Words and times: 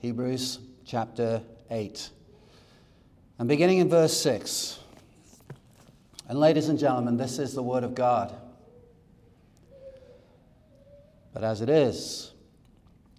Hebrews 0.00 0.60
chapter 0.86 1.42
8. 1.70 2.08
And 3.38 3.46
beginning 3.46 3.80
in 3.80 3.90
verse 3.90 4.16
6. 4.16 4.78
And 6.26 6.40
ladies 6.40 6.70
and 6.70 6.78
gentlemen, 6.78 7.18
this 7.18 7.38
is 7.38 7.52
the 7.52 7.62
Word 7.62 7.84
of 7.84 7.94
God. 7.94 8.34
But 11.34 11.44
as 11.44 11.60
it 11.60 11.68
is, 11.68 12.32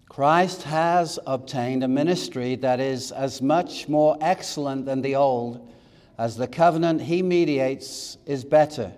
Christ 0.09 0.63
has 0.63 1.19
obtained 1.27 1.83
a 1.83 1.87
ministry 1.87 2.55
that 2.55 2.79
is 2.79 3.11
as 3.11 3.43
much 3.43 3.87
more 3.87 4.17
excellent 4.19 4.87
than 4.87 5.03
the 5.03 5.15
old 5.15 5.71
as 6.17 6.35
the 6.35 6.47
covenant 6.47 7.03
he 7.03 7.21
mediates 7.21 8.17
is 8.25 8.43
better, 8.43 8.91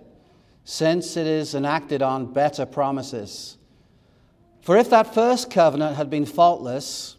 since 0.64 1.18
it 1.18 1.26
is 1.26 1.54
enacted 1.54 2.00
on 2.00 2.32
better 2.32 2.64
promises. 2.64 3.58
For 4.62 4.78
if 4.78 4.88
that 4.88 5.12
first 5.12 5.50
covenant 5.50 5.96
had 5.96 6.08
been 6.08 6.24
faultless, 6.24 7.18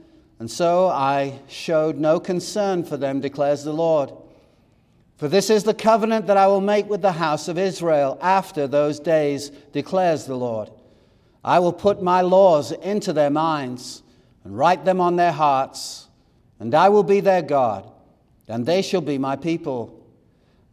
and 0.41 0.49
so 0.49 0.87
I 0.87 1.39
showed 1.47 1.99
no 1.99 2.19
concern 2.19 2.83
for 2.83 2.97
them, 2.97 3.21
declares 3.21 3.63
the 3.63 3.73
Lord. 3.73 4.11
For 5.17 5.27
this 5.27 5.51
is 5.51 5.65
the 5.65 5.73
covenant 5.75 6.25
that 6.25 6.35
I 6.35 6.47
will 6.47 6.61
make 6.61 6.89
with 6.89 7.03
the 7.03 7.11
house 7.11 7.47
of 7.47 7.59
Israel 7.59 8.17
after 8.23 8.65
those 8.65 8.99
days, 8.99 9.51
declares 9.71 10.25
the 10.25 10.35
Lord. 10.35 10.71
I 11.45 11.59
will 11.59 11.71
put 11.71 12.01
my 12.01 12.21
laws 12.21 12.71
into 12.71 13.13
their 13.13 13.29
minds 13.29 14.01
and 14.43 14.57
write 14.57 14.83
them 14.83 14.99
on 14.99 15.15
their 15.15 15.31
hearts, 15.31 16.07
and 16.59 16.73
I 16.73 16.89
will 16.89 17.03
be 17.03 17.19
their 17.19 17.43
God, 17.43 17.91
and 18.47 18.65
they 18.65 18.81
shall 18.81 19.01
be 19.01 19.19
my 19.19 19.35
people. 19.35 20.03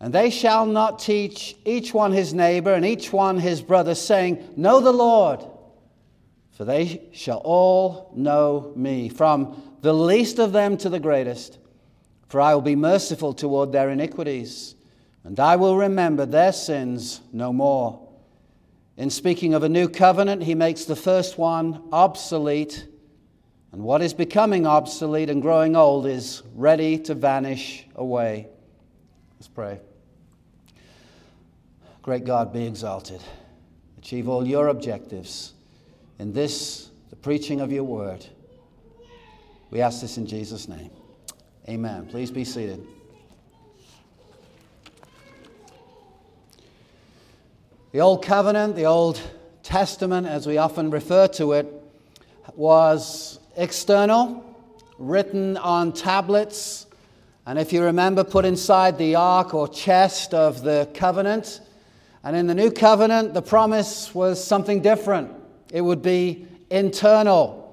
And 0.00 0.14
they 0.14 0.30
shall 0.30 0.64
not 0.64 0.98
teach 0.98 1.56
each 1.66 1.92
one 1.92 2.12
his 2.12 2.32
neighbor 2.32 2.72
and 2.72 2.86
each 2.86 3.12
one 3.12 3.36
his 3.38 3.60
brother, 3.60 3.94
saying, 3.94 4.54
Know 4.56 4.80
the 4.80 4.92
Lord, 4.92 5.44
for 6.58 6.64
they 6.64 7.02
shall 7.12 7.38
all 7.44 8.10
know 8.16 8.72
me, 8.74 9.08
from 9.08 9.62
the 9.80 9.92
least 9.92 10.40
of 10.40 10.50
them 10.50 10.76
to 10.78 10.88
the 10.88 10.98
greatest. 10.98 11.56
For 12.26 12.40
I 12.40 12.52
will 12.52 12.62
be 12.62 12.74
merciful 12.74 13.32
toward 13.32 13.70
their 13.70 13.90
iniquities, 13.90 14.74
and 15.22 15.38
I 15.38 15.54
will 15.54 15.76
remember 15.76 16.26
their 16.26 16.50
sins 16.50 17.20
no 17.32 17.52
more. 17.52 18.08
In 18.96 19.08
speaking 19.08 19.54
of 19.54 19.62
a 19.62 19.68
new 19.68 19.88
covenant, 19.88 20.42
he 20.42 20.56
makes 20.56 20.84
the 20.84 20.96
first 20.96 21.38
one 21.38 21.80
obsolete, 21.92 22.88
and 23.70 23.80
what 23.80 24.02
is 24.02 24.12
becoming 24.12 24.66
obsolete 24.66 25.30
and 25.30 25.40
growing 25.40 25.76
old 25.76 26.06
is 26.06 26.42
ready 26.56 26.98
to 26.98 27.14
vanish 27.14 27.86
away. 27.94 28.48
Let's 29.36 29.46
pray. 29.46 29.78
Great 32.02 32.24
God, 32.24 32.52
be 32.52 32.66
exalted. 32.66 33.22
Achieve 33.96 34.28
all 34.28 34.44
your 34.44 34.66
objectives 34.66 35.52
in 36.18 36.32
this, 36.32 36.90
the 37.10 37.16
preaching 37.16 37.60
of 37.60 37.72
your 37.72 37.84
word. 37.84 38.24
We 39.70 39.80
ask 39.80 40.00
this 40.00 40.16
in 40.16 40.26
Jesus' 40.26 40.68
name. 40.68 40.90
Amen. 41.68 42.06
Please 42.06 42.30
be 42.30 42.44
seated. 42.44 42.86
The 47.92 48.00
Old 48.00 48.24
Covenant, 48.24 48.76
the 48.76 48.86
Old 48.86 49.20
Testament, 49.62 50.26
as 50.26 50.46
we 50.46 50.58
often 50.58 50.90
refer 50.90 51.28
to 51.28 51.52
it, 51.52 51.66
was 52.54 53.38
external, 53.56 54.44
written 54.98 55.56
on 55.56 55.92
tablets, 55.92 56.86
and 57.48 57.58
if 57.58 57.72
you 57.72 57.82
remember, 57.82 58.24
put 58.24 58.44
inside 58.44 58.98
the 58.98 59.14
ark 59.14 59.54
or 59.54 59.66
chest 59.66 60.34
of 60.34 60.62
the 60.62 60.86
covenant. 60.92 61.62
And 62.22 62.36
in 62.36 62.46
the 62.46 62.54
new 62.54 62.70
covenant, 62.70 63.32
the 63.32 63.40
promise 63.40 64.14
was 64.14 64.44
something 64.44 64.82
different. 64.82 65.32
It 65.72 65.80
would 65.80 66.02
be 66.02 66.46
internal. 66.70 67.64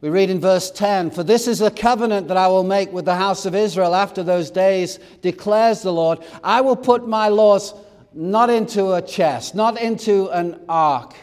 We 0.00 0.08
read 0.08 0.30
in 0.30 0.40
verse 0.40 0.70
10 0.70 1.10
For 1.10 1.22
this 1.22 1.46
is 1.46 1.58
the 1.58 1.70
covenant 1.70 2.28
that 2.28 2.36
I 2.36 2.48
will 2.48 2.64
make 2.64 2.92
with 2.92 3.04
the 3.04 3.14
house 3.14 3.46
of 3.46 3.54
Israel 3.54 3.94
after 3.94 4.22
those 4.22 4.50
days, 4.50 4.98
declares 5.20 5.82
the 5.82 5.92
Lord. 5.92 6.20
I 6.42 6.60
will 6.60 6.76
put 6.76 7.06
my 7.06 7.28
laws 7.28 7.74
not 8.12 8.50
into 8.50 8.92
a 8.92 9.02
chest, 9.02 9.54
not 9.54 9.80
into 9.80 10.28
an 10.30 10.60
ark, 10.68 11.14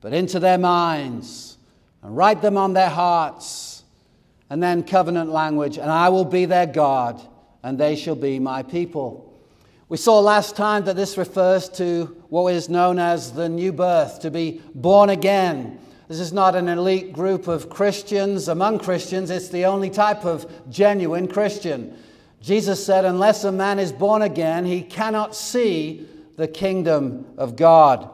but 0.00 0.12
into 0.12 0.40
their 0.40 0.58
minds, 0.58 1.56
and 2.02 2.16
write 2.16 2.42
them 2.42 2.56
on 2.56 2.72
their 2.72 2.90
hearts. 2.90 3.84
And 4.48 4.60
then 4.60 4.82
covenant 4.82 5.30
language, 5.30 5.78
and 5.78 5.88
I 5.88 6.08
will 6.08 6.24
be 6.24 6.44
their 6.44 6.66
God, 6.66 7.22
and 7.62 7.78
they 7.78 7.94
shall 7.94 8.16
be 8.16 8.40
my 8.40 8.64
people. 8.64 9.29
We 9.90 9.96
saw 9.96 10.20
last 10.20 10.54
time 10.54 10.84
that 10.84 10.94
this 10.94 11.18
refers 11.18 11.68
to 11.70 12.04
what 12.28 12.54
is 12.54 12.68
known 12.68 13.00
as 13.00 13.32
the 13.32 13.48
new 13.48 13.72
birth, 13.72 14.20
to 14.20 14.30
be 14.30 14.62
born 14.72 15.10
again. 15.10 15.80
This 16.06 16.20
is 16.20 16.32
not 16.32 16.54
an 16.54 16.68
elite 16.68 17.12
group 17.12 17.48
of 17.48 17.68
Christians 17.68 18.46
among 18.46 18.78
Christians, 18.78 19.30
it's 19.30 19.48
the 19.48 19.64
only 19.64 19.90
type 19.90 20.24
of 20.24 20.48
genuine 20.70 21.26
Christian. 21.26 21.98
Jesus 22.40 22.86
said, 22.86 23.04
Unless 23.04 23.42
a 23.42 23.50
man 23.50 23.80
is 23.80 23.90
born 23.90 24.22
again, 24.22 24.64
he 24.64 24.80
cannot 24.80 25.34
see 25.34 26.06
the 26.36 26.46
kingdom 26.46 27.26
of 27.36 27.56
God. 27.56 28.08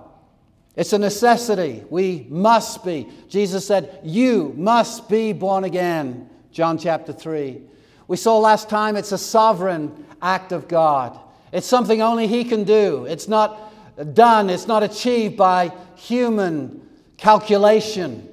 It's 0.76 0.94
a 0.94 0.98
necessity. 0.98 1.84
We 1.91 2.26
must 2.31 2.87
be. 2.87 3.06
Jesus 3.28 3.66
said, 3.66 4.00
You 4.03 4.54
must 4.56 5.10
be 5.10 5.34
born 5.34 5.64
again. 5.64 6.31
John 6.53 6.78
chapter 6.78 7.12
3. 7.12 7.60
We 8.08 8.16
saw 8.16 8.38
last 8.38 8.70
time 8.70 8.97
it's 8.97 9.12
a 9.12 9.19
sovereign 9.19 10.06
act 10.22 10.53
of 10.53 10.69
God. 10.69 11.20
It's 11.53 11.67
something 11.67 12.03
only 12.03 12.27
He 12.27 12.45
can 12.45 12.65
do. 12.65 13.05
It's 13.07 13.29
not 13.29 13.73
done, 14.15 14.51
it's 14.51 14.67
not 14.67 14.83
achieved 14.83 15.37
by 15.37 15.73
human 15.97 16.87
calculation 17.17 18.29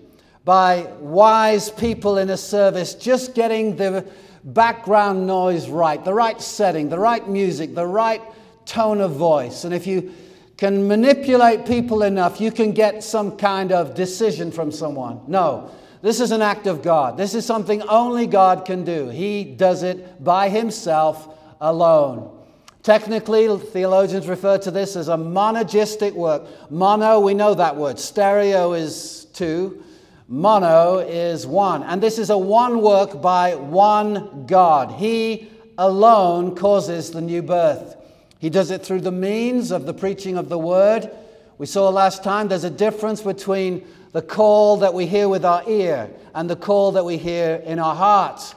by 0.46 0.88
wise 1.00 1.70
people 1.70 2.18
in 2.18 2.30
a 2.30 2.38
service, 2.38 2.96
just 2.96 3.34
getting 3.34 3.76
the 3.78 4.06
background 4.44 5.26
noise 5.26 5.70
right, 5.70 6.04
the 6.04 6.14
right 6.14 6.42
setting, 6.42 6.90
the 6.90 7.00
right 7.00 7.28
music, 7.30 7.74
the 7.74 7.88
right 7.88 8.22
tone 8.66 9.00
of 9.00 9.12
voice. 9.12 9.64
And 9.64 9.74
if 9.74 9.88
you 9.88 10.14
can 10.58 10.88
manipulate 10.88 11.66
people 11.66 12.04
enough, 12.04 12.42
you 12.42 12.52
can 12.52 12.74
get 12.74 13.04
some 13.04 13.38
kind 13.38 13.72
of 13.72 13.96
decision 13.96 14.52
from 14.52 14.72
someone. 14.72 15.22
No, 15.28 15.72
this 16.02 16.20
is 16.20 16.32
an 16.32 16.42
act 16.42 16.68
of 16.68 16.82
God. 16.82 17.16
This 17.16 17.34
is 17.36 17.46
something 17.46 17.82
only 17.84 18.28
God 18.28 18.66
can 18.66 18.84
do. 18.84 19.08
He 19.08 19.46
does 19.46 19.84
it 19.84 20.22
by 20.24 20.50
himself 20.50 21.38
alone. 21.62 22.38
Technically, 22.84 23.48
theologians 23.58 24.28
refer 24.28 24.58
to 24.58 24.70
this 24.70 24.98
as 24.98 25.08
a 25.08 25.16
monergistic 25.16 26.14
work. 26.14 26.44
Mono, 26.70 27.22
we 27.22 27.34
know 27.34 27.54
that 27.54 27.78
word. 27.78 27.98
Stereo 27.98 28.74
is 28.74 29.26
two. 29.34 29.82
Mono 30.28 31.00
is 31.00 31.48
one. 31.48 31.84
And 31.84 32.04
this 32.04 32.20
is 32.20 32.30
a 32.30 32.38
one 32.38 32.82
work 32.82 33.22
by 33.22 33.56
one 33.56 34.46
God. 34.46 34.92
He 34.92 35.50
alone 35.78 36.56
causes 36.56 37.12
the 37.12 37.22
new 37.22 37.42
birth. 37.42 37.96
He 38.40 38.50
does 38.50 38.70
it 38.70 38.84
through 38.84 39.02
the 39.02 39.12
means 39.12 39.72
of 39.72 39.86
the 39.86 39.94
preaching 39.94 40.38
of 40.38 40.50
the 40.50 40.60
word. 40.60 41.10
We 41.58 41.66
saw 41.66 41.88
last 41.88 42.22
time 42.22 42.50
there's 42.50 42.66
a 42.66 42.70
difference 42.70 43.22
between 43.22 43.88
the 44.12 44.22
call 44.22 44.76
that 44.78 44.94
we 44.94 45.06
hear 45.06 45.30
with 45.30 45.46
our 45.46 45.64
ear 45.70 46.10
and 46.36 46.50
the 46.50 46.58
call 46.58 46.92
that 46.92 47.06
we 47.06 47.18
hear 47.18 47.64
in 47.66 47.80
our 47.80 47.96
hearts. 47.96 48.56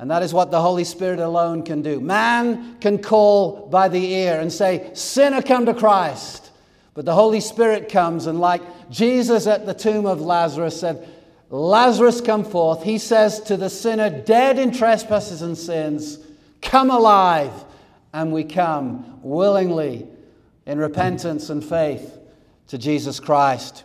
And 0.00 0.10
that 0.10 0.22
is 0.22 0.32
what 0.32 0.50
the 0.50 0.62
Holy 0.62 0.84
Spirit 0.84 1.18
alone 1.18 1.62
can 1.62 1.82
do. 1.82 2.00
Man 2.00 2.78
can 2.80 2.96
call 3.02 3.68
by 3.68 3.88
the 3.88 4.02
ear 4.14 4.40
and 4.40 4.50
say, 4.50 4.90
Sinner, 4.94 5.42
come 5.42 5.66
to 5.66 5.74
Christ. 5.74 6.50
But 6.94 7.04
the 7.04 7.12
Holy 7.12 7.40
Spirit 7.40 7.90
comes, 7.90 8.26
and 8.26 8.40
like 8.40 8.62
Jesus 8.88 9.46
at 9.46 9.66
the 9.66 9.74
tomb 9.74 10.06
of 10.06 10.22
Lazarus 10.22 10.80
said, 10.80 11.06
Lazarus, 11.50 12.22
come 12.22 12.44
forth. 12.44 12.82
He 12.82 12.96
says 12.96 13.40
to 13.42 13.58
the 13.58 13.68
sinner, 13.68 14.08
dead 14.08 14.58
in 14.58 14.72
trespasses 14.72 15.42
and 15.42 15.56
sins, 15.56 16.18
Come 16.62 16.90
alive. 16.90 17.52
And 18.14 18.32
we 18.32 18.44
come 18.44 19.20
willingly 19.22 20.08
in 20.64 20.78
repentance 20.78 21.50
and 21.50 21.62
faith 21.62 22.18
to 22.68 22.78
Jesus 22.78 23.20
Christ. 23.20 23.84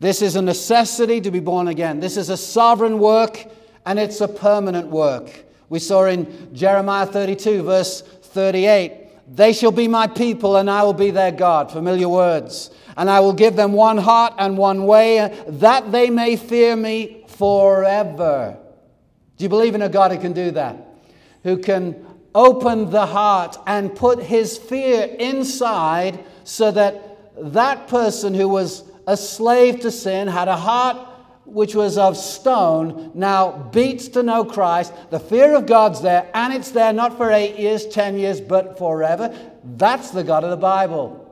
This 0.00 0.20
is 0.20 0.34
a 0.34 0.42
necessity 0.42 1.20
to 1.20 1.30
be 1.30 1.40
born 1.40 1.68
again. 1.68 2.00
This 2.00 2.16
is 2.16 2.28
a 2.28 2.36
sovereign 2.36 2.98
work 2.98 3.46
and 3.86 3.98
it's 3.98 4.20
a 4.20 4.28
permanent 4.28 4.88
work. 4.88 5.44
We 5.74 5.80
saw 5.80 6.04
in 6.04 6.54
Jeremiah 6.54 7.04
32, 7.04 7.64
verse 7.64 8.02
38, 8.02 9.34
they 9.34 9.52
shall 9.52 9.72
be 9.72 9.88
my 9.88 10.06
people 10.06 10.54
and 10.54 10.70
I 10.70 10.84
will 10.84 10.92
be 10.92 11.10
their 11.10 11.32
God. 11.32 11.72
Familiar 11.72 12.08
words. 12.08 12.70
And 12.96 13.10
I 13.10 13.18
will 13.18 13.32
give 13.32 13.56
them 13.56 13.72
one 13.72 13.98
heart 13.98 14.34
and 14.38 14.56
one 14.56 14.86
way 14.86 15.36
that 15.48 15.90
they 15.90 16.10
may 16.10 16.36
fear 16.36 16.76
me 16.76 17.24
forever. 17.26 18.56
Do 19.36 19.42
you 19.42 19.48
believe 19.48 19.74
in 19.74 19.82
a 19.82 19.88
God 19.88 20.12
who 20.12 20.18
can 20.18 20.32
do 20.32 20.52
that? 20.52 20.76
Who 21.42 21.58
can 21.58 22.06
open 22.36 22.90
the 22.90 23.06
heart 23.06 23.56
and 23.66 23.96
put 23.96 24.22
his 24.22 24.56
fear 24.56 25.06
inside 25.18 26.24
so 26.44 26.70
that 26.70 27.18
that 27.52 27.88
person 27.88 28.32
who 28.32 28.46
was 28.46 28.84
a 29.08 29.16
slave 29.16 29.80
to 29.80 29.90
sin 29.90 30.28
had 30.28 30.46
a 30.46 30.56
heart 30.56 31.13
which 31.44 31.74
was 31.74 31.98
of 31.98 32.16
stone 32.16 33.10
now 33.14 33.52
beats 33.72 34.08
to 34.08 34.22
know 34.22 34.44
Christ. 34.44 34.92
The 35.10 35.20
fear 35.20 35.54
of 35.54 35.66
God's 35.66 36.00
there, 36.00 36.30
and 36.34 36.52
it's 36.52 36.70
there 36.70 36.92
not 36.92 37.16
for 37.16 37.30
eight 37.30 37.58
years, 37.58 37.86
ten 37.86 38.18
years, 38.18 38.40
but 38.40 38.78
forever. 38.78 39.34
That's 39.62 40.10
the 40.10 40.24
God 40.24 40.44
of 40.44 40.50
the 40.50 40.56
Bible 40.56 41.24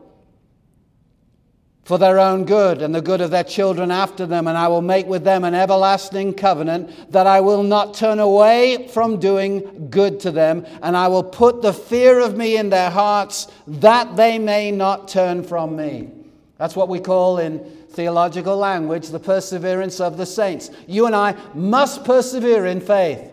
for 1.84 1.98
their 1.98 2.18
own 2.18 2.44
good 2.44 2.80
and 2.80 2.94
the 2.94 3.02
good 3.02 3.20
of 3.20 3.30
their 3.30 3.44
children 3.44 3.90
after 3.90 4.24
them, 4.24 4.46
and 4.46 4.56
I 4.56 4.68
will 4.68 4.82
make 4.82 5.06
with 5.06 5.24
them 5.24 5.42
an 5.42 5.54
everlasting 5.54 6.34
covenant 6.34 7.10
that 7.10 7.26
I 7.26 7.40
will 7.40 7.64
not 7.64 7.94
turn 7.94 8.20
away 8.20 8.88
from 8.88 9.18
doing 9.18 9.88
good 9.90 10.20
to 10.20 10.30
them, 10.30 10.64
and 10.80 10.96
I 10.96 11.08
will 11.08 11.24
put 11.24 11.60
the 11.60 11.72
fear 11.72 12.20
of 12.20 12.36
me 12.36 12.56
in 12.56 12.70
their 12.70 12.90
hearts 12.90 13.48
that 13.66 14.14
they 14.14 14.38
may 14.38 14.70
not 14.70 15.08
turn 15.08 15.42
from 15.42 15.74
me. 15.74 16.10
That's 16.56 16.76
what 16.76 16.88
we 16.88 17.00
call 17.00 17.38
in 17.38 17.81
theological 17.92 18.56
language 18.56 19.08
the 19.08 19.20
perseverance 19.20 20.00
of 20.00 20.16
the 20.16 20.26
saints. 20.26 20.70
You 20.86 21.06
and 21.06 21.14
I 21.14 21.34
must 21.54 22.04
persevere 22.04 22.66
in 22.66 22.80
faith. 22.80 23.30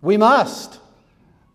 We 0.00 0.16
must. 0.16 0.80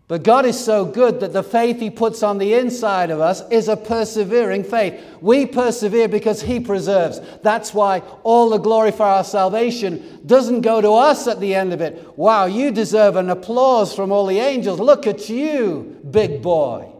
But 0.06 0.22
God 0.22 0.44
is 0.44 0.62
so 0.62 0.84
good 0.84 1.20
that 1.20 1.32
the 1.32 1.42
faith 1.42 1.80
He 1.80 1.88
puts 1.88 2.22
on 2.22 2.36
the 2.36 2.54
inside 2.54 3.10
of 3.10 3.20
us 3.20 3.42
is 3.50 3.68
a 3.68 3.76
persevering 3.76 4.62
faith. 4.64 5.02
We 5.22 5.46
persevere 5.46 6.08
because 6.08 6.42
He 6.42 6.60
preserves. 6.60 7.20
That's 7.42 7.72
why 7.72 8.00
all 8.22 8.50
the 8.50 8.58
glory 8.58 8.92
for 8.92 9.04
our 9.04 9.24
salvation 9.24 10.20
doesn't 10.26 10.60
go 10.60 10.82
to 10.82 10.92
us 10.92 11.26
at 11.26 11.40
the 11.40 11.54
end 11.54 11.72
of 11.72 11.80
it. 11.80 12.18
Wow, 12.18 12.44
you 12.44 12.70
deserve 12.70 13.16
an 13.16 13.30
applause 13.30 13.94
from 13.94 14.12
all 14.12 14.26
the 14.26 14.40
angels. 14.40 14.78
Look 14.78 15.06
at 15.06 15.30
you, 15.30 15.98
big 16.10 16.42
boy. 16.42 16.93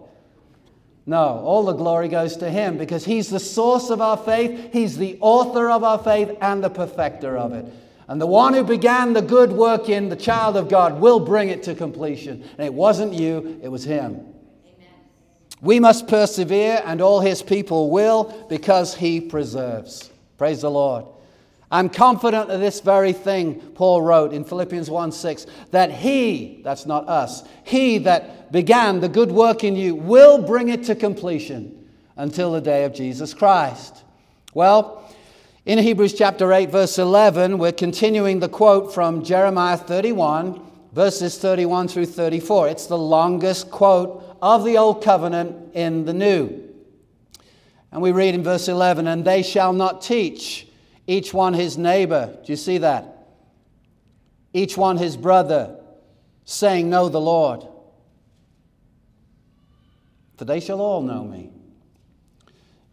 No, 1.07 1.41
all 1.45 1.65
the 1.65 1.75
glory 1.75 2.09
goes 2.09 2.37
to 2.39 2.51
Him 2.51 2.79
because 2.79 3.05
He's 3.05 3.29
the 3.29 3.41
source 3.41 3.91
of 3.91 4.01
our 4.01 4.17
faith, 4.17 4.73
He's 4.73 4.97
the 4.97 5.19
author 5.21 5.71
of 5.71 5.85
our 5.85 5.99
faith, 5.99 6.37
and 6.41 6.65
the 6.65 6.71
perfecter 6.71 7.37
of 7.37 7.53
it. 7.53 7.67
And 8.09 8.21
the 8.21 8.27
one 8.27 8.55
who 8.55 8.65
began 8.65 9.13
the 9.13 9.23
good 9.23 9.53
work 9.53 9.89
in 9.89 10.09
the 10.09 10.17
child 10.17 10.57
of 10.57 10.69
God 10.69 11.01
will 11.01 11.21
bring 11.21 11.49
it 11.49 11.63
to 11.65 11.75
completion. 11.75 12.43
And 12.59 12.67
it 12.67 12.73
wasn't 12.73 13.15
you, 13.15 13.61
it 13.63 13.69
was 13.69 13.85
him. 13.85 14.13
Amen. 14.13 14.93
We 15.63 15.81
must 15.81 16.07
persevere, 16.07 16.83
and 16.85 17.01
all 17.01 17.21
his 17.21 17.43
people 17.43 17.91
will 17.91 18.47
because 18.49 18.95
he 18.95 19.21
preserves. 19.21 20.11
Praise 20.37 20.61
the 20.61 20.71
Lord. 20.71 21.07
I'm 21.71 21.89
confident 21.89 22.51
of 22.51 22.61
this 22.61 22.81
very 22.81 23.13
thing, 23.13 23.61
Paul 23.75 24.03
wrote 24.03 24.33
in 24.33 24.45
Philippians 24.45 24.91
1 24.91 25.13
6, 25.13 25.47
that 25.71 25.91
he, 25.91 26.61
that's 26.63 26.87
not 26.87 27.09
us, 27.09 27.43
he 27.65 27.99
that 27.99 28.53
began 28.53 29.01
the 29.01 29.09
good 29.09 29.33
work 29.33 29.65
in 29.65 29.75
you 29.75 29.95
will 29.95 30.39
bring 30.39 30.69
it 30.69 30.85
to 30.85 30.95
completion 30.95 31.89
until 32.17 32.53
the 32.53 32.61
day 32.61 32.85
of 32.85 32.95
Jesus 32.95 33.35
Christ. 33.35 34.05
Well, 34.53 35.11
in 35.67 35.79
Hebrews 35.79 36.13
chapter 36.13 36.53
8, 36.53 36.71
verse 36.71 36.99
11, 36.99 37.59
we're 37.59 37.73
continuing 37.73 38.39
the 38.39 38.49
quote 38.49 38.93
from 38.93 39.25
Jeremiah 39.25 39.79
31, 39.79 40.61
verses 40.93 41.39
31 41.39 41.89
through 41.89 42.07
34. 42.07 42.69
It's 42.69 42.87
the 42.87 42.99
longest 42.99 43.71
quote 43.71 44.23
of 44.43 44.65
the 44.65 44.77
Old 44.77 45.03
Covenant 45.03 45.75
in 45.75 46.05
the 46.05 46.13
New. 46.13 46.63
And 47.91 48.03
we 48.03 48.13
read 48.13 48.35
in 48.35 48.45
verse 48.45 48.69
11, 48.69 49.09
And 49.09 49.25
they 49.25 49.43
shall 49.43 49.73
not 49.73 50.03
teach 50.03 50.69
each 51.07 51.35
one 51.35 51.55
his 51.55 51.77
neighbor. 51.77 52.37
Do 52.45 52.53
you 52.53 52.57
see 52.57 52.79
that? 52.79 53.27
Each 54.53 54.77
one 54.77 54.97
his 54.97 55.17
brother, 55.17 55.77
saying, 56.45 56.89
Know 56.89 57.09
the 57.09 57.21
Lord. 57.21 57.67
For 60.37 60.45
they 60.45 60.61
shall 60.61 60.81
all 60.81 61.03
know 61.03 61.25
me 61.25 61.51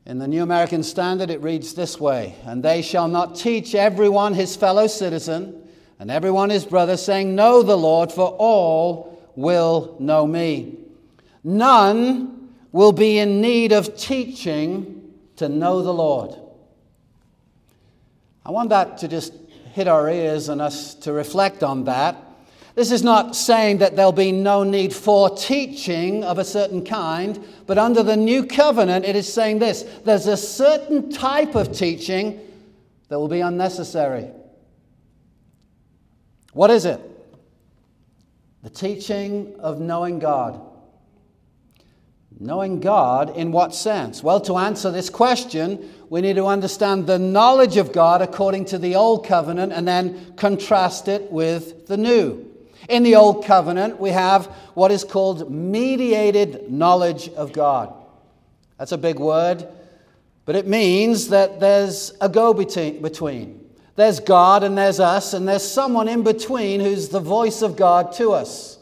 in 0.05 0.17
the 0.17 0.27
New 0.27 0.43
American 0.43 0.83
Standard, 0.83 1.29
it 1.29 1.41
reads 1.41 1.73
this 1.73 1.99
way 1.99 2.35
And 2.45 2.63
they 2.63 2.81
shall 2.81 3.07
not 3.07 3.35
teach 3.35 3.75
everyone 3.75 4.33
his 4.33 4.55
fellow 4.55 4.87
citizen 4.87 5.61
and 5.99 6.09
everyone 6.09 6.49
his 6.49 6.65
brother, 6.65 6.97
saying, 6.97 7.35
Know 7.35 7.61
the 7.61 7.77
Lord, 7.77 8.11
for 8.11 8.35
all 8.39 9.21
will 9.35 9.95
know 9.99 10.25
me. 10.25 10.77
None 11.43 12.49
will 12.71 12.91
be 12.91 13.19
in 13.19 13.41
need 13.41 13.71
of 13.71 13.95
teaching 13.95 15.13
to 15.35 15.47
know 15.47 15.83
the 15.83 15.93
Lord. 15.93 16.35
I 18.45 18.51
want 18.51 18.69
that 18.69 18.97
to 18.99 19.07
just 19.07 19.33
hit 19.73 19.87
our 19.87 20.09
ears 20.09 20.49
and 20.49 20.61
us 20.61 20.95
to 20.95 21.13
reflect 21.13 21.63
on 21.63 21.85
that. 21.85 22.17
This 22.73 22.91
is 22.91 23.03
not 23.03 23.35
saying 23.35 23.79
that 23.79 23.95
there'll 23.95 24.11
be 24.13 24.31
no 24.31 24.63
need 24.63 24.93
for 24.93 25.29
teaching 25.35 26.23
of 26.23 26.37
a 26.37 26.45
certain 26.45 26.85
kind, 26.85 27.43
but 27.67 27.77
under 27.77 28.01
the 28.01 28.15
new 28.15 28.45
covenant, 28.45 29.05
it 29.05 29.15
is 29.15 29.31
saying 29.31 29.59
this 29.59 29.83
there's 30.05 30.27
a 30.27 30.37
certain 30.37 31.11
type 31.11 31.55
of 31.55 31.73
teaching 31.73 32.39
that 33.09 33.19
will 33.19 33.27
be 33.27 33.41
unnecessary. 33.41 34.29
What 36.53 36.71
is 36.71 36.85
it? 36.85 36.99
The 38.63 38.69
teaching 38.69 39.55
of 39.59 39.81
knowing 39.81 40.19
God. 40.19 40.61
Knowing 42.43 42.79
God 42.79 43.37
in 43.37 43.51
what 43.51 43.75
sense? 43.75 44.23
Well, 44.23 44.41
to 44.41 44.57
answer 44.57 44.89
this 44.89 45.11
question, 45.11 45.93
we 46.09 46.21
need 46.21 46.37
to 46.37 46.47
understand 46.47 47.05
the 47.05 47.19
knowledge 47.19 47.77
of 47.77 47.93
God 47.93 48.23
according 48.23 48.65
to 48.65 48.79
the 48.79 48.95
Old 48.95 49.27
Covenant 49.27 49.71
and 49.71 49.87
then 49.87 50.33
contrast 50.37 51.07
it 51.07 51.31
with 51.31 51.85
the 51.85 51.97
New. 51.97 52.43
In 52.89 53.03
the 53.03 53.15
Old 53.15 53.45
Covenant, 53.45 53.99
we 53.99 54.09
have 54.09 54.47
what 54.73 54.89
is 54.89 55.03
called 55.03 55.51
mediated 55.51 56.71
knowledge 56.71 57.29
of 57.29 57.53
God. 57.53 57.93
That's 58.79 58.91
a 58.91 58.97
big 58.97 59.19
word, 59.19 59.67
but 60.45 60.55
it 60.55 60.65
means 60.65 61.27
that 61.27 61.59
there's 61.59 62.11
a 62.21 62.27
go 62.27 62.55
between. 62.55 63.69
There's 63.95 64.19
God 64.19 64.63
and 64.63 64.75
there's 64.75 64.99
us, 64.99 65.35
and 65.35 65.47
there's 65.47 65.61
someone 65.61 66.07
in 66.07 66.23
between 66.23 66.79
who's 66.79 67.09
the 67.09 67.19
voice 67.19 67.61
of 67.61 67.77
God 67.77 68.13
to 68.13 68.31
us. 68.31 68.79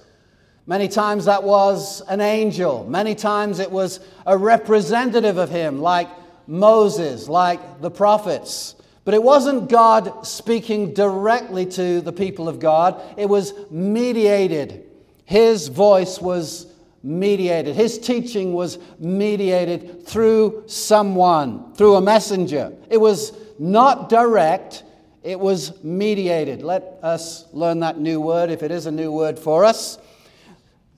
Many 0.69 0.87
times 0.87 1.25
that 1.25 1.41
was 1.43 2.01
an 2.01 2.21
angel. 2.21 2.85
Many 2.87 3.15
times 3.15 3.57
it 3.57 3.71
was 3.71 3.99
a 4.27 4.37
representative 4.37 5.39
of 5.39 5.49
him, 5.49 5.81
like 5.81 6.07
Moses, 6.45 7.27
like 7.27 7.81
the 7.81 7.89
prophets. 7.89 8.75
But 9.03 9.15
it 9.15 9.23
wasn't 9.23 9.67
God 9.67 10.27
speaking 10.27 10.93
directly 10.93 11.65
to 11.65 12.01
the 12.01 12.13
people 12.13 12.47
of 12.47 12.59
God, 12.59 13.01
it 13.17 13.27
was 13.27 13.55
mediated. 13.71 14.85
His 15.25 15.69
voice 15.69 16.21
was 16.21 16.67
mediated. 17.01 17.75
His 17.75 17.97
teaching 17.97 18.53
was 18.53 18.77
mediated 18.99 20.05
through 20.05 20.65
someone, 20.67 21.73
through 21.73 21.95
a 21.95 22.01
messenger. 22.01 22.73
It 22.91 22.97
was 22.97 23.33
not 23.57 24.07
direct, 24.07 24.83
it 25.23 25.39
was 25.39 25.83
mediated. 25.83 26.61
Let 26.61 26.99
us 27.01 27.51
learn 27.53 27.79
that 27.79 27.97
new 27.97 28.21
word 28.21 28.51
if 28.51 28.61
it 28.61 28.69
is 28.69 28.85
a 28.85 28.91
new 28.91 29.11
word 29.11 29.39
for 29.39 29.65
us. 29.65 29.97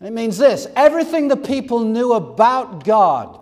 It 0.03 0.13
means 0.13 0.37
this 0.37 0.67
everything 0.75 1.27
the 1.27 1.37
people 1.37 1.81
knew 1.81 2.13
about 2.13 2.83
God 2.83 3.39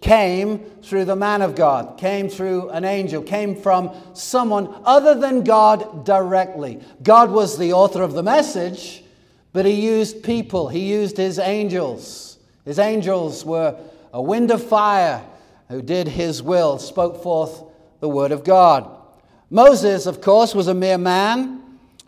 came 0.00 0.60
through 0.82 1.04
the 1.04 1.16
man 1.16 1.42
of 1.42 1.56
God, 1.56 1.98
came 1.98 2.28
through 2.28 2.70
an 2.70 2.84
angel, 2.84 3.22
came 3.22 3.56
from 3.56 3.90
someone 4.14 4.72
other 4.84 5.14
than 5.14 5.42
God 5.42 6.04
directly. 6.04 6.80
God 7.02 7.30
was 7.30 7.58
the 7.58 7.72
author 7.72 8.02
of 8.02 8.12
the 8.12 8.22
message, 8.22 9.02
but 9.52 9.66
he 9.66 9.72
used 9.72 10.22
people, 10.22 10.68
he 10.68 10.88
used 10.88 11.16
his 11.16 11.38
angels. 11.38 12.38
His 12.64 12.78
angels 12.78 13.44
were 13.44 13.76
a 14.12 14.22
wind 14.22 14.50
of 14.50 14.62
fire 14.62 15.24
who 15.68 15.82
did 15.82 16.06
his 16.06 16.42
will, 16.42 16.78
spoke 16.78 17.22
forth 17.22 17.62
the 18.00 18.08
word 18.08 18.30
of 18.30 18.44
God. 18.44 18.88
Moses, 19.50 20.06
of 20.06 20.20
course, 20.20 20.54
was 20.54 20.68
a 20.68 20.74
mere 20.74 20.98
man, 20.98 21.62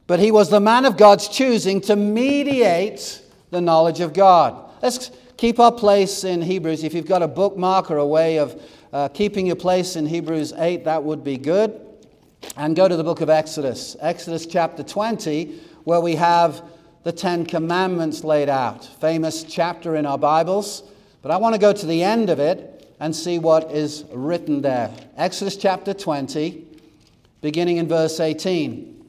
but 0.06 0.20
he 0.20 0.30
was 0.30 0.48
the 0.48 0.60
man 0.60 0.84
of 0.84 0.96
God's 0.96 1.28
choosing 1.28 1.80
to 1.82 1.96
mediate 1.96 3.20
the 3.50 3.60
knowledge 3.60 4.00
of 4.00 4.12
God. 4.12 4.70
Let's 4.82 5.10
Keep 5.40 5.58
our 5.58 5.72
place 5.72 6.22
in 6.24 6.42
Hebrews. 6.42 6.84
If 6.84 6.92
you've 6.92 7.06
got 7.06 7.22
a 7.22 7.26
bookmark 7.26 7.90
or 7.90 7.96
a 7.96 8.06
way 8.06 8.36
of 8.36 8.62
uh, 8.92 9.08
keeping 9.08 9.46
your 9.46 9.56
place 9.56 9.96
in 9.96 10.04
Hebrews 10.04 10.52
8, 10.52 10.84
that 10.84 11.02
would 11.02 11.24
be 11.24 11.38
good. 11.38 11.80
And 12.58 12.76
go 12.76 12.86
to 12.86 12.94
the 12.94 13.02
book 13.02 13.22
of 13.22 13.30
Exodus, 13.30 13.96
Exodus 14.02 14.44
chapter 14.44 14.82
20, 14.82 15.58
where 15.84 16.02
we 16.02 16.14
have 16.16 16.62
the 17.04 17.12
Ten 17.12 17.46
Commandments 17.46 18.22
laid 18.22 18.50
out. 18.50 18.84
Famous 18.84 19.42
chapter 19.42 19.96
in 19.96 20.04
our 20.04 20.18
Bibles. 20.18 20.82
But 21.22 21.30
I 21.30 21.38
want 21.38 21.54
to 21.54 21.58
go 21.58 21.72
to 21.72 21.86
the 21.86 22.02
end 22.02 22.28
of 22.28 22.38
it 22.38 22.94
and 23.00 23.16
see 23.16 23.38
what 23.38 23.72
is 23.72 24.04
written 24.12 24.60
there. 24.60 24.94
Exodus 25.16 25.56
chapter 25.56 25.94
20, 25.94 26.66
beginning 27.40 27.78
in 27.78 27.88
verse 27.88 28.20
18. 28.20 28.99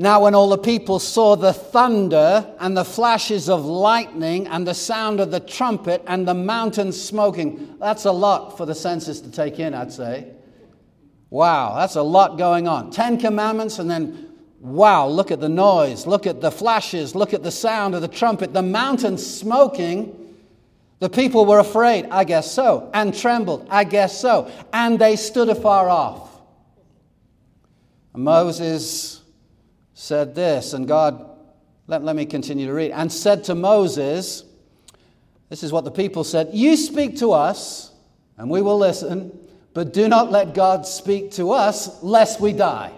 Now, 0.00 0.22
when 0.22 0.34
all 0.34 0.48
the 0.48 0.56
people 0.56 0.98
saw 0.98 1.36
the 1.36 1.52
thunder 1.52 2.50
and 2.58 2.74
the 2.74 2.86
flashes 2.86 3.50
of 3.50 3.66
lightning 3.66 4.46
and 4.46 4.66
the 4.66 4.72
sound 4.72 5.20
of 5.20 5.30
the 5.30 5.40
trumpet 5.40 6.02
and 6.06 6.26
the 6.26 6.32
mountain 6.32 6.90
smoking, 6.90 7.76
that's 7.78 8.06
a 8.06 8.10
lot 8.10 8.56
for 8.56 8.64
the 8.64 8.74
senses 8.74 9.20
to 9.20 9.30
take 9.30 9.58
in, 9.58 9.74
I'd 9.74 9.92
say. 9.92 10.32
Wow, 11.28 11.74
that's 11.76 11.96
a 11.96 12.02
lot 12.02 12.38
going 12.38 12.66
on. 12.66 12.90
Ten 12.90 13.18
commandments 13.18 13.78
and 13.78 13.90
then 13.90 14.28
Wow, 14.60 15.06
look 15.06 15.30
at 15.30 15.40
the 15.40 15.50
noise, 15.50 16.06
look 16.06 16.26
at 16.26 16.40
the 16.40 16.50
flashes, 16.50 17.14
look 17.14 17.34
at 17.34 17.42
the 17.42 17.50
sound 17.50 17.94
of 17.94 18.00
the 18.00 18.08
trumpet, 18.08 18.54
the 18.54 18.62
mountain 18.62 19.18
smoking. 19.18 20.34
The 20.98 21.10
people 21.10 21.44
were 21.44 21.58
afraid, 21.58 22.06
I 22.10 22.24
guess 22.24 22.50
so, 22.50 22.90
and 22.94 23.14
trembled, 23.14 23.66
I 23.70 23.84
guess 23.84 24.18
so, 24.18 24.50
and 24.72 24.98
they 24.98 25.16
stood 25.16 25.50
afar 25.50 25.90
off. 25.90 26.40
And 28.14 28.24
Moses 28.24 29.19
said 30.00 30.34
this, 30.34 30.72
and 30.72 30.88
God, 30.88 31.26
let, 31.86 32.02
let 32.02 32.16
me 32.16 32.24
continue 32.24 32.66
to 32.66 32.72
read, 32.72 32.90
and 32.92 33.12
said 33.12 33.44
to 33.44 33.54
Moses, 33.54 34.44
This 35.50 35.62
is 35.62 35.72
what 35.72 35.84
the 35.84 35.90
people 35.90 36.24
said 36.24 36.48
You 36.54 36.74
speak 36.78 37.18
to 37.18 37.32
us, 37.32 37.92
and 38.38 38.48
we 38.48 38.62
will 38.62 38.78
listen, 38.78 39.38
but 39.74 39.92
do 39.92 40.08
not 40.08 40.30
let 40.30 40.54
God 40.54 40.86
speak 40.86 41.32
to 41.32 41.52
us, 41.52 42.02
lest 42.02 42.40
we 42.40 42.54
die. 42.54 42.92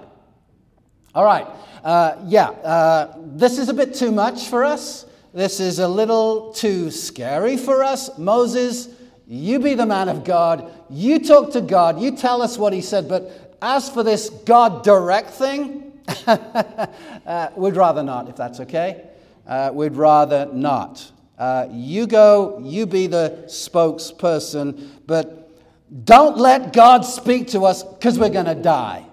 All 1.13 1.25
right. 1.25 1.49
Uh, 1.83 2.19
yeah, 2.27 2.51
uh, 2.51 3.17
this 3.19 3.59
is 3.59 3.69
a 3.69 3.75
bit 3.75 3.95
too 3.95 4.13
much 4.13 4.47
for 4.47 4.63
us. 4.63 5.05
This 5.35 5.59
is 5.59 5.81
a 5.81 5.89
little 5.89 6.53
too 6.53 6.93
scary 6.93 7.57
for 7.57 7.83
us. 7.83 8.17
Moses, 8.17 8.89
you 9.27 9.59
be 9.59 9.75
the 9.75 9.87
man 9.87 10.09
of 10.09 10.23
God. 10.23 10.71
You 10.89 11.19
talk 11.19 11.51
to 11.55 11.63
God. 11.63 12.01
You 12.01 12.17
tell 12.17 12.43
us 12.43 12.57
what 12.57 12.73
he 12.73 12.81
said. 12.81 13.09
But 13.09 13.57
as 13.61 13.91
for 13.91 14.05
this 14.05 14.31
God 14.31 14.85
direct 14.85 15.31
thing, 15.31 15.82
uh, 16.27 17.51
we'd 17.57 17.77
rather 17.77 18.03
not, 18.03 18.29
if 18.29 18.37
that's 18.37 18.61
okay. 18.61 19.09
Uh, 19.47 19.71
we'd 19.73 19.97
rather 19.97 20.47
not. 20.53 21.11
Uh, 21.39 21.67
you 21.71 22.07
go, 22.07 22.61
you 22.63 22.87
be 22.87 23.07
the 23.07 23.45
spokesperson, 23.47 24.91
but 25.07 25.43
don't 26.05 26.39
let 26.39 26.73
God 26.73 27.05
speak 27.05 27.49
to 27.49 27.65
us 27.65 27.83
because 27.83 28.19
we're 28.19 28.31
going 28.31 28.47
to 28.47 28.55
die. 28.55 29.07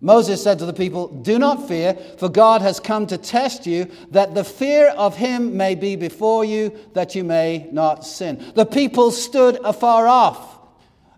Moses 0.00 0.42
said 0.42 0.58
to 0.58 0.66
the 0.66 0.74
people, 0.74 1.08
Do 1.08 1.38
not 1.38 1.66
fear, 1.66 1.94
for 2.18 2.28
God 2.28 2.60
has 2.60 2.78
come 2.78 3.06
to 3.06 3.16
test 3.16 3.66
you, 3.66 3.90
that 4.10 4.34
the 4.34 4.44
fear 4.44 4.88
of 4.88 5.16
him 5.16 5.56
may 5.56 5.74
be 5.74 5.96
before 5.96 6.44
you, 6.44 6.78
that 6.92 7.14
you 7.14 7.24
may 7.24 7.68
not 7.72 8.04
sin. 8.04 8.52
The 8.54 8.66
people 8.66 9.10
stood 9.10 9.58
afar 9.64 10.06
off. 10.06 10.53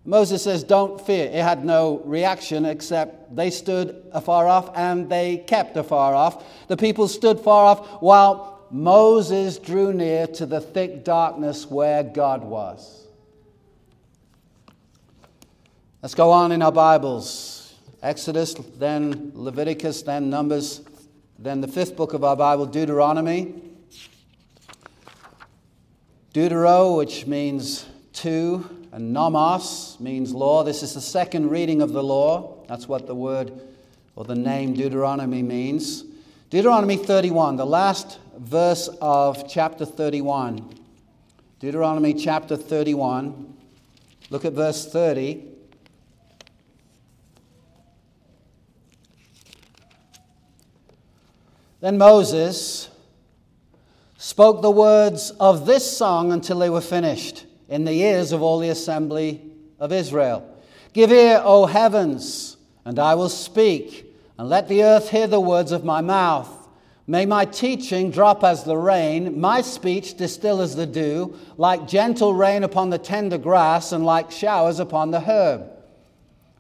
Moses 0.07 0.45
says, 0.45 0.63
Don't 0.63 1.05
fear. 1.05 1.27
It 1.27 1.43
had 1.43 1.65
no 1.65 2.01
reaction 2.05 2.65
except 2.65 3.35
they 3.35 3.51
stood 3.51 4.09
afar 4.13 4.47
off 4.47 4.71
and 4.77 5.11
they 5.11 5.39
kept 5.39 5.77
afar 5.77 6.15
off. 6.15 6.45
The 6.69 6.77
people 6.77 7.09
stood 7.09 7.41
far 7.41 7.67
off 7.67 8.01
while 8.01 8.67
Moses 8.71 9.59
drew 9.59 9.93
near 9.93 10.29
to 10.29 10.47
the 10.47 10.61
thick 10.61 11.05
darkness 11.05 11.69
where 11.69 12.05
God 12.05 12.45
was. 12.45 13.09
Let's 16.03 16.15
go 16.15 16.31
on 16.31 16.53
in 16.53 16.63
our 16.63 16.73
Bibles. 16.73 17.75
Exodus, 18.01 18.55
then 18.79 19.33
Leviticus, 19.35 20.03
then 20.03 20.31
Numbers, 20.31 20.83
then 21.37 21.61
the 21.61 21.69
fifth 21.69 21.97
book 21.97 22.13
of 22.13 22.23
our 22.23 22.37
Bible, 22.37 22.65
Deuteronomy. 22.65 23.55
Deutero, 26.33 26.97
which 26.97 27.27
means 27.27 27.87
two, 28.13 28.86
and 28.97 29.13
nomos 29.13 30.01
means 30.01 30.33
law. 30.33 30.65
This 30.65 30.83
is 30.83 30.95
the 30.95 31.03
second 31.03 31.51
reading 31.51 31.83
of 31.83 31.93
the 31.93 32.03
law. 32.03 32.65
That's 32.67 32.89
what 32.89 33.07
the 33.07 33.15
word 33.15 33.53
or 34.15 34.25
the 34.25 34.35
name 34.35 34.73
Deuteronomy 34.73 35.43
means. 35.43 36.03
Deuteronomy 36.49 36.97
31, 36.97 37.57
the 37.57 37.67
last 37.67 38.19
verse 38.39 38.89
of 39.03 39.47
chapter 39.51 39.85
31. 39.85 40.67
Deuteronomy 41.61 42.15
chapter 42.15 42.57
31. 42.57 43.55
Look 44.31 44.47
at 44.47 44.55
verse 44.55 44.91
30. 44.91 45.45
Then 51.83 51.99
Moses 51.99 52.89
spoke 54.17 54.63
the 54.63 54.71
words 54.71 55.33
of 55.33 55.67
this 55.67 55.99
song 55.99 56.33
until 56.33 56.61
they 56.61 56.71
were 56.71 56.81
finished 56.81 57.45
in 57.69 57.85
the 57.85 57.93
ears 57.93 58.33
of 58.33 58.43
all 58.43 58.59
the 58.59 58.69
assembly 58.69 59.43
of 59.79 59.93
Israel. 59.93 60.49
Give 60.93 61.13
ear, 61.13 61.41
O 61.45 61.67
heavens, 61.67 62.57
and 62.85 62.99
I 62.99 63.15
will 63.15 63.29
speak, 63.29 64.15
and 64.39 64.49
let 64.49 64.69
the 64.69 64.85
earth 64.85 65.11
hear 65.11 65.27
the 65.27 65.41
words 65.41 65.73
of 65.73 65.85
my 65.85 66.01
mouth. 66.01 66.51
May 67.07 67.25
my 67.25 67.45
teaching 67.45 68.11
drop 68.11 68.43
as 68.43 68.65
the 68.65 68.77
rain, 68.77 69.41
my 69.41 69.61
speech 69.61 70.17
distill 70.17 70.61
as 70.61 70.75
the 70.75 70.87
dew, 70.87 71.37
like 71.57 71.87
gentle 71.87 72.35
rain 72.35 72.65
upon 72.65 72.91
the 72.91 72.99
tender 72.99 73.39
grass, 73.39 73.93
and 73.93 74.05
like 74.05 74.31
showers 74.31 74.81
upon 74.81 75.11
the 75.11 75.21
herb. 75.21 75.71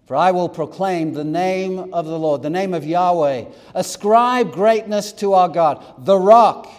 For 0.06 0.14
I 0.14 0.30
will 0.30 0.48
proclaim 0.48 1.14
the 1.14 1.24
name 1.24 1.92
of 1.92 2.06
the 2.06 2.18
Lord, 2.18 2.42
the 2.42 2.50
name 2.50 2.74
of 2.74 2.84
Yahweh. 2.84 3.46
Ascribe 3.74 4.52
greatness 4.52 5.12
to 5.14 5.32
our 5.32 5.48
God, 5.48 5.84
the 5.98 6.16
rock. 6.16 6.70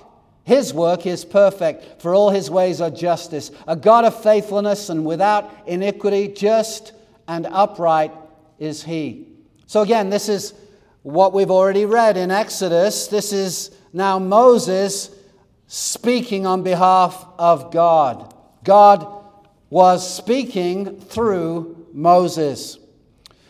His 0.47 0.73
work 0.73 1.05
is 1.05 1.25
perfect, 1.25 2.01
for 2.01 2.15
all 2.15 2.29
his 2.29 2.49
ways 2.49 2.79
are 2.79 2.89
justice. 2.89 3.51
A 3.67 3.75
God 3.75 4.05
of 4.05 4.23
faithfulness 4.23 4.89
and 4.89 5.05
without 5.05 5.51
iniquity, 5.67 6.29
just 6.29 6.93
and 7.27 7.45
upright 7.45 8.13
is 8.57 8.81
he. 8.81 9.27
So, 9.65 9.81
again, 9.81 10.09
this 10.09 10.29
is 10.29 10.53
what 11.03 11.33
we've 11.33 11.51
already 11.51 11.83
read 11.83 12.15
in 12.15 12.31
Exodus. 12.31 13.07
This 13.07 13.33
is 13.33 13.71
now 13.91 14.19
Moses 14.19 15.09
speaking 15.67 16.45
on 16.45 16.63
behalf 16.63 17.25
of 17.37 17.73
God. 17.73 18.33
God 18.63 19.05
was 19.69 20.15
speaking 20.15 21.01
through 21.01 21.87
Moses. 21.91 22.79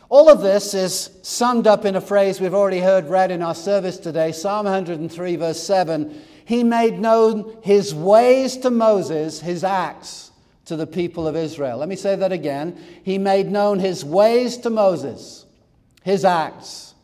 All 0.09 0.29
of 0.29 0.41
this 0.41 0.73
is 0.73 1.11
summed 1.21 1.67
up 1.67 1.85
in 1.85 1.95
a 1.95 2.01
phrase 2.01 2.41
we've 2.41 2.55
already 2.55 2.79
heard 2.79 3.05
read 3.05 3.29
in 3.29 3.43
our 3.43 3.53
service 3.53 3.97
today 3.97 4.31
Psalm 4.31 4.65
103, 4.65 5.35
verse 5.35 5.61
7. 5.61 6.23
He 6.47 6.63
made 6.63 6.97
known 6.97 7.57
his 7.61 7.93
ways 7.93 8.55
to 8.59 8.69
Moses, 8.69 9.41
his 9.41 9.65
acts 9.65 10.31
to 10.63 10.77
the 10.77 10.87
people 10.87 11.27
of 11.27 11.35
Israel. 11.35 11.77
Let 11.77 11.89
me 11.89 11.97
say 11.97 12.15
that 12.15 12.31
again. 12.31 12.81
He 13.03 13.17
made 13.17 13.51
known 13.51 13.79
his 13.79 14.05
ways 14.05 14.55
to 14.59 14.69
Moses, 14.69 15.45
his 16.03 16.23
acts, 16.23 16.95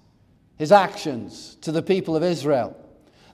his 0.56 0.72
actions 0.72 1.58
to 1.60 1.74
the 1.74 1.82
people 1.82 2.16
of 2.16 2.24
Israel. 2.24 2.74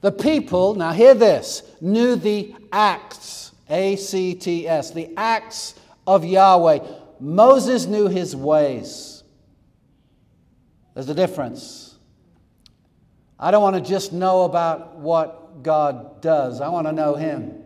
The 0.02 0.12
people, 0.12 0.74
now 0.74 0.94
hear 0.94 1.14
this, 1.14 1.62
knew 1.80 2.16
the 2.16 2.56
acts, 2.72 3.52
A 3.70 3.96
C 3.96 4.34
T 4.34 4.68
S, 4.68 4.90
the 4.90 5.12
acts 5.16 5.76
of 6.08 6.26
Yahweh. 6.26 6.80
Moses 7.20 7.86
knew 7.86 8.08
his 8.08 8.36
ways. 8.36 9.24
There's 10.96 11.08
a 11.08 11.14
difference. 11.14 11.98
I 13.40 13.52
don't 13.52 13.62
want 13.62 13.76
to 13.76 13.88
just 13.88 14.12
know 14.12 14.46
about 14.46 14.96
what 14.98 15.39
God 15.64 16.22
does, 16.22 16.62
I 16.62 16.70
want 16.70 16.88
to 16.88 16.94
know 16.94 17.16
Him. 17.16 17.64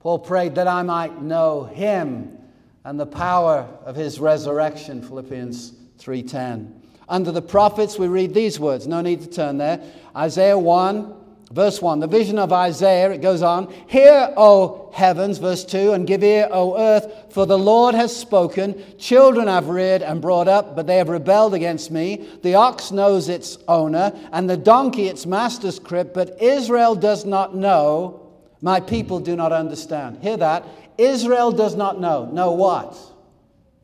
Paul 0.00 0.18
prayed 0.18 0.56
that 0.56 0.68
I 0.68 0.82
might 0.82 1.22
know 1.22 1.64
Him 1.64 2.38
and 2.84 2.98
the 2.98 3.06
power 3.06 3.68
of 3.84 3.94
His 3.94 4.18
resurrection, 4.18 5.02
Philippians 5.02 5.72
3:10. 5.98 6.72
Under 7.08 7.30
the 7.30 7.42
prophets, 7.42 7.98
we 7.98 8.08
read 8.08 8.34
these 8.34 8.58
words. 8.58 8.86
No 8.86 9.00
need 9.00 9.20
to 9.22 9.28
turn 9.28 9.58
there. 9.58 9.80
Isaiah 10.16 10.58
1, 10.58 11.14
Verse 11.52 11.82
1, 11.82 12.00
the 12.00 12.06
vision 12.06 12.38
of 12.38 12.50
Isaiah, 12.50 13.10
it 13.10 13.20
goes 13.20 13.42
on, 13.42 13.70
Hear, 13.86 14.32
O 14.38 14.90
heavens, 14.94 15.36
verse 15.36 15.66
2, 15.66 15.92
and 15.92 16.06
give 16.06 16.22
ear, 16.22 16.48
O 16.50 16.78
earth, 16.78 17.26
for 17.28 17.44
the 17.44 17.58
Lord 17.58 17.94
has 17.94 18.16
spoken. 18.16 18.82
Children 18.96 19.48
I've 19.48 19.68
reared 19.68 20.00
and 20.00 20.22
brought 20.22 20.48
up, 20.48 20.74
but 20.74 20.86
they 20.86 20.96
have 20.96 21.10
rebelled 21.10 21.52
against 21.52 21.90
me. 21.90 22.26
The 22.42 22.54
ox 22.54 22.90
knows 22.90 23.28
its 23.28 23.58
owner, 23.68 24.18
and 24.32 24.48
the 24.48 24.56
donkey 24.56 25.08
its 25.08 25.26
master's 25.26 25.78
crib, 25.78 26.14
but 26.14 26.40
Israel 26.40 26.94
does 26.94 27.26
not 27.26 27.54
know. 27.54 28.32
My 28.62 28.80
people 28.80 29.20
do 29.20 29.36
not 29.36 29.52
understand. 29.52 30.22
Hear 30.22 30.38
that? 30.38 30.64
Israel 30.96 31.52
does 31.52 31.74
not 31.74 32.00
know. 32.00 32.24
Know 32.24 32.52
what? 32.52 32.96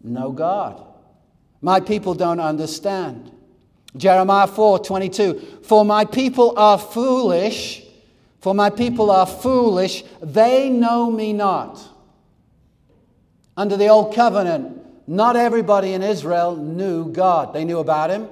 Know 0.02 0.32
God. 0.32 0.82
My 1.60 1.80
people 1.80 2.14
don't 2.14 2.40
understand. 2.40 3.30
Jeremiah 3.98 4.46
4 4.46 4.78
22. 4.78 5.58
For 5.62 5.84
my 5.84 6.04
people 6.04 6.54
are 6.56 6.78
foolish, 6.78 7.82
for 8.40 8.54
my 8.54 8.70
people 8.70 9.10
are 9.10 9.26
foolish, 9.26 10.04
they 10.22 10.70
know 10.70 11.10
me 11.10 11.32
not. 11.32 11.78
Under 13.56 13.76
the 13.76 13.88
old 13.88 14.14
covenant, 14.14 14.78
not 15.08 15.36
everybody 15.36 15.92
in 15.92 16.02
Israel 16.02 16.54
knew 16.54 17.12
God. 17.12 17.52
They 17.52 17.64
knew 17.64 17.80
about 17.80 18.10
him, 18.10 18.28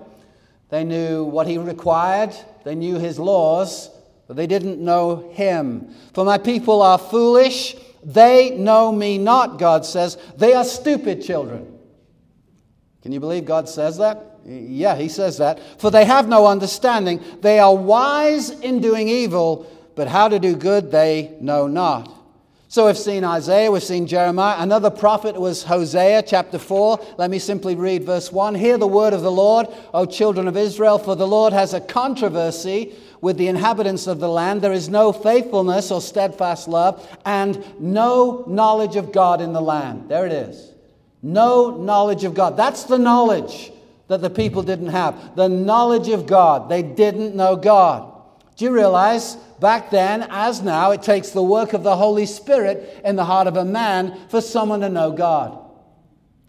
they 0.71 0.85
knew 0.85 1.25
what 1.25 1.47
he 1.47 1.59
required, 1.59 2.35
they 2.65 2.75
knew 2.75 2.99
his 2.99 3.19
laws, 3.19 3.91
but 4.29 4.37
they 4.37 4.47
didn't 4.47 4.79
know 4.79 5.31
him. 5.33 5.93
For 6.15 6.25
my 6.25 6.39
people 6.39 6.81
are 6.83 6.99
foolish, 6.99 7.77
they 8.05 8.51
know 8.51 8.93
me 8.93 9.19
not, 9.19 9.59
God 9.59 9.85
says. 9.85 10.17
They 10.37 10.55
are 10.55 10.65
stupid 10.65 11.23
children. 11.23 11.77
Can 13.03 13.11
you 13.11 13.21
believe 13.21 13.45
God 13.45 13.69
says 13.69 13.99
that? 13.99 14.36
Yeah, 14.47 14.95
he 14.95 15.09
says 15.09 15.39
that. 15.39 15.81
For 15.81 15.91
they 15.91 16.05
have 16.05 16.29
no 16.29 16.47
understanding. 16.47 17.23
They 17.41 17.59
are 17.59 17.75
wise 17.75 18.51
in 18.51 18.81
doing 18.81 19.09
evil, 19.09 19.67
but 19.97 20.07
how 20.07 20.29
to 20.29 20.39
do 20.39 20.55
good 20.55 20.93
they 20.93 21.37
know 21.41 21.67
not. 21.67 22.13
So 22.69 22.87
we've 22.87 22.99
seen 22.99 23.25
Isaiah, 23.25 23.71
we've 23.71 23.83
seen 23.83 24.07
Jeremiah. 24.07 24.57
Another 24.59 24.91
prophet 24.91 25.41
was 25.41 25.63
Hosea, 25.65 26.23
chapter 26.23 26.59
4. 26.59 27.15
Let 27.17 27.31
me 27.31 27.39
simply 27.39 27.75
read 27.75 28.05
verse 28.05 28.31
1. 28.31 28.55
Hear 28.57 28.77
the 28.77 28.87
word 28.87 29.13
of 29.13 29.23
the 29.23 29.31
Lord, 29.31 29.69
O 29.95 30.05
children 30.05 30.47
of 30.47 30.57
Israel, 30.57 30.99
for 30.99 31.17
the 31.17 31.27
Lord 31.27 31.53
has 31.53 31.75
a 31.75 31.81
controversy 31.81 32.95
with 33.21 33.39
the 33.39 33.49
inhabitants 33.49 34.07
of 34.07 34.21
the 34.21 34.29
land. 34.29 34.63
There 34.63 34.73
is 34.73 34.89
no 34.89 35.13
faithfulness 35.13 35.91
or 35.91 36.01
steadfast 36.01 36.69
love, 36.69 37.07
and 37.25 37.65
no 37.81 38.45
knowledge 38.47 38.97
of 38.97 39.13
God 39.13 39.41
in 39.41 39.53
the 39.53 39.61
land. 39.61 40.09
There 40.09 40.27
it 40.27 40.33
is. 40.33 40.73
No 41.23 41.71
knowledge 41.71 42.25
of 42.25 42.35
God. 42.35 42.57
That's 42.57 42.85
the 42.85 42.99
knowledge 42.99 43.73
that 44.09 44.21
the 44.21 44.31
people 44.31 44.63
didn't 44.63 44.89
have. 44.89 45.37
The 45.37 45.49
knowledge 45.49 46.09
of 46.09 46.27
God. 46.27 46.69
They 46.69 46.83
didn't 46.83 47.35
know 47.35 47.57
God. 47.57 48.13
Do 48.57 48.65
you 48.65 48.71
realize 48.71 49.37
back 49.61 49.91
then, 49.91 50.27
as 50.31 50.63
now, 50.63 50.93
it 50.93 51.03
takes 51.03 51.31
the 51.31 51.43
work 51.43 51.73
of 51.73 51.83
the 51.83 51.97
Holy 51.97 52.27
Spirit 52.27 53.03
in 53.05 53.17
the 53.17 53.25
heart 53.25 53.47
of 53.47 53.57
a 53.57 53.65
man 53.65 54.19
for 54.29 54.41
someone 54.41 54.81
to 54.81 54.89
know 54.89 55.13
God. 55.13 55.59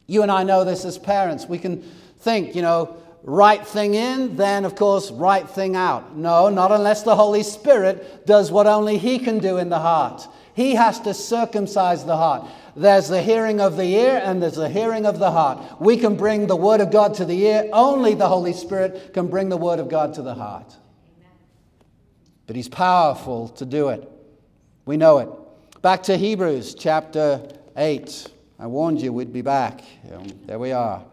You 0.08 0.22
and 0.22 0.32
I 0.32 0.44
know 0.44 0.64
this 0.64 0.86
as 0.86 0.98
parents. 0.98 1.48
We 1.48 1.60
can 1.60 1.82
think, 2.20 2.56
you 2.56 2.62
know, 2.62 2.96
right 3.24 3.66
thing 3.66 3.94
in, 3.94 4.38
then, 4.38 4.64
of 4.64 4.76
course, 4.76 5.12
right 5.12 5.48
thing 5.50 5.76
out. 5.76 6.16
No, 6.16 6.50
not 6.50 6.72
unless 6.72 7.04
the 7.04 7.16
Holy 7.16 7.44
Spirit 7.44 8.26
does 8.26 8.52
what 8.52 8.68
only 8.68 8.98
He 8.98 9.20
can 9.20 9.40
do 9.40 9.58
in 9.58 9.68
the 9.68 9.80
heart. 9.80 10.26
He 10.58 10.76
has 10.76 11.00
to 11.02 11.14
circumcise 11.14 12.04
the 12.04 12.18
heart. 12.18 12.50
There's 12.76 13.08
the 13.08 13.22
hearing 13.22 13.62
of 13.62 13.78
the 13.78 13.86
ear 13.86 14.22
and 14.22 14.44
there's 14.44 14.56
the 14.56 14.68
hearing 14.68 15.06
of 15.06 15.20
the 15.20 15.32
heart. 15.32 15.80
We 15.80 15.96
can 15.96 16.18
bring 16.18 16.48
the 16.48 16.58
Word 16.58 16.82
of 16.82 16.92
God 16.92 17.14
to 17.16 17.26
the 17.26 17.40
ear, 17.46 17.70
only 17.72 18.14
the 18.14 18.28
Holy 18.28 18.52
Spirit 18.52 19.14
can 19.14 19.28
bring 19.28 19.48
the 19.48 19.58
Word 19.58 19.80
of 19.80 19.88
God 19.88 20.16
to 20.16 20.22
the 20.22 20.34
heart 20.34 20.76
but 22.48 22.56
he's 22.56 22.70
powerful 22.70 23.50
to 23.50 23.66
do 23.66 23.90
it. 23.90 24.10
We 24.86 24.98
know 24.98 25.20
it. 25.20 25.82
Back 25.82 26.04
to 26.04 26.18
Hebrews 26.18 26.74
chapter 26.74 27.48
8. 27.76 28.28
I 28.58 28.68
warned 28.68 29.02
you 29.02 29.12
we'd 29.14 29.34
be 29.34 29.42
back. 29.42 29.82
Um, 30.12 30.28
there 30.46 30.58
we 30.58 30.72
are. 30.72 31.04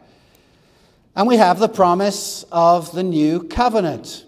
And 1.16 1.26
we 1.26 1.36
have 1.36 1.58
the 1.58 1.68
promise 1.68 2.44
of 2.50 2.92
the 2.92 3.02
new 3.02 3.42
covenant. 3.42 4.24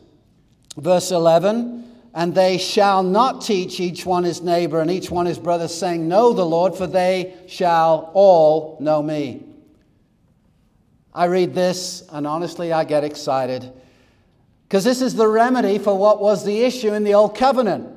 Verse 0.76 1.10
11 1.12 1.85
And 2.16 2.34
they 2.34 2.56
shall 2.56 3.02
not 3.04 3.42
teach 3.42 3.78
each 3.78 4.04
one 4.04 4.24
his 4.24 4.40
neighbor 4.40 4.80
and 4.80 4.90
each 4.90 5.10
one 5.10 5.26
his 5.26 5.38
brother, 5.38 5.68
saying, 5.68 6.08
Know 6.08 6.32
the 6.32 6.46
Lord, 6.46 6.74
for 6.74 6.86
they 6.86 7.36
shall 7.46 8.10
all 8.14 8.78
know 8.80 9.02
me. 9.02 9.44
I 11.14 11.26
read 11.26 11.54
this, 11.54 12.02
and 12.10 12.26
honestly, 12.26 12.72
I 12.72 12.84
get 12.84 13.04
excited 13.04 13.70
because 14.66 14.82
this 14.82 15.00
is 15.00 15.14
the 15.14 15.28
remedy 15.28 15.78
for 15.78 15.96
what 15.96 16.20
was 16.20 16.44
the 16.44 16.62
issue 16.62 16.92
in 16.92 17.04
the 17.04 17.14
Old 17.14 17.36
Covenant. 17.36 17.88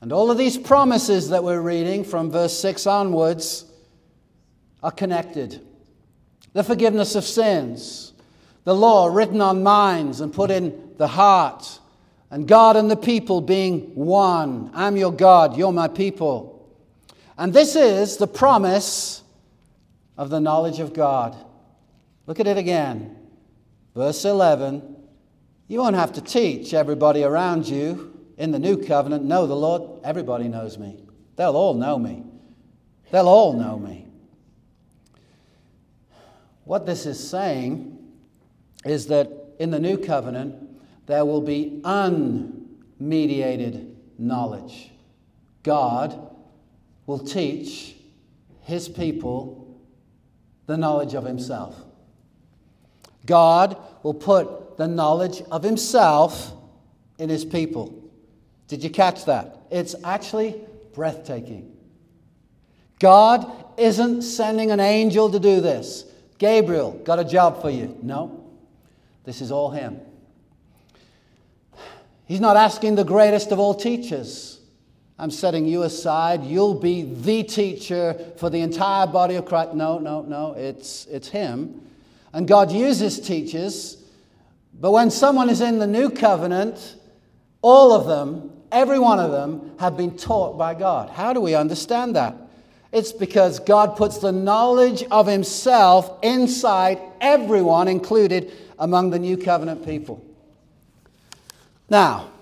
And 0.00 0.12
all 0.12 0.30
of 0.30 0.38
these 0.38 0.56
promises 0.56 1.28
that 1.30 1.44
we're 1.44 1.60
reading 1.60 2.04
from 2.04 2.30
verse 2.30 2.58
6 2.58 2.86
onwards 2.86 3.66
are 4.82 4.90
connected. 4.90 5.60
The 6.52 6.62
forgiveness 6.64 7.16
of 7.16 7.24
sins, 7.24 8.12
the 8.64 8.74
law 8.74 9.06
written 9.06 9.40
on 9.40 9.62
minds 9.62 10.20
and 10.20 10.32
put 10.32 10.50
in 10.50 10.94
the 10.98 11.08
heart, 11.08 11.80
and 12.34 12.48
God 12.48 12.74
and 12.74 12.90
the 12.90 12.96
people 12.96 13.40
being 13.40 13.94
one. 13.94 14.68
I'm 14.74 14.96
your 14.96 15.12
God, 15.12 15.56
you're 15.56 15.70
my 15.70 15.86
people. 15.86 16.68
And 17.38 17.54
this 17.54 17.76
is 17.76 18.16
the 18.16 18.26
promise 18.26 19.22
of 20.18 20.30
the 20.30 20.40
knowledge 20.40 20.80
of 20.80 20.92
God. 20.92 21.36
Look 22.26 22.40
at 22.40 22.48
it 22.48 22.56
again. 22.56 23.16
Verse 23.94 24.24
11 24.24 24.96
you 25.68 25.78
won't 25.78 25.94
have 25.94 26.12
to 26.14 26.20
teach 26.20 26.74
everybody 26.74 27.22
around 27.22 27.68
you 27.68 28.12
in 28.36 28.50
the 28.50 28.58
new 28.58 28.78
covenant, 28.78 29.24
know 29.24 29.46
the 29.46 29.54
Lord, 29.54 30.00
everybody 30.02 30.48
knows 30.48 30.76
me. 30.76 31.04
They'll 31.36 31.56
all 31.56 31.74
know 31.74 32.00
me. 32.00 32.24
They'll 33.12 33.28
all 33.28 33.52
know 33.52 33.78
me. 33.78 34.08
What 36.64 36.84
this 36.84 37.06
is 37.06 37.30
saying 37.30 37.96
is 38.84 39.06
that 39.06 39.30
in 39.60 39.70
the 39.70 39.78
new 39.78 39.96
covenant, 39.96 40.63
there 41.06 41.24
will 41.24 41.40
be 41.40 41.80
unmediated 41.84 43.94
knowledge. 44.18 44.90
God 45.62 46.30
will 47.06 47.18
teach 47.18 47.96
his 48.62 48.88
people 48.88 49.78
the 50.66 50.76
knowledge 50.76 51.14
of 51.14 51.24
himself. 51.24 51.76
God 53.26 53.76
will 54.02 54.14
put 54.14 54.76
the 54.76 54.88
knowledge 54.88 55.42
of 55.50 55.62
himself 55.62 56.52
in 57.18 57.28
his 57.28 57.44
people. 57.44 58.02
Did 58.68 58.82
you 58.82 58.90
catch 58.90 59.26
that? 59.26 59.58
It's 59.70 59.94
actually 60.04 60.60
breathtaking. 60.94 61.76
God 62.98 63.50
isn't 63.76 64.22
sending 64.22 64.70
an 64.70 64.80
angel 64.80 65.30
to 65.30 65.38
do 65.38 65.60
this. 65.60 66.04
Gabriel, 66.38 66.92
got 67.04 67.18
a 67.18 67.24
job 67.24 67.60
for 67.60 67.70
you. 67.70 67.98
No, 68.02 68.44
this 69.24 69.40
is 69.40 69.50
all 69.50 69.70
him. 69.70 70.00
He's 72.26 72.40
not 72.40 72.56
asking 72.56 72.94
the 72.94 73.04
greatest 73.04 73.52
of 73.52 73.58
all 73.58 73.74
teachers. 73.74 74.60
I'm 75.18 75.30
setting 75.30 75.66
you 75.66 75.82
aside. 75.82 76.42
You'll 76.44 76.74
be 76.74 77.02
the 77.02 77.42
teacher 77.44 78.32
for 78.36 78.50
the 78.50 78.60
entire 78.60 79.06
body 79.06 79.36
of 79.36 79.44
Christ. 79.44 79.74
No, 79.74 79.98
no, 79.98 80.22
no. 80.22 80.54
It's, 80.54 81.06
it's 81.06 81.28
him. 81.28 81.82
And 82.32 82.48
God 82.48 82.72
uses 82.72 83.20
teachers 83.20 84.04
but 84.80 84.90
when 84.90 85.10
someone 85.10 85.48
is 85.50 85.60
in 85.60 85.78
the 85.78 85.86
new 85.86 86.10
covenant, 86.10 86.96
all 87.62 87.92
of 87.92 88.06
them, 88.06 88.50
every 88.72 88.98
one 88.98 89.20
of 89.20 89.30
them, 89.30 89.72
have 89.78 89.96
been 89.96 90.16
taught 90.16 90.58
by 90.58 90.74
God. 90.74 91.10
How 91.10 91.32
do 91.32 91.40
we 91.40 91.54
understand 91.54 92.16
that? 92.16 92.36
It's 92.92 93.12
because 93.12 93.60
God 93.60 93.96
puts 93.96 94.18
the 94.18 94.32
knowledge 94.32 95.04
of 95.10 95.26
Himself 95.26 96.18
inside 96.22 97.00
everyone, 97.20 97.88
included 97.88 98.52
among 98.78 99.10
the 99.10 99.18
new 99.18 99.36
covenant 99.36 99.84
people. 99.84 100.24
Now, 101.94 102.32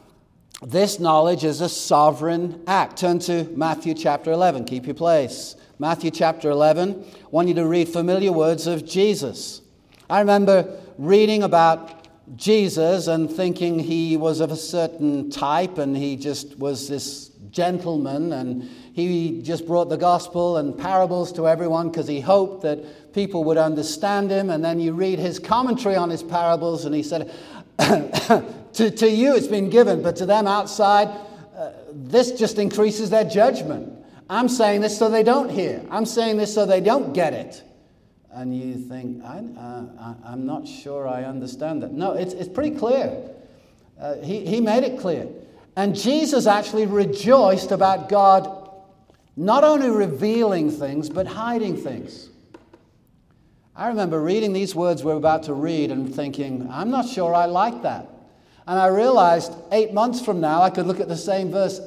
this 0.63 0.99
knowledge 0.99 1.45
is 1.45 1.61
a 1.61 1.69
sovereign 1.69 2.63
act. 2.67 2.97
Turn 2.97 3.19
to 3.19 3.45
Matthew 3.55 3.93
chapter 3.93 4.33
11. 4.33 4.65
Keep 4.65 4.87
your 4.87 4.95
place. 4.95 5.57
Matthew 5.79 6.11
chapter 6.11 6.49
11. 6.49 7.05
I 7.05 7.27
want 7.31 7.49
you 7.49 7.55
to 7.57 7.67
read 7.67 7.91
familiar 7.91 8.33
words 8.33 8.67
of 8.67 8.87
Jesus. 8.87 9.61
I 10.09 10.21
remember 10.21 10.81
reading 10.97 11.43
about 11.43 12.09
Jesus 12.35 13.09
and 13.09 13.31
thinking 13.31 13.79
he 13.79 14.17
was 14.17 14.41
of 14.41 14.53
a 14.53 14.57
certain 14.57 15.29
type 15.29 15.77
and 15.77 15.95
he 15.95 16.17
just 16.17 16.59
was 16.59 16.89
this 16.89 17.29
gentleman 17.51 18.33
and 18.33 18.63
he 18.95 19.43
just 19.43 19.67
brought 19.67 19.91
the 19.91 19.99
gospel 19.99 20.57
and 20.57 20.79
parables 20.79 21.31
to 21.33 21.47
everyone 21.47 21.91
because 21.91 22.09
he 22.09 22.23
hoped 22.23 22.63
that 22.63 23.13
people 23.13 23.45
would 23.45 23.59
understand 23.59 24.31
him. 24.31 24.49
And 24.49 24.65
then 24.65 24.81
you 24.81 24.95
read 24.95 25.19
his 25.19 25.39
commentary 25.39 25.97
on 25.97 26.09
his 26.09 26.23
parables 26.23 26.87
and 26.87 26.95
he 26.95 27.03
said, 27.03 27.31
to, 28.75 28.91
to 28.91 29.09
you 29.09 29.37
it's 29.37 29.47
been 29.47 29.71
given, 29.71 30.03
but 30.03 30.17
to 30.17 30.27
them 30.27 30.47
outside, 30.47 31.09
uh, 31.57 31.73
this 31.93 32.33
just 32.33 32.59
increases 32.59 33.11
their 33.11 33.25
judgment. 33.25 33.93
I'm 34.31 34.49
saying 34.49 34.81
this 34.81 34.99
so 34.99 35.11
they 35.11 35.23
don't 35.23 35.51
hear. 35.51 35.85
I'm 35.91 36.07
saying 36.07 36.39
this 36.39 36.55
so 36.55 36.65
they 36.65 36.81
don't 36.81 37.13
get 37.13 37.35
it 37.35 37.63
and 38.33 38.57
you 38.57 38.77
think, 38.77 39.23
I, 39.25 39.45
I'm 40.25 40.47
not 40.47 40.67
sure 40.67 41.07
I 41.07 41.25
understand 41.25 41.83
that. 41.83 41.93
No, 41.93 42.13
it's, 42.13 42.33
it's 42.33 42.49
pretty 42.49 42.77
clear. 42.77 43.31
Uh, 44.01 44.17
he, 44.17 44.47
he 44.47 44.61
made 44.61 44.85
it 44.85 44.99
clear. 44.99 45.29
And 45.77 45.95
Jesus 45.95 46.47
actually 46.47 46.87
rejoiced 46.87 47.73
about 47.73 48.09
God 48.09 48.71
not 49.37 49.65
only 49.65 49.91
revealing 49.91 50.71
things, 50.71 51.09
but 51.11 51.27
hiding 51.27 51.77
things. 51.77 52.31
I 53.77 53.89
remember 53.89 54.21
reading 54.21 54.53
these 54.53 54.75
words 54.75 55.03
we're 55.03 55.17
about 55.17 55.45
to 55.45 55.55
read 55.55 55.91
and 55.91 56.15
thinking, 56.15 56.69
I'm 56.71 56.91
not 56.91 57.09
sure 57.09 57.35
I 57.35 57.47
like 57.47 57.83
that. 57.83 58.09
And 58.67 58.79
I 58.79 58.87
realized 58.87 59.53
eight 59.73 59.93
months 59.93 60.25
from 60.25 60.41
now, 60.41 60.63
I 60.63 60.71
could 60.71 60.87
look 60.87 61.01
at 61.01 61.09
the 61.09 61.17
same 61.17 61.51
verse. 61.51 61.81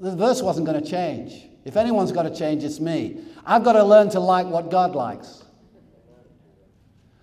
The 0.00 0.14
verse 0.14 0.42
wasn't 0.42 0.66
going 0.66 0.82
to 0.82 0.88
change. 0.88 1.48
If 1.64 1.76
anyone's 1.76 2.12
got 2.12 2.22
to 2.22 2.34
change, 2.34 2.64
it's 2.64 2.80
me. 2.80 3.20
I've 3.44 3.64
got 3.64 3.72
to 3.72 3.84
learn 3.84 4.10
to 4.10 4.20
like 4.20 4.46
what 4.46 4.70
God 4.70 4.94
likes. 4.94 5.42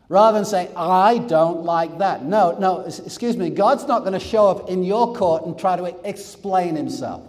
Rather 0.09 0.39
than 0.39 0.45
saying, 0.45 0.69
I 0.75 1.19
don't 1.19 1.63
like 1.63 1.99
that. 1.99 2.25
No, 2.25 2.57
no, 2.57 2.81
excuse 2.81 3.37
me. 3.37 3.51
God's 3.51 3.85
not 3.85 3.99
going 3.99 4.13
to 4.13 4.19
show 4.19 4.47
up 4.47 4.69
in 4.69 4.83
your 4.83 5.13
court 5.15 5.45
and 5.45 5.57
try 5.57 5.75
to 5.75 5.85
explain 6.07 6.75
himself. 6.75 7.23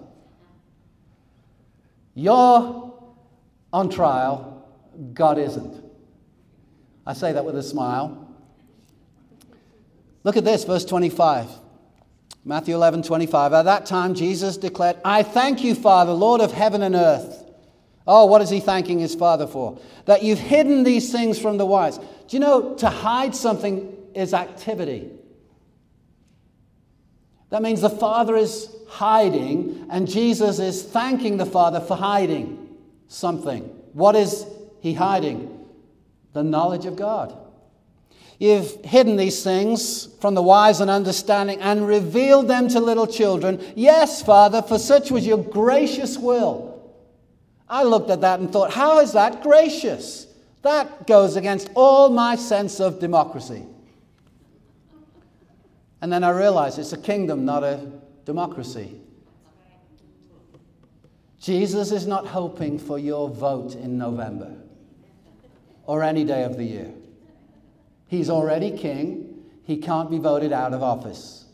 You're 2.15 2.95
on 3.73 3.91
trial, 3.91 4.67
God 5.13 5.39
isn't. 5.39 5.85
I 7.07 7.13
say 7.13 7.33
that 7.33 7.45
with 7.45 7.57
a 7.57 7.63
smile. 7.63 8.20
Look 10.25 10.37
at 10.37 10.45
this, 10.45 10.65
verse 10.65 10.85
25. 10.85 11.49
Matthew 12.45 12.75
11, 12.75 13.03
25. 13.03 13.53
At 13.53 13.63
that 13.63 13.87
time, 13.87 14.15
Jesus 14.15 14.57
declared, 14.57 14.97
I 15.05 15.23
thank 15.23 15.63
you, 15.63 15.75
Father, 15.75 16.13
Lord 16.13 16.41
of 16.41 16.53
heaven 16.53 16.83
and 16.83 16.95
earth. 16.95 17.45
Oh, 18.07 18.27
what 18.27 18.43
is 18.43 18.51
he 18.51 18.61
thanking 18.61 18.99
his 18.99 19.15
Father 19.15 19.47
for? 19.47 19.79
That 20.07 20.23
you've 20.23 20.39
hidden 20.39 20.85
these 20.85 21.13
things 21.13 21.39
from 21.39 21.59
the 21.59 21.67
wise. 21.67 21.99
Do 21.99 22.07
you 22.31 22.41
know, 22.41 22.75
to 22.77 22.89
hide 22.89 23.35
something 23.35 23.97
is 24.15 24.35
activity. 24.35 25.11
That 27.51 27.63
means 27.63 27.81
the 27.81 27.91
Father 27.91 28.37
is 28.37 28.69
hiding, 28.89 29.87
and 29.91 30.09
Jesus 30.09 30.59
is 30.59 30.83
thanking 30.83 31.37
the 31.37 31.47
Father 31.47 31.81
for 31.81 31.97
hiding 31.97 32.69
something. 33.09 33.63
What 33.93 34.17
is 34.17 34.47
he 34.81 34.95
hiding? 34.95 35.67
The 36.33 36.45
knowledge 36.45 36.87
of 36.87 36.97
God. 36.97 37.37
You've 38.41 38.83
hidden 38.87 39.17
these 39.17 39.45
things 39.45 40.09
from 40.19 40.35
the 40.35 40.43
wise 40.43 40.81
and 40.81 40.91
understanding 40.91 41.61
and 41.61 41.87
revealed 41.87 42.49
them 42.49 42.69
to 42.69 42.81
little 42.81 43.07
children. 43.07 43.63
Yes, 43.77 44.23
Father, 44.23 44.63
for 44.63 44.79
such 44.79 45.11
was 45.11 45.27
your 45.27 45.37
gracious 45.37 46.17
will. 46.17 46.83
I 47.69 47.83
looked 47.83 48.09
at 48.09 48.23
that 48.23 48.41
and 48.41 48.51
thought, 48.51 48.73
how 48.73 49.01
is 49.01 49.13
that 49.13 49.43
gracious? 49.43 50.27
That 50.63 51.07
goes 51.07 51.37
against 51.37 51.69
all 51.75 52.09
my 52.09 52.35
sense 52.35 52.81
of 52.81 52.99
democracy. 52.99 53.63
And 56.01 56.11
then 56.11 56.25
I 56.25 56.31
realized 56.31 56.79
it's 56.79 56.95
a 56.95 56.99
kingdom, 56.99 57.45
not 57.45 57.63
a 57.63 57.93
democracy. 58.25 59.03
Jesus 61.39 61.93
is 61.93 62.07
not 62.07 62.27
hoping 62.27 62.79
for 62.79 62.99
your 62.99 63.29
vote 63.29 63.75
in 63.75 63.99
November 63.99 64.51
or 65.85 66.03
any 66.03 66.25
day 66.25 66.45
of 66.45 66.57
the 66.57 66.65
year. 66.65 66.91
He's 68.11 68.29
already 68.29 68.77
king. 68.77 69.45
He 69.63 69.77
can't 69.77 70.11
be 70.11 70.19
voted 70.19 70.53
out 70.53 70.75
of 70.75 70.83
office. 70.83 71.45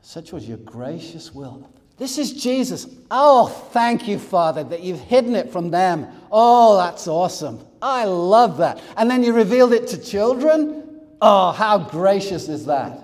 Such 0.00 0.32
was 0.32 0.48
your 0.48 0.56
gracious 0.56 1.34
will. 1.34 1.70
This 1.98 2.16
is 2.16 2.42
Jesus. 2.42 2.86
Oh, 3.10 3.48
thank 3.48 4.08
you, 4.08 4.18
Father, 4.18 4.64
that 4.64 4.82
you've 4.82 5.00
hidden 5.00 5.36
it 5.36 5.52
from 5.52 5.70
them. 5.70 6.08
Oh, 6.32 6.78
that's 6.78 7.06
awesome. 7.06 7.66
I 7.82 8.06
love 8.06 8.56
that. 8.56 8.82
And 8.96 9.10
then 9.10 9.22
you 9.22 9.34
revealed 9.34 9.74
it 9.74 9.88
to 9.88 10.02
children. 10.02 11.02
Oh, 11.20 11.52
how 11.52 11.76
gracious 11.76 12.48
is 12.48 12.64
that? 12.64 12.98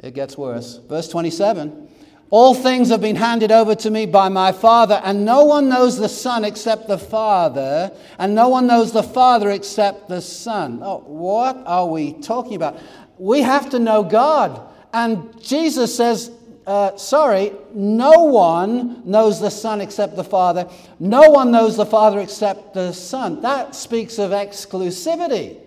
It 0.00 0.14
gets 0.14 0.38
worse. 0.38 0.78
Verse 0.88 1.08
27 1.08 1.85
all 2.30 2.54
things 2.54 2.88
have 2.88 3.00
been 3.00 3.16
handed 3.16 3.52
over 3.52 3.74
to 3.76 3.90
me 3.90 4.06
by 4.06 4.28
my 4.28 4.50
Father, 4.50 5.00
and 5.04 5.24
no 5.24 5.44
one 5.44 5.68
knows 5.68 5.96
the 5.96 6.08
Son 6.08 6.44
except 6.44 6.88
the 6.88 6.98
Father, 6.98 7.92
and 8.18 8.34
no 8.34 8.48
one 8.48 8.66
knows 8.66 8.92
the 8.92 9.02
Father 9.02 9.50
except 9.50 10.08
the 10.08 10.20
Son. 10.20 10.80
Oh, 10.82 10.98
what 11.06 11.56
are 11.66 11.86
we 11.86 12.14
talking 12.14 12.56
about? 12.56 12.78
We 13.18 13.42
have 13.42 13.70
to 13.70 13.78
know 13.78 14.02
God. 14.02 14.60
And 14.92 15.40
Jesus 15.40 15.94
says, 15.96 16.30
uh, 16.66 16.96
sorry, 16.96 17.52
no 17.72 18.24
one 18.24 19.08
knows 19.08 19.40
the 19.40 19.50
Son 19.50 19.80
except 19.80 20.16
the 20.16 20.24
Father. 20.24 20.68
No 20.98 21.30
one 21.30 21.52
knows 21.52 21.76
the 21.76 21.86
Father 21.86 22.18
except 22.18 22.74
the 22.74 22.92
Son. 22.92 23.40
That 23.42 23.76
speaks 23.76 24.18
of 24.18 24.32
exclusivity. 24.32 25.60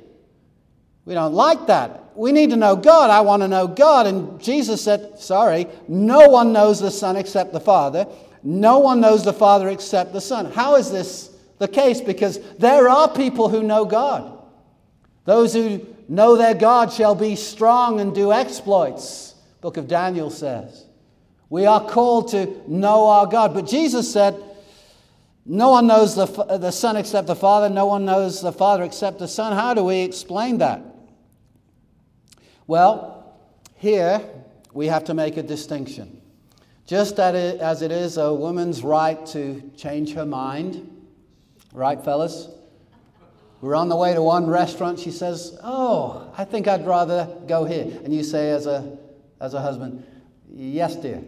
We 1.05 1.13
don't 1.13 1.33
like 1.33 1.67
that. 1.67 2.03
We 2.19 2.33
need 2.33 2.49
to 2.49 2.57
know 2.57 2.75
God. 2.75 3.09
I 3.09 3.21
want 3.21 3.43
to 3.43 3.47
know 3.47 3.65
God. 3.65 4.05
And 4.05 4.41
Jesus 4.41 4.83
said, 4.83 5.17
Sorry, 5.19 5.67
no 5.87 6.27
one 6.27 6.51
knows 6.51 6.81
the 6.81 6.91
Son 6.91 7.15
except 7.15 7.53
the 7.53 7.61
Father. 7.61 8.05
No 8.43 8.79
one 8.79 8.99
knows 8.99 9.23
the 9.23 9.31
Father 9.31 9.69
except 9.69 10.11
the 10.11 10.19
Son. 10.19 10.51
How 10.51 10.75
is 10.75 10.91
this 10.91 11.29
the 11.59 11.67
case? 11.69 12.01
Because 12.01 12.39
there 12.57 12.89
are 12.89 13.09
people 13.09 13.47
who 13.47 13.63
know 13.63 13.85
God. 13.85 14.37
Those 15.23 15.53
who 15.53 15.85
know 16.09 16.35
their 16.35 16.53
God 16.53 16.91
shall 16.91 17.15
be 17.15 17.37
strong 17.37 18.01
and 18.01 18.13
do 18.13 18.33
exploits, 18.33 19.35
book 19.61 19.77
of 19.77 19.87
Daniel 19.87 20.29
says. 20.29 20.87
We 21.49 21.67
are 21.67 21.87
called 21.87 22.31
to 22.31 22.47
know 22.67 23.07
our 23.07 23.27
God. 23.27 23.53
But 23.53 23.65
Jesus 23.65 24.11
said, 24.11 24.35
no 25.45 25.69
one 25.69 25.87
knows 25.87 26.15
the, 26.15 26.25
the 26.57 26.71
Son 26.71 26.97
except 26.97 27.27
the 27.27 27.35
Father. 27.35 27.69
No 27.69 27.85
one 27.85 28.03
knows 28.03 28.41
the 28.41 28.51
Father 28.51 28.83
except 28.83 29.19
the 29.19 29.27
Son. 29.29 29.53
How 29.53 29.73
do 29.73 29.85
we 29.85 30.01
explain 30.01 30.57
that? 30.57 30.81
Well, 32.69 33.33
here 33.77 34.21
we 34.73 34.85
have 34.85 35.05
to 35.05 35.15
make 35.15 35.37
a 35.37 35.41
distinction. 35.41 36.21
Just 36.85 37.19
as 37.19 37.81
it 37.81 37.91
is 37.91 38.17
a 38.17 38.31
woman's 38.31 38.83
right 38.83 39.25
to 39.25 39.71
change 39.75 40.13
her 40.13 40.23
mind, 40.23 41.07
right, 41.73 41.99
fellas? 42.05 42.47
We're 43.61 43.73
on 43.73 43.89
the 43.89 43.95
way 43.95 44.13
to 44.13 44.21
one 44.21 44.45
restaurant. 44.45 44.99
She 44.99 45.09
says, 45.09 45.57
Oh, 45.63 46.31
I 46.37 46.45
think 46.45 46.67
I'd 46.67 46.85
rather 46.85 47.35
go 47.47 47.65
here. 47.65 47.85
And 48.03 48.13
you 48.13 48.21
say, 48.21 48.51
as 48.51 48.67
a, 48.67 48.99
as 49.41 49.55
a 49.55 49.61
husband, 49.61 50.05
Yes, 50.53 50.95
dear. 50.95 51.23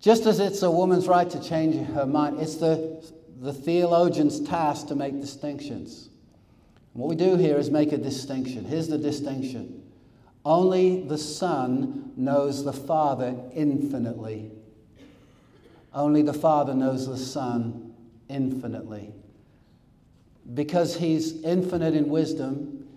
Just 0.00 0.24
as 0.24 0.38
it's 0.38 0.62
a 0.62 0.70
woman's 0.70 1.08
right 1.08 1.28
to 1.28 1.42
change 1.42 1.84
her 1.88 2.06
mind, 2.06 2.38
it's 2.38 2.58
the, 2.58 3.04
the 3.40 3.52
theologian's 3.52 4.38
task 4.38 4.86
to 4.86 4.94
make 4.94 5.20
distinctions. 5.20 6.10
What 6.96 7.10
we 7.10 7.14
do 7.14 7.36
here 7.36 7.58
is 7.58 7.70
make 7.70 7.92
a 7.92 7.98
distinction. 7.98 8.64
Here's 8.64 8.88
the 8.88 8.96
distinction 8.96 9.82
only 10.46 11.02
the 11.02 11.18
Son 11.18 12.12
knows 12.16 12.64
the 12.64 12.72
Father 12.72 13.36
infinitely. 13.52 14.50
Only 15.92 16.22
the 16.22 16.32
Father 16.32 16.72
knows 16.72 17.06
the 17.06 17.18
Son 17.18 17.94
infinitely. 18.28 19.12
Because 20.54 20.96
He's 20.96 21.42
infinite 21.42 21.94
in 21.94 22.08
wisdom, 22.08 22.88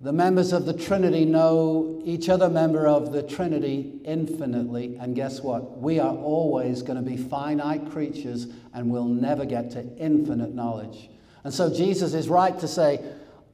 the 0.00 0.12
members 0.12 0.52
of 0.52 0.66
the 0.66 0.74
Trinity 0.74 1.24
know 1.24 2.02
each 2.04 2.28
other 2.28 2.48
member 2.50 2.86
of 2.86 3.12
the 3.12 3.22
Trinity 3.22 4.00
infinitely. 4.04 4.96
And 5.00 5.14
guess 5.16 5.40
what? 5.40 5.78
We 5.78 5.98
are 5.98 6.14
always 6.14 6.82
going 6.82 7.02
to 7.02 7.08
be 7.08 7.16
finite 7.16 7.90
creatures 7.90 8.48
and 8.74 8.90
we'll 8.90 9.04
never 9.04 9.46
get 9.46 9.70
to 9.72 9.96
infinite 9.96 10.54
knowledge. 10.54 11.08
And 11.44 11.54
so 11.54 11.72
Jesus 11.72 12.12
is 12.12 12.28
right 12.28 12.58
to 12.58 12.68
say, 12.68 13.00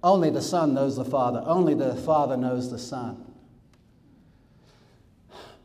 only 0.07 0.31
the 0.31 0.41
Son 0.41 0.73
knows 0.73 0.95
the 0.95 1.05
Father. 1.05 1.43
Only 1.45 1.75
the 1.75 1.97
Father 1.97 2.37
knows 2.37 2.71
the 2.71 2.79
Son. 2.79 3.25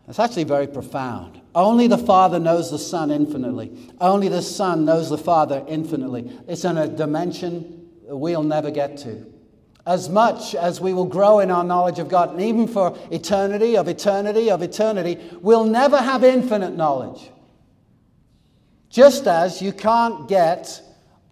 It's 0.08 0.18
actually 0.18 0.46
very 0.46 0.66
profound. 0.66 1.40
Only 1.54 1.86
the 1.86 2.00
Father 2.00 2.40
knows 2.40 2.72
the 2.72 2.80
Son 2.80 3.12
infinitely. 3.12 3.72
Only 4.02 4.30
the 4.30 4.42
Son 4.42 4.84
knows 4.84 5.12
the 5.12 5.18
Father 5.20 5.64
infinitely. 5.68 6.36
It's 6.48 6.66
in 6.66 6.76
a 6.76 6.88
dimension 6.88 7.88
we'll 8.02 8.42
never 8.42 8.72
get 8.72 8.98
to. 8.98 9.32
As 9.86 10.10
much 10.10 10.56
as 10.56 10.82
we 10.82 10.92
will 10.92 11.06
grow 11.06 11.40
in 11.40 11.52
our 11.52 11.64
knowledge 11.64 12.00
of 12.00 12.10
God, 12.10 12.32
and 12.32 12.42
even 12.42 12.68
for 12.68 12.98
eternity, 13.12 13.78
of 13.78 13.88
eternity, 13.88 14.50
of 14.50 14.64
eternity, 14.64 15.20
we'll 15.42 15.66
never 15.66 15.98
have 15.98 16.24
infinite 16.24 16.76
knowledge. 16.76 17.30
Just 18.90 19.28
as 19.28 19.62
you 19.62 19.72
can't 19.72 20.28
get 20.28 20.82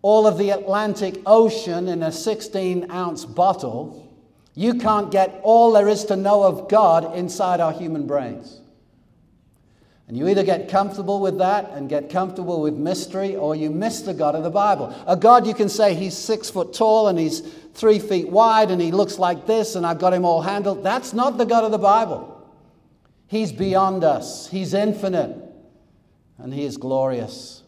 all 0.02 0.28
of 0.28 0.38
the 0.38 0.52
Atlantic 0.52 1.22
Ocean 1.26 1.88
in 1.88 2.04
a 2.04 2.12
16 2.12 2.90
ounce 2.92 3.26
bottle, 3.26 4.10
you 4.56 4.76
can't 4.76 5.12
get 5.12 5.40
all 5.44 5.74
there 5.74 5.88
is 5.88 6.06
to 6.06 6.16
know 6.16 6.44
of 6.44 6.70
God 6.70 7.16
inside 7.16 7.60
our 7.60 7.72
human 7.72 8.08
brains. 8.08 8.60
And 10.08 10.18
you 10.18 10.28
either 10.28 10.44
get 10.44 10.70
comfortable 10.70 11.20
with 11.20 11.38
that 11.38 11.70
and 11.70 11.88
get 11.88 12.10
comfortable 12.10 12.62
with 12.62 12.74
mystery, 12.74 13.36
or 13.36 13.56
you 13.56 13.70
miss 13.70 14.02
the 14.02 14.14
God 14.14 14.34
of 14.34 14.42
the 14.44 14.50
Bible. 14.50 14.94
A 15.06 15.16
God 15.16 15.46
you 15.46 15.54
can 15.54 15.70
say 15.70 15.94
he's 15.94 16.18
six 16.18 16.50
foot 16.50 16.74
tall 16.74 17.10
and 17.10 17.20
he's 17.20 17.42
three 17.76 18.00
feet 18.00 18.28
wide 18.28 18.72
and 18.72 18.82
he 18.82 18.92
looks 18.92 19.20
like 19.20 19.46
this 19.46 19.76
and 19.76 19.86
I've 19.86 20.00
got 20.00 20.14
him 20.14 20.26
all 20.26 20.42
handled. 20.42 20.84
That's 20.84 21.14
not 21.14 21.38
the 21.38 21.46
God 21.46 21.64
of 21.64 21.72
the 21.72 21.78
Bible. 21.78 22.36
He's 23.28 23.52
beyond 23.52 24.04
us, 24.04 24.50
he's 24.50 24.74
infinite, 24.74 25.38
and 26.40 26.52
he 26.52 26.64
is 26.64 26.78
glorious. 26.78 27.62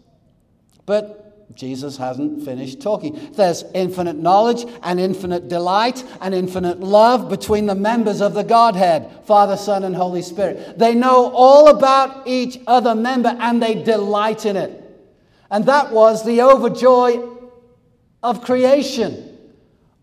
But 0.87 1.20
Jesus 1.55 1.97
hasn't 1.97 2.43
finished 2.45 2.81
talking. 2.81 3.31
There's 3.33 3.63
infinite 3.73 4.15
knowledge 4.15 4.65
and 4.83 4.99
infinite 4.99 5.47
delight 5.49 6.03
and 6.21 6.33
infinite 6.33 6.79
love 6.79 7.29
between 7.29 7.65
the 7.65 7.75
members 7.75 8.21
of 8.21 8.33
the 8.33 8.43
Godhead 8.43 9.09
Father, 9.25 9.57
Son, 9.57 9.83
and 9.83 9.95
Holy 9.95 10.21
Spirit. 10.21 10.77
They 10.77 10.95
know 10.95 11.31
all 11.33 11.67
about 11.67 12.27
each 12.27 12.59
other 12.67 12.95
member 12.95 13.35
and 13.39 13.61
they 13.61 13.83
delight 13.83 14.45
in 14.45 14.55
it. 14.55 14.77
And 15.49 15.65
that 15.65 15.91
was 15.91 16.23
the 16.23 16.39
overjoy 16.39 17.37
of 18.23 18.43
creation. 18.43 19.37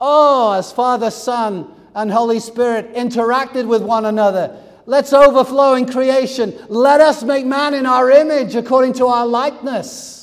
Oh, 0.01 0.53
as 0.53 0.73
Father, 0.73 1.11
Son, 1.11 1.75
and 1.95 2.11
Holy 2.11 2.41
Spirit 2.41 2.95
interacted 2.95 3.67
with 3.67 3.83
one 3.83 4.05
another. 4.05 4.63
Let's 4.87 5.13
overflow 5.13 5.75
in 5.75 5.87
creation. 5.87 6.59
Let 6.69 7.01
us 7.01 7.23
make 7.23 7.45
man 7.45 7.75
in 7.75 7.87
our 7.87 8.11
image 8.11 8.55
according 8.55 8.95
to 8.95 9.07
our 9.07 9.27
likeness. 9.27 10.18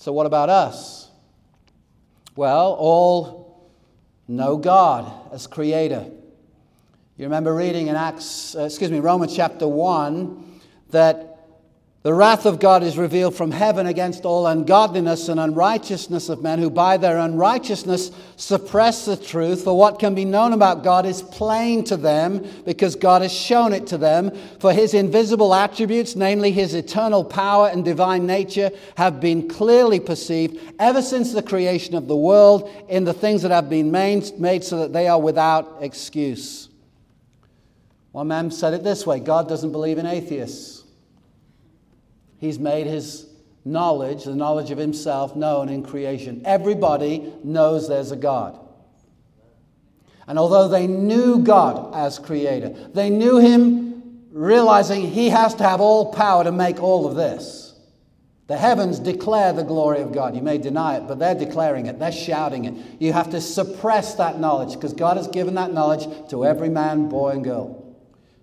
So, 0.00 0.14
what 0.14 0.24
about 0.24 0.48
us? 0.48 1.10
Well, 2.34 2.72
all 2.72 3.70
know 4.28 4.56
God 4.56 5.12
as 5.30 5.46
creator. 5.46 6.06
You 7.18 7.24
remember 7.26 7.54
reading 7.54 7.88
in 7.88 7.96
Acts, 7.96 8.56
uh, 8.56 8.60
excuse 8.60 8.90
me, 8.90 8.98
Romans 8.98 9.36
chapter 9.36 9.68
1 9.68 10.60
that 10.88 11.29
The 12.02 12.14
wrath 12.14 12.46
of 12.46 12.60
God 12.60 12.82
is 12.82 12.96
revealed 12.96 13.34
from 13.34 13.50
heaven 13.50 13.86
against 13.86 14.24
all 14.24 14.46
ungodliness 14.46 15.28
and 15.28 15.38
unrighteousness 15.38 16.30
of 16.30 16.42
men 16.42 16.58
who 16.58 16.70
by 16.70 16.96
their 16.96 17.18
unrighteousness 17.18 18.10
suppress 18.36 19.04
the 19.04 19.18
truth. 19.18 19.64
For 19.64 19.76
what 19.76 19.98
can 19.98 20.14
be 20.14 20.24
known 20.24 20.54
about 20.54 20.82
God 20.82 21.04
is 21.04 21.20
plain 21.20 21.84
to 21.84 21.98
them 21.98 22.42
because 22.64 22.96
God 22.96 23.20
has 23.20 23.34
shown 23.34 23.74
it 23.74 23.86
to 23.88 23.98
them. 23.98 24.30
For 24.60 24.72
his 24.72 24.94
invisible 24.94 25.54
attributes, 25.54 26.16
namely 26.16 26.52
his 26.52 26.72
eternal 26.72 27.22
power 27.22 27.68
and 27.68 27.84
divine 27.84 28.24
nature, 28.24 28.70
have 28.96 29.20
been 29.20 29.46
clearly 29.46 30.00
perceived 30.00 30.58
ever 30.78 31.02
since 31.02 31.34
the 31.34 31.42
creation 31.42 31.94
of 31.94 32.08
the 32.08 32.16
world 32.16 32.70
in 32.88 33.04
the 33.04 33.12
things 33.12 33.42
that 33.42 33.50
have 33.50 33.68
been 33.68 33.90
made, 33.90 34.64
so 34.64 34.78
that 34.78 34.94
they 34.94 35.06
are 35.06 35.20
without 35.20 35.76
excuse. 35.82 36.70
One 38.12 38.28
man 38.28 38.50
said 38.50 38.72
it 38.72 38.84
this 38.84 39.06
way 39.06 39.20
God 39.20 39.50
doesn't 39.50 39.72
believe 39.72 39.98
in 39.98 40.06
atheists. 40.06 40.79
He's 42.40 42.58
made 42.58 42.86
his 42.86 43.26
knowledge, 43.64 44.24
the 44.24 44.34
knowledge 44.34 44.70
of 44.70 44.78
himself, 44.78 45.36
known 45.36 45.68
in 45.68 45.82
creation. 45.82 46.42
Everybody 46.44 47.32
knows 47.44 47.86
there's 47.86 48.10
a 48.10 48.16
God. 48.16 48.58
And 50.26 50.38
although 50.38 50.66
they 50.66 50.86
knew 50.86 51.40
God 51.40 51.94
as 51.94 52.18
creator, 52.18 52.70
they 52.94 53.10
knew 53.10 53.38
him 53.38 54.28
realizing 54.32 55.02
he 55.02 55.28
has 55.28 55.54
to 55.56 55.64
have 55.64 55.80
all 55.80 56.12
power 56.12 56.44
to 56.44 56.52
make 56.52 56.82
all 56.82 57.06
of 57.06 57.14
this. 57.14 57.74
The 58.46 58.56
heavens 58.56 58.98
declare 58.98 59.52
the 59.52 59.62
glory 59.62 60.00
of 60.00 60.12
God. 60.12 60.34
You 60.34 60.42
may 60.42 60.58
deny 60.58 60.96
it, 60.96 61.06
but 61.06 61.18
they're 61.18 61.34
declaring 61.34 61.86
it, 61.86 61.98
they're 61.98 62.10
shouting 62.10 62.64
it. 62.64 62.74
You 62.98 63.12
have 63.12 63.30
to 63.30 63.40
suppress 63.40 64.14
that 64.14 64.40
knowledge 64.40 64.74
because 64.74 64.92
God 64.92 65.18
has 65.18 65.28
given 65.28 65.54
that 65.54 65.72
knowledge 65.72 66.08
to 66.30 66.44
every 66.44 66.68
man, 66.68 67.08
boy, 67.08 67.30
and 67.30 67.44
girl, 67.44 67.96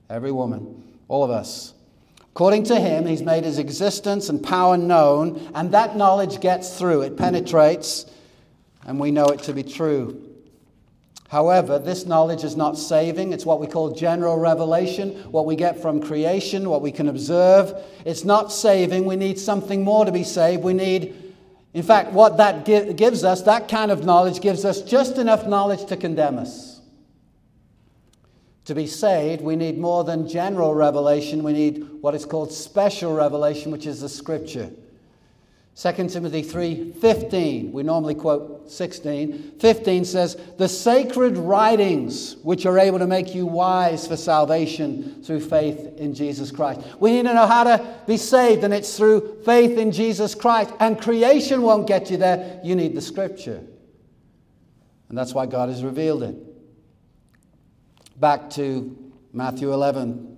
every 0.10 0.32
woman, 0.32 0.84
all 1.08 1.24
of 1.24 1.32
us. 1.32 1.74
According 2.38 2.66
to 2.66 2.80
him, 2.80 3.08
he's 3.08 3.24
made 3.24 3.46
his 3.46 3.58
existence 3.58 4.30
and 4.30 4.44
power 4.44 4.78
known, 4.78 5.52
and 5.56 5.72
that 5.72 5.98
knowledge 5.98 6.40
gets 6.40 6.78
through. 6.78 7.02
It 7.02 7.18
penetrates, 7.18 8.06
and 8.86 9.00
we 9.00 9.10
know 9.10 9.26
it 9.30 9.42
to 9.46 9.54
be 9.54 9.64
true. 9.64 10.22
However, 11.30 11.80
this 11.80 12.06
knowledge 12.06 12.44
is 12.44 12.56
not 12.56 12.78
saving. 12.78 13.34
It's 13.34 13.44
what 13.44 13.60
we 13.60 13.66
call 13.66 13.90
general 13.90 14.38
revelation, 14.38 15.14
what 15.32 15.48
we 15.48 15.56
get 15.56 15.82
from 15.82 16.00
creation, 16.00 16.70
what 16.70 16.84
we 16.84 16.92
can 16.92 17.08
observe. 17.08 17.74
It's 18.06 18.24
not 18.24 18.52
saving. 18.52 19.06
We 19.06 19.16
need 19.16 19.40
something 19.40 19.84
more 19.84 20.06
to 20.06 20.12
be 20.12 20.24
saved. 20.24 20.62
We 20.62 20.74
need, 20.74 21.34
in 21.74 21.82
fact, 21.82 22.12
what 22.12 22.38
that 22.38 22.66
gives 22.66 23.24
us, 23.24 23.42
that 23.42 23.68
kind 23.68 23.90
of 23.90 24.06
knowledge 24.06 24.42
gives 24.42 24.64
us 24.64 24.84
just 24.84 25.18
enough 25.18 25.48
knowledge 25.48 25.88
to 25.88 25.98
condemn 25.98 26.38
us. 26.38 26.77
To 28.68 28.76
be 28.76 28.86
saved, 28.86 29.42
we 29.42 29.56
need 29.56 29.78
more 29.78 30.04
than 30.04 30.28
general 30.28 30.74
revelation. 30.74 31.42
We 31.42 31.54
need 31.54 31.88
what 32.02 32.14
is 32.14 32.26
called 32.26 32.52
special 32.52 33.14
revelation, 33.14 33.72
which 33.72 33.86
is 33.86 34.02
the 34.02 34.10
scripture. 34.10 34.70
2 35.74 36.10
Timothy 36.10 36.42
3:15. 36.42 37.72
We 37.72 37.84
normally 37.84 38.14
quote 38.14 38.70
16. 38.70 39.54
15 39.60 40.04
says, 40.04 40.36
"The 40.58 40.68
sacred 40.68 41.38
writings 41.38 42.36
which 42.44 42.66
are 42.66 42.78
able 42.78 43.00
to 43.00 43.08
make 43.08 43.34
you 43.34 43.46
wise 43.46 44.06
for 44.06 44.18
salvation 44.18 45.16
through 45.24 45.42
faith 45.42 45.98
in 45.98 46.14
Jesus 46.14 46.52
Christ." 46.52 46.82
We 47.00 47.12
need 47.12 47.26
to 47.26 47.34
know 47.34 47.46
how 47.46 47.64
to 47.64 47.82
be 48.06 48.18
saved 48.18 48.66
and 48.66 48.74
it's 48.74 48.98
through 48.98 49.38
faith 49.46 49.78
in 49.78 49.94
Jesus 49.94 50.36
Christ. 50.36 50.72
And 50.82 51.00
creation 51.00 51.62
won't 51.62 51.88
get 51.88 52.12
you 52.12 52.18
there. 52.18 52.60
You 52.66 52.76
need 52.76 52.96
the 52.96 53.02
scripture. 53.02 53.62
And 55.08 55.18
that's 55.18 55.34
why 55.34 55.46
God 55.46 55.70
has 55.70 55.86
revealed 55.86 56.24
it 56.24 56.47
back 58.18 58.50
to 58.52 59.14
Matthew 59.34 59.74
11. 59.74 60.36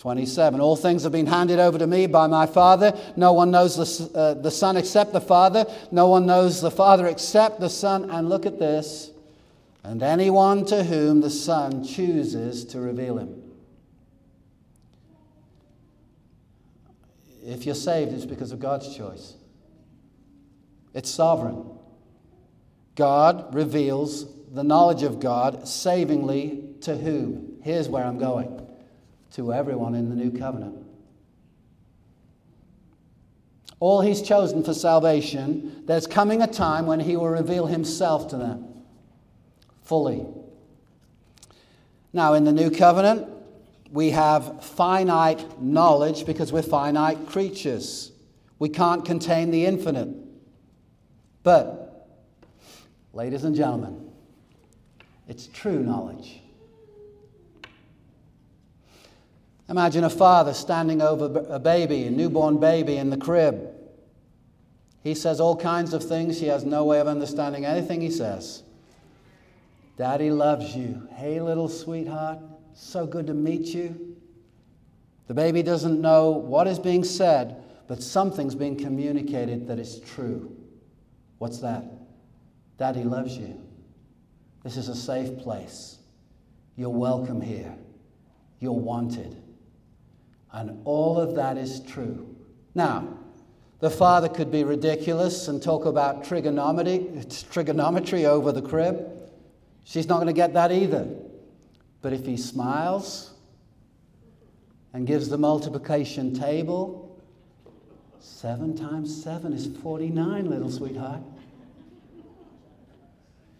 27. 0.00 0.60
All 0.60 0.76
things 0.76 1.02
have 1.02 1.12
been 1.12 1.26
handed 1.26 1.58
over 1.58 1.76
to 1.76 1.86
me 1.86 2.06
by 2.06 2.26
my 2.26 2.46
Father. 2.46 2.98
No 3.16 3.34
one 3.34 3.50
knows 3.50 3.76
the, 3.76 4.18
uh, 4.18 4.32
the 4.32 4.50
Son 4.50 4.78
except 4.78 5.12
the 5.12 5.20
Father. 5.20 5.66
No 5.90 6.08
one 6.08 6.24
knows 6.24 6.62
the 6.62 6.70
Father 6.70 7.06
except 7.06 7.60
the 7.60 7.68
Son. 7.68 8.10
And 8.10 8.30
look 8.30 8.46
at 8.46 8.58
this. 8.58 9.10
And 9.84 10.02
anyone 10.02 10.64
to 10.66 10.84
whom 10.84 11.20
the 11.20 11.28
Son 11.28 11.84
chooses 11.84 12.64
to 12.66 12.80
reveal 12.80 13.18
him. 13.18 13.42
If 17.44 17.66
you're 17.66 17.74
saved, 17.74 18.12
it's 18.12 18.24
because 18.24 18.52
of 18.52 18.58
God's 18.58 18.96
choice, 18.96 19.34
it's 20.94 21.10
sovereign. 21.10 21.66
God 22.94 23.54
reveals 23.54 24.26
the 24.50 24.64
knowledge 24.64 25.02
of 25.02 25.20
God 25.20 25.68
savingly 25.68 26.69
to 26.82 26.96
whom? 26.96 27.58
Here's 27.62 27.88
where 27.88 28.04
I'm 28.04 28.18
going 28.18 28.66
to 29.32 29.52
everyone 29.52 29.94
in 29.94 30.08
the 30.08 30.16
new 30.16 30.36
covenant. 30.36 30.86
All 33.78 34.02
he's 34.02 34.20
chosen 34.20 34.62
for 34.62 34.74
salvation, 34.74 35.84
there's 35.86 36.06
coming 36.06 36.42
a 36.42 36.46
time 36.46 36.86
when 36.86 37.00
he 37.00 37.16
will 37.16 37.28
reveal 37.28 37.66
himself 37.66 38.28
to 38.28 38.36
them 38.36 38.66
fully. 39.82 40.26
Now, 42.12 42.34
in 42.34 42.44
the 42.44 42.52
new 42.52 42.70
covenant, 42.70 43.28
we 43.90 44.10
have 44.10 44.64
finite 44.64 45.62
knowledge 45.62 46.26
because 46.26 46.52
we're 46.52 46.62
finite 46.62 47.26
creatures. 47.26 48.12
We 48.58 48.68
can't 48.68 49.04
contain 49.04 49.50
the 49.50 49.64
infinite. 49.64 50.08
But, 51.42 52.08
ladies 53.12 53.44
and 53.44 53.56
gentlemen, 53.56 54.10
it's 55.26 55.46
true 55.46 55.82
knowledge. 55.82 56.39
Imagine 59.70 60.02
a 60.02 60.10
father 60.10 60.52
standing 60.52 61.00
over 61.00 61.46
a 61.48 61.60
baby, 61.60 62.04
a 62.04 62.10
newborn 62.10 62.58
baby 62.58 62.96
in 62.96 63.08
the 63.08 63.16
crib. 63.16 63.70
He 65.04 65.14
says 65.14 65.40
all 65.40 65.56
kinds 65.56 65.94
of 65.94 66.02
things. 66.02 66.40
He 66.40 66.46
has 66.46 66.64
no 66.64 66.84
way 66.84 66.98
of 66.98 67.06
understanding 67.06 67.64
anything 67.64 68.00
he 68.00 68.10
says. 68.10 68.64
Daddy 69.96 70.32
loves 70.32 70.74
you. 70.74 71.06
Hey, 71.12 71.40
little 71.40 71.68
sweetheart, 71.68 72.40
so 72.74 73.06
good 73.06 73.28
to 73.28 73.34
meet 73.34 73.68
you. 73.68 74.16
The 75.28 75.34
baby 75.34 75.62
doesn't 75.62 76.00
know 76.00 76.30
what 76.30 76.66
is 76.66 76.80
being 76.80 77.04
said, 77.04 77.62
but 77.86 78.02
something's 78.02 78.56
being 78.56 78.76
communicated 78.76 79.68
that 79.68 79.78
is 79.78 80.00
true. 80.00 80.56
What's 81.38 81.58
that? 81.58 81.84
Daddy 82.76 83.04
loves 83.04 83.36
you. 83.36 83.60
This 84.64 84.76
is 84.76 84.88
a 84.88 84.96
safe 84.96 85.38
place. 85.38 85.98
You're 86.76 86.90
welcome 86.90 87.40
here. 87.40 87.72
You're 88.58 88.72
wanted. 88.72 89.39
And 90.52 90.80
all 90.84 91.18
of 91.18 91.34
that 91.36 91.56
is 91.56 91.80
true. 91.80 92.34
Now, 92.74 93.18
the 93.80 93.90
father 93.90 94.28
could 94.28 94.50
be 94.50 94.64
ridiculous 94.64 95.48
and 95.48 95.62
talk 95.62 95.86
about 95.86 96.24
trigonometry, 96.24 97.24
trigonometry 97.50 98.26
over 98.26 98.52
the 98.52 98.62
crib. 98.62 99.08
She's 99.84 100.06
not 100.06 100.16
going 100.16 100.26
to 100.26 100.32
get 100.32 100.52
that 100.54 100.70
either. 100.70 101.08
But 102.02 102.12
if 102.12 102.26
he 102.26 102.36
smiles 102.36 103.32
and 104.92 105.06
gives 105.06 105.28
the 105.28 105.38
multiplication 105.38 106.34
table, 106.34 107.18
seven 108.18 108.76
times 108.76 109.22
seven 109.22 109.52
is 109.52 109.66
49, 109.82 110.50
little 110.50 110.70
sweetheart. 110.70 111.20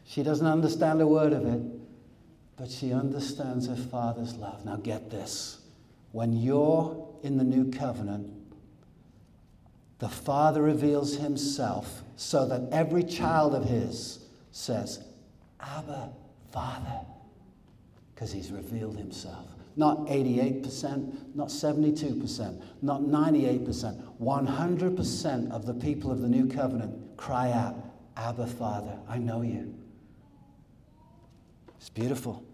She 0.05 0.23
doesn't 0.23 0.47
understand 0.47 1.01
a 1.01 1.07
word 1.07 1.33
of 1.33 1.47
it, 1.47 1.63
but 2.57 2.71
she 2.71 2.93
understands 2.93 3.69
her 3.69 3.77
father's 3.77 4.35
love. 4.35 4.65
Now, 4.65 4.77
get 4.77 5.09
this 5.09 5.60
when 6.13 6.33
you're 6.33 7.09
in 7.23 7.37
the 7.37 7.45
new 7.45 7.71
covenant, 7.71 8.31
the 9.99 10.09
Father 10.09 10.63
reveals 10.63 11.17
Himself 11.17 12.03
so 12.17 12.47
that 12.47 12.63
every 12.73 13.05
child 13.05 13.55
of 13.55 13.65
His 13.65 14.21
says, 14.51 15.05
Abba, 15.61 16.11
Father, 16.53 17.01
because 18.15 18.33
He's 18.33 18.51
revealed 18.51 18.97
Himself. 18.97 19.47
Not 19.77 20.07
88%, 20.07 21.35
not 21.35 21.49
72%, 21.49 22.63
not 22.83 23.03
98%. 23.03 24.03
100% 24.21 25.51
of 25.53 25.65
the 25.67 25.75
people 25.75 26.11
of 26.11 26.21
the 26.21 26.29
new 26.29 26.47
covenant 26.47 27.17
cry 27.17 27.53
out, 27.53 27.77
Abba, 28.17 28.47
Father, 28.47 28.99
I 29.09 29.19
know 29.19 29.43
you. 29.43 29.75
It's 31.79 31.89
beautiful. 31.89 32.45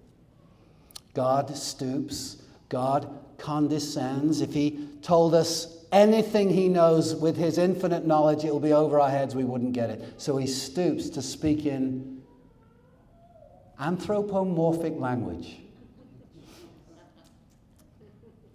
God 1.14 1.56
stoops, 1.56 2.42
God 2.68 3.08
condescends. 3.38 4.40
If 4.40 4.54
he 4.54 4.88
told 5.02 5.34
us 5.34 5.84
anything 5.92 6.50
he 6.50 6.68
knows 6.68 7.14
with 7.14 7.36
his 7.36 7.58
infinite 7.58 8.06
knowledge, 8.06 8.44
it 8.44 8.52
will 8.52 8.60
be 8.60 8.72
over 8.72 9.00
our 9.00 9.10
heads, 9.10 9.34
we 9.34 9.44
wouldn't 9.44 9.72
get 9.72 9.90
it. 9.90 10.04
So 10.18 10.36
he 10.36 10.46
stoops 10.46 11.08
to 11.10 11.22
speak 11.22 11.66
in 11.66 12.22
anthropomorphic 13.78 14.94
language. 14.98 15.56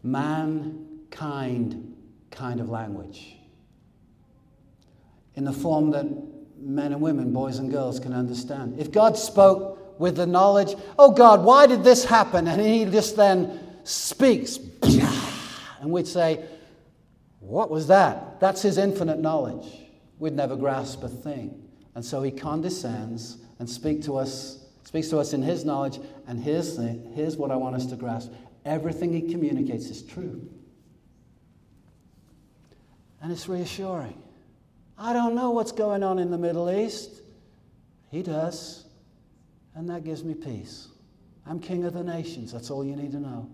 Mankind 0.03 1.95
kind 2.31 2.59
of 2.59 2.69
language. 2.69 3.35
In 5.35 5.45
the 5.45 5.53
form 5.53 5.91
that 5.91 6.05
men 6.57 6.91
and 6.91 7.01
women, 7.01 7.31
boys 7.31 7.59
and 7.59 7.71
girls 7.71 7.99
can 7.99 8.13
understand. 8.13 8.79
If 8.79 8.91
God 8.91 9.17
spoke 9.17 9.99
with 9.99 10.15
the 10.15 10.25
knowledge, 10.25 10.75
oh 10.97 11.11
God, 11.11 11.43
why 11.43 11.67
did 11.67 11.83
this 11.83 12.03
happen? 12.03 12.47
And 12.47 12.61
he 12.61 12.85
just 12.85 13.15
then 13.15 13.60
speaks, 13.83 14.57
and 15.81 15.91
we'd 15.91 16.07
say, 16.07 16.45
What 17.39 17.69
was 17.69 17.87
that? 17.87 18.39
That's 18.39 18.61
his 18.61 18.77
infinite 18.77 19.19
knowledge. 19.19 19.67
We'd 20.19 20.33
never 20.33 20.55
grasp 20.55 21.03
a 21.03 21.09
thing. 21.09 21.67
And 21.95 22.05
so 22.05 22.21
he 22.21 22.31
condescends 22.31 23.37
and 23.59 23.69
speak 23.69 24.03
to 24.03 24.17
us, 24.17 24.65
speaks 24.83 25.09
to 25.09 25.19
us 25.19 25.33
in 25.33 25.41
his 25.41 25.65
knowledge. 25.65 25.99
And 26.27 26.39
here's, 26.39 26.77
the, 26.77 26.87
here's 27.15 27.37
what 27.37 27.51
I 27.51 27.55
want 27.55 27.75
us 27.75 27.85
to 27.87 27.95
grasp 27.95 28.31
everything 28.63 29.11
he 29.11 29.31
communicates 29.31 29.87
is 29.87 30.03
true. 30.03 30.47
And 33.21 33.31
it's 33.31 33.49
reassuring. 33.49 34.21
I 34.97 35.13
don't 35.13 35.35
know 35.35 35.51
what's 35.51 35.71
going 35.71 36.03
on 36.03 36.19
in 36.19 36.29
the 36.29 36.37
Middle 36.37 36.69
East. 36.69 37.21
He 38.09 38.21
does. 38.21 38.85
And 39.73 39.89
that 39.89 40.03
gives 40.03 40.23
me 40.23 40.33
peace. 40.33 40.87
I'm 41.47 41.59
king 41.59 41.85
of 41.85 41.93
the 41.93 42.03
nations. 42.03 42.51
That's 42.51 42.69
all 42.69 42.85
you 42.85 42.95
need 42.95 43.11
to 43.13 43.19
know. 43.19 43.49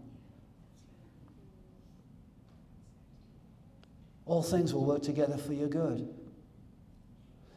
All 4.27 4.43
things 4.43 4.73
will 4.73 4.85
work 4.85 5.01
together 5.01 5.37
for 5.37 5.53
your 5.53 5.69
good. 5.69 6.13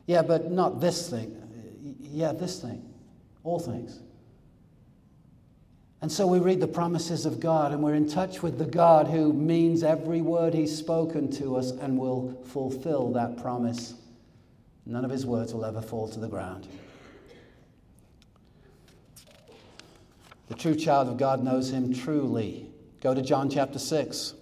Yeah, 0.06 0.22
but 0.22 0.50
not 0.50 0.80
this 0.80 1.10
thing. 1.10 1.36
Yeah, 2.00 2.32
this 2.32 2.60
thing. 2.60 2.88
All 3.44 3.58
things. 3.58 4.00
And 6.02 6.10
so 6.10 6.26
we 6.26 6.38
read 6.38 6.60
the 6.60 6.68
promises 6.68 7.26
of 7.26 7.40
God 7.40 7.72
and 7.72 7.82
we're 7.82 7.94
in 7.94 8.08
touch 8.08 8.42
with 8.42 8.58
the 8.58 8.64
God 8.64 9.06
who 9.06 9.32
means 9.32 9.82
every 9.82 10.22
word 10.22 10.54
He's 10.54 10.76
spoken 10.76 11.30
to 11.32 11.56
us 11.56 11.72
and 11.72 11.98
will 11.98 12.42
fulfill 12.46 13.12
that 13.12 13.36
promise. 13.36 13.94
None 14.86 15.04
of 15.04 15.10
His 15.10 15.26
words 15.26 15.52
will 15.52 15.64
ever 15.64 15.82
fall 15.82 16.08
to 16.08 16.20
the 16.20 16.28
ground. 16.28 16.68
The 20.48 20.54
true 20.54 20.74
child 20.74 21.08
of 21.08 21.18
God 21.18 21.44
knows 21.44 21.70
Him 21.70 21.92
truly. 21.92 22.66
Go 23.00 23.14
to 23.14 23.22
John 23.22 23.50
chapter 23.50 23.78
6. 23.78 24.34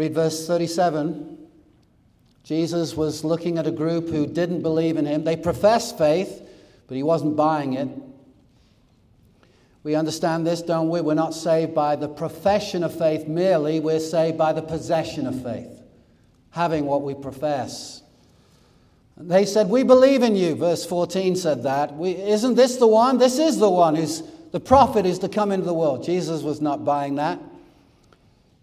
Read 0.00 0.14
verse 0.14 0.46
37. 0.46 1.36
Jesus 2.42 2.96
was 2.96 3.22
looking 3.22 3.58
at 3.58 3.66
a 3.66 3.70
group 3.70 4.08
who 4.08 4.26
didn't 4.26 4.62
believe 4.62 4.96
in 4.96 5.04
him. 5.04 5.24
They 5.24 5.36
professed 5.36 5.98
faith, 5.98 6.40
but 6.88 6.96
he 6.96 7.02
wasn't 7.02 7.36
buying 7.36 7.74
it. 7.74 7.86
We 9.82 9.94
understand 9.94 10.46
this, 10.46 10.62
don't 10.62 10.88
we? 10.88 11.02
We're 11.02 11.12
not 11.12 11.34
saved 11.34 11.74
by 11.74 11.96
the 11.96 12.08
profession 12.08 12.82
of 12.82 12.96
faith 12.96 13.28
merely, 13.28 13.78
we're 13.78 14.00
saved 14.00 14.38
by 14.38 14.54
the 14.54 14.62
possession 14.62 15.26
of 15.26 15.42
faith, 15.42 15.82
having 16.52 16.86
what 16.86 17.02
we 17.02 17.12
profess. 17.12 18.00
They 19.18 19.44
said, 19.44 19.68
We 19.68 19.82
believe 19.82 20.22
in 20.22 20.34
you. 20.34 20.54
Verse 20.54 20.86
14 20.86 21.36
said 21.36 21.64
that. 21.64 21.94
We, 21.94 22.12
isn't 22.16 22.54
this 22.54 22.76
the 22.76 22.86
one? 22.86 23.18
This 23.18 23.38
is 23.38 23.58
the 23.58 23.68
one 23.68 23.96
who's 23.96 24.22
the 24.50 24.60
prophet 24.60 25.04
is 25.04 25.18
to 25.18 25.28
come 25.28 25.52
into 25.52 25.66
the 25.66 25.74
world. 25.74 26.04
Jesus 26.04 26.40
was 26.40 26.62
not 26.62 26.86
buying 26.86 27.16
that. 27.16 27.38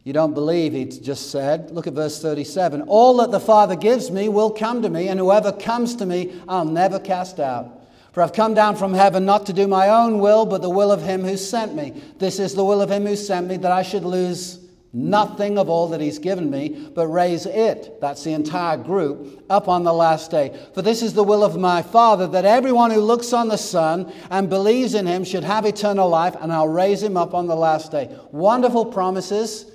You 0.08 0.14
don't 0.14 0.34
believe, 0.34 0.72
he 0.72 0.86
just 0.86 1.32
said. 1.32 1.70
Look 1.72 1.86
at 1.86 1.92
verse 1.92 2.22
37. 2.22 2.84
All 2.84 3.18
that 3.18 3.30
the 3.30 3.42
Father 3.42 3.76
gives 3.76 4.10
me 4.10 4.30
will 4.30 4.52
come 4.52 4.82
to 4.84 4.90
me, 4.90 5.10
and 5.10 5.20
whoever 5.20 5.52
comes 5.52 5.98
to 5.98 6.06
me, 6.06 6.34
I'll 6.48 6.64
never 6.64 6.98
cast 6.98 7.42
out. 7.42 7.82
For 8.14 8.24
I've 8.24 8.32
come 8.32 8.54
down 8.54 8.78
from 8.78 8.94
heaven 8.94 9.26
not 9.26 9.48
to 9.48 9.54
do 9.54 9.68
my 9.68 9.90
own 9.90 10.20
will, 10.20 10.46
but 10.46 10.62
the 10.62 10.70
will 10.70 10.94
of 10.94 11.04
him 11.04 11.26
who 11.26 11.36
sent 11.36 11.76
me. 11.76 12.02
This 12.20 12.40
is 12.40 12.56
the 12.56 12.64
will 12.64 12.82
of 12.82 12.90
him 12.90 13.06
who 13.06 13.18
sent 13.18 13.48
me, 13.48 13.58
that 13.58 13.72
I 13.74 13.82
should 13.82 14.06
lose 14.06 14.60
nothing 14.94 15.58
of 15.58 15.68
all 15.68 15.90
that 15.90 16.00
he's 16.00 16.20
given 16.20 16.50
me, 16.50 16.90
but 16.96 17.08
raise 17.08 17.46
it, 17.46 18.00
that's 18.00 18.24
the 18.24 18.32
entire 18.32 18.78
group, 18.78 19.44
up 19.50 19.68
on 19.68 19.84
the 19.84 19.92
last 19.92 20.32
day. 20.32 20.58
For 20.74 20.82
this 20.82 21.02
is 21.02 21.16
the 21.16 21.24
will 21.26 21.44
of 21.44 21.58
my 21.58 21.82
Father, 21.82 22.28
that 22.28 22.46
everyone 22.46 22.92
who 22.92 23.02
looks 23.02 23.34
on 23.34 23.50
the 23.50 23.58
Son 23.58 24.10
and 24.32 24.50
believes 24.50 24.94
in 24.94 25.06
him 25.06 25.26
should 25.26 25.44
have 25.44 25.66
eternal 25.66 26.08
life, 26.08 26.38
and 26.40 26.54
I'll 26.54 26.70
raise 26.70 27.04
him 27.04 27.18
up 27.18 27.34
on 27.34 27.48
the 27.48 27.58
last 27.58 27.92
day. 27.92 28.18
Wonderful 28.32 28.86
promises 28.86 29.74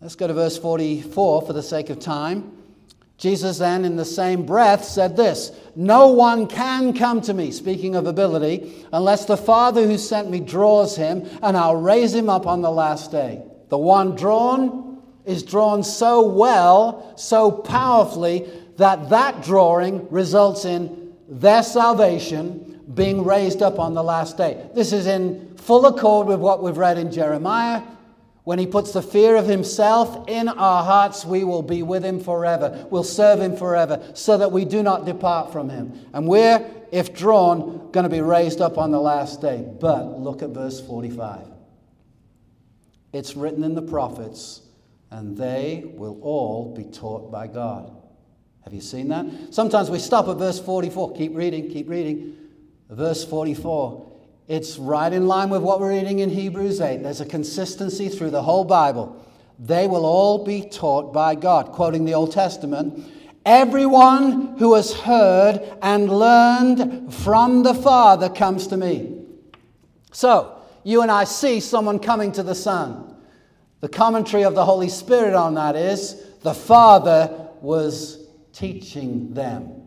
Let's 0.00 0.14
go 0.14 0.26
to 0.26 0.34
verse 0.34 0.58
44 0.58 1.42
for 1.42 1.52
the 1.54 1.62
sake 1.62 1.88
of 1.88 1.98
time. 1.98 2.52
Jesus 3.16 3.56
then, 3.56 3.86
in 3.86 3.96
the 3.96 4.04
same 4.04 4.44
breath, 4.44 4.84
said 4.84 5.16
this 5.16 5.52
No 5.74 6.08
one 6.08 6.46
can 6.46 6.92
come 6.92 7.22
to 7.22 7.32
me, 7.32 7.50
speaking 7.50 7.96
of 7.96 8.06
ability, 8.06 8.84
unless 8.92 9.24
the 9.24 9.38
Father 9.38 9.86
who 9.86 9.96
sent 9.96 10.28
me 10.28 10.38
draws 10.38 10.96
him, 10.96 11.26
and 11.42 11.56
I'll 11.56 11.76
raise 11.76 12.14
him 12.14 12.28
up 12.28 12.46
on 12.46 12.60
the 12.60 12.70
last 12.70 13.10
day. 13.10 13.42
The 13.70 13.78
one 13.78 14.14
drawn 14.14 15.02
is 15.24 15.42
drawn 15.42 15.82
so 15.82 16.28
well, 16.28 17.14
so 17.16 17.50
powerfully, 17.50 18.46
that 18.76 19.08
that 19.08 19.42
drawing 19.42 20.06
results 20.10 20.66
in 20.66 21.14
their 21.26 21.62
salvation 21.62 22.82
being 22.94 23.24
raised 23.24 23.62
up 23.62 23.78
on 23.78 23.94
the 23.94 24.04
last 24.04 24.36
day. 24.36 24.68
This 24.74 24.92
is 24.92 25.06
in 25.06 25.56
full 25.56 25.86
accord 25.86 26.26
with 26.26 26.38
what 26.38 26.62
we've 26.62 26.76
read 26.76 26.98
in 26.98 27.10
Jeremiah 27.10 27.82
when 28.46 28.60
he 28.60 28.66
puts 28.68 28.92
the 28.92 29.02
fear 29.02 29.34
of 29.34 29.48
himself 29.48 30.28
in 30.28 30.48
our 30.48 30.84
hearts, 30.84 31.24
we 31.24 31.42
will 31.42 31.64
be 31.64 31.82
with 31.82 32.04
him 32.04 32.20
forever. 32.20 32.86
We'll 32.90 33.02
serve 33.02 33.40
him 33.40 33.56
forever 33.56 34.00
so 34.14 34.38
that 34.38 34.52
we 34.52 34.64
do 34.64 34.84
not 34.84 35.04
depart 35.04 35.50
from 35.50 35.68
him. 35.68 36.06
And 36.12 36.28
we're, 36.28 36.64
if 36.92 37.12
drawn, 37.12 37.90
going 37.90 38.04
to 38.04 38.08
be 38.08 38.20
raised 38.20 38.60
up 38.60 38.78
on 38.78 38.92
the 38.92 39.00
last 39.00 39.40
day. 39.40 39.66
But 39.80 40.20
look 40.20 40.42
at 40.42 40.50
verse 40.50 40.80
45. 40.80 41.44
It's 43.12 43.34
written 43.34 43.64
in 43.64 43.74
the 43.74 43.82
prophets, 43.82 44.60
and 45.10 45.36
they 45.36 45.82
will 45.84 46.20
all 46.22 46.72
be 46.72 46.84
taught 46.84 47.32
by 47.32 47.48
God. 47.48 47.90
Have 48.62 48.72
you 48.72 48.80
seen 48.80 49.08
that? 49.08 49.26
Sometimes 49.50 49.90
we 49.90 49.98
stop 49.98 50.28
at 50.28 50.36
verse 50.36 50.60
44. 50.60 51.14
Keep 51.14 51.34
reading, 51.34 51.68
keep 51.68 51.88
reading. 51.88 52.36
Verse 52.90 53.24
44 53.24 54.15
it's 54.48 54.78
right 54.78 55.12
in 55.12 55.26
line 55.26 55.50
with 55.50 55.62
what 55.62 55.80
we're 55.80 55.90
reading 55.90 56.20
in 56.20 56.30
Hebrews 56.30 56.80
8. 56.80 57.02
There's 57.02 57.20
a 57.20 57.26
consistency 57.26 58.08
through 58.08 58.30
the 58.30 58.42
whole 58.42 58.64
Bible. 58.64 59.24
They 59.58 59.88
will 59.88 60.06
all 60.06 60.44
be 60.44 60.62
taught 60.62 61.12
by 61.12 61.34
God. 61.34 61.72
Quoting 61.72 62.04
the 62.04 62.14
Old 62.14 62.30
Testament, 62.30 63.10
everyone 63.44 64.56
who 64.58 64.74
has 64.74 64.92
heard 64.92 65.60
and 65.82 66.08
learned 66.08 67.12
from 67.12 67.64
the 67.64 67.74
Father 67.74 68.28
comes 68.28 68.68
to 68.68 68.76
me. 68.76 69.20
So, 70.12 70.52
you 70.84 71.02
and 71.02 71.10
I 71.10 71.24
see 71.24 71.58
someone 71.58 71.98
coming 71.98 72.30
to 72.32 72.44
the 72.44 72.54
Son. 72.54 73.16
The 73.80 73.88
commentary 73.88 74.44
of 74.44 74.54
the 74.54 74.64
Holy 74.64 74.88
Spirit 74.88 75.34
on 75.34 75.54
that 75.54 75.74
is 75.74 76.22
the 76.42 76.54
Father 76.54 77.48
was 77.60 78.28
teaching 78.52 79.34
them. 79.34 79.82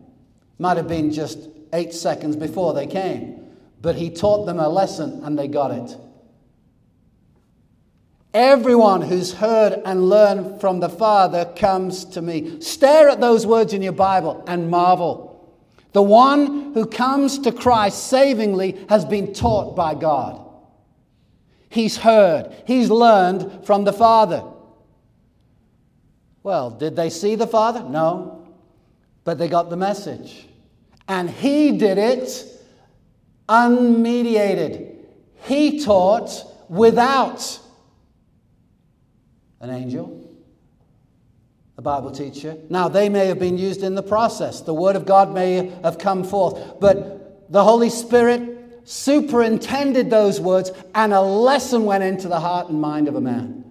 Might 0.58 0.76
have 0.76 0.88
been 0.88 1.10
just 1.10 1.48
eight 1.72 1.94
seconds 1.94 2.36
before 2.36 2.74
they 2.74 2.86
came. 2.86 3.39
But 3.82 3.96
he 3.96 4.10
taught 4.10 4.46
them 4.46 4.58
a 4.58 4.68
lesson 4.68 5.24
and 5.24 5.38
they 5.38 5.48
got 5.48 5.70
it. 5.70 5.96
Everyone 8.32 9.02
who's 9.02 9.32
heard 9.32 9.80
and 9.84 10.08
learned 10.08 10.60
from 10.60 10.80
the 10.80 10.88
Father 10.88 11.46
comes 11.56 12.04
to 12.06 12.22
me. 12.22 12.60
Stare 12.60 13.08
at 13.08 13.20
those 13.20 13.46
words 13.46 13.72
in 13.72 13.82
your 13.82 13.92
Bible 13.92 14.44
and 14.46 14.70
marvel. 14.70 15.28
The 15.92 16.02
one 16.02 16.72
who 16.72 16.86
comes 16.86 17.40
to 17.40 17.50
Christ 17.50 18.06
savingly 18.06 18.84
has 18.88 19.04
been 19.04 19.34
taught 19.34 19.74
by 19.74 19.94
God. 19.94 20.46
He's 21.68 21.96
heard, 21.96 22.54
he's 22.66 22.90
learned 22.90 23.66
from 23.66 23.84
the 23.84 23.92
Father. 23.92 24.44
Well, 26.42 26.70
did 26.70 26.96
they 26.96 27.10
see 27.10 27.34
the 27.34 27.46
Father? 27.46 27.82
No. 27.82 28.48
But 29.24 29.38
they 29.38 29.48
got 29.48 29.70
the 29.70 29.76
message. 29.76 30.46
And 31.08 31.28
he 31.28 31.76
did 31.76 31.98
it 31.98 32.59
unmediated. 33.50 34.94
He 35.42 35.84
taught 35.84 36.30
without 36.68 37.58
an 39.60 39.70
angel, 39.70 40.16
a 41.76 41.82
Bible 41.82 42.12
teacher. 42.12 42.56
Now, 42.70 42.88
they 42.88 43.08
may 43.08 43.26
have 43.26 43.38
been 43.38 43.58
used 43.58 43.82
in 43.82 43.94
the 43.94 44.02
process. 44.02 44.60
The 44.60 44.72
Word 44.72 44.96
of 44.96 45.04
God 45.04 45.34
may 45.34 45.70
have 45.82 45.98
come 45.98 46.22
forth. 46.22 46.80
But 46.80 47.50
the 47.50 47.64
Holy 47.64 47.90
Spirit 47.90 48.58
superintended 48.84 50.10
those 50.10 50.40
words, 50.40 50.70
and 50.94 51.12
a 51.12 51.20
lesson 51.20 51.84
went 51.84 52.04
into 52.04 52.28
the 52.28 52.40
heart 52.40 52.68
and 52.68 52.80
mind 52.80 53.08
of 53.08 53.16
a 53.16 53.20
man. 53.20 53.64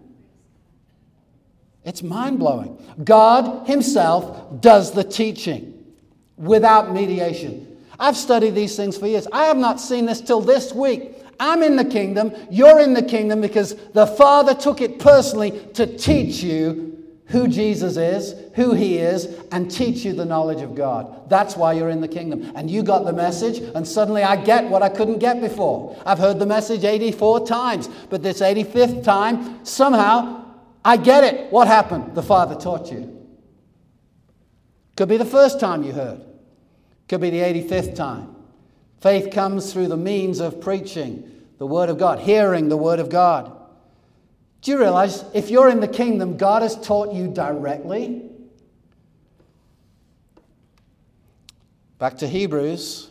It's 1.86 2.04
mind 2.04 2.39
blowing. 2.39 2.78
God 3.04 3.68
Himself 3.68 4.62
does 4.62 4.92
the 4.92 5.04
teaching 5.04 5.96
without 6.36 6.94
mediation. 6.94 7.68
I've 7.99 8.17
studied 8.17 8.55
these 8.55 8.75
things 8.75 8.97
for 8.97 9.07
years. 9.07 9.27
I 9.31 9.45
have 9.45 9.57
not 9.57 9.79
seen 9.79 10.05
this 10.05 10.21
till 10.21 10.41
this 10.41 10.73
week. 10.73 11.15
I'm 11.39 11.63
in 11.63 11.75
the 11.77 11.85
kingdom, 11.85 12.33
you're 12.51 12.79
in 12.81 12.93
the 12.93 13.01
kingdom 13.01 13.39
because 13.39 13.75
the 13.93 14.05
Father 14.05 14.53
took 14.53 14.81
it 14.81 14.99
personally 14.99 15.51
to 15.73 15.85
teach 15.85 16.43
you 16.43 16.89
who 17.27 17.47
Jesus 17.47 17.95
is, 17.95 18.35
who 18.55 18.73
He 18.73 18.97
is, 18.97 19.25
and 19.51 19.69
teach 19.69 20.03
you 20.03 20.13
the 20.13 20.25
knowledge 20.25 20.62
of 20.62 20.75
God. 20.75 21.29
That's 21.29 21.55
why 21.55 21.73
you're 21.73 21.89
in 21.89 22.01
the 22.01 22.07
kingdom. 22.07 22.51
And 22.55 22.69
you 22.69 22.83
got 22.83 23.05
the 23.05 23.13
message, 23.13 23.59
and 23.59 23.88
suddenly 23.88 24.23
I 24.23 24.35
get 24.43 24.65
what 24.65 24.81
I 24.81 24.89
couldn't 24.89 25.19
get 25.19 25.39
before. 25.39 25.95
I've 26.05 26.17
heard 26.17 26.39
the 26.39 26.45
message 26.45 26.83
84 26.83 27.45
times, 27.45 27.88
but 28.09 28.23
this 28.23 28.41
85th 28.41 29.03
time, 29.03 29.63
somehow, 29.63 30.43
I 30.83 30.97
get 30.97 31.23
it. 31.23 31.52
What 31.52 31.67
happened? 31.67 32.15
The 32.15 32.23
Father 32.23 32.56
taught 32.56 32.91
you. 32.91 33.15
Could 34.97 35.08
be 35.08 35.17
the 35.17 35.25
first 35.25 35.60
time 35.60 35.83
you 35.83 35.93
heard. 35.93 36.25
Could 37.10 37.21
be 37.21 37.31
the 37.31 37.39
85th 37.39 37.95
time. 37.95 38.35
Faith 39.01 39.31
comes 39.31 39.73
through 39.73 39.87
the 39.87 39.97
means 39.97 40.39
of 40.39 40.62
preaching 40.62 41.29
the 41.57 41.65
Word 41.65 41.89
of 41.89 41.97
God, 41.97 42.19
hearing 42.19 42.69
the 42.69 42.77
Word 42.77 42.99
of 42.99 43.10
God. 43.10 43.51
Do 44.62 44.71
you 44.71 44.79
realize 44.79 45.25
if 45.33 45.49
you're 45.49 45.69
in 45.69 45.79
the 45.79 45.87
kingdom, 45.87 46.37
God 46.37 46.62
has 46.62 46.79
taught 46.79 47.13
you 47.13 47.27
directly? 47.27 48.23
Back 51.97 52.17
to 52.19 52.27
Hebrews, 52.27 53.10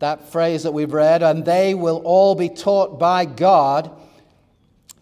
that 0.00 0.28
phrase 0.30 0.64
that 0.64 0.72
we've 0.72 0.92
read, 0.92 1.22
and 1.22 1.44
they 1.44 1.74
will 1.74 2.02
all 2.04 2.34
be 2.34 2.48
taught 2.48 2.98
by 2.98 3.24
God, 3.24 3.90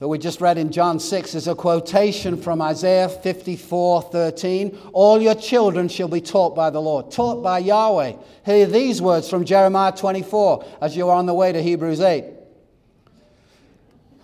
that 0.03 0.09
we 0.09 0.19
just 0.19 0.41
read 0.41 0.59
in 0.59 0.73
John 0.73 0.99
6, 0.99 1.37
is 1.37 1.47
a 1.47 1.55
quotation 1.55 2.37
from 2.37 2.61
Isaiah 2.61 3.09
54 3.09 4.03
13. 4.03 4.77
All 4.93 5.23
your 5.23 5.37
children 5.37 5.87
shall 5.87 6.09
be 6.09 6.21
taught 6.21 6.57
by 6.57 6.71
the 6.71 6.83
Lord, 6.83 7.13
taught 7.13 7.41
by 7.41 7.61
Yahweh. 7.61 8.15
Hear 8.45 8.67
these 8.67 9.01
words 9.01 9.31
from 9.31 9.45
Jeremiah 9.45 9.93
24 9.93 10.65
as 10.81 10.97
you're 10.97 11.13
on 11.13 11.27
the 11.27 11.35
way 11.35 11.53
to 11.53 11.63
Hebrews 11.63 12.01
8. 12.01 12.25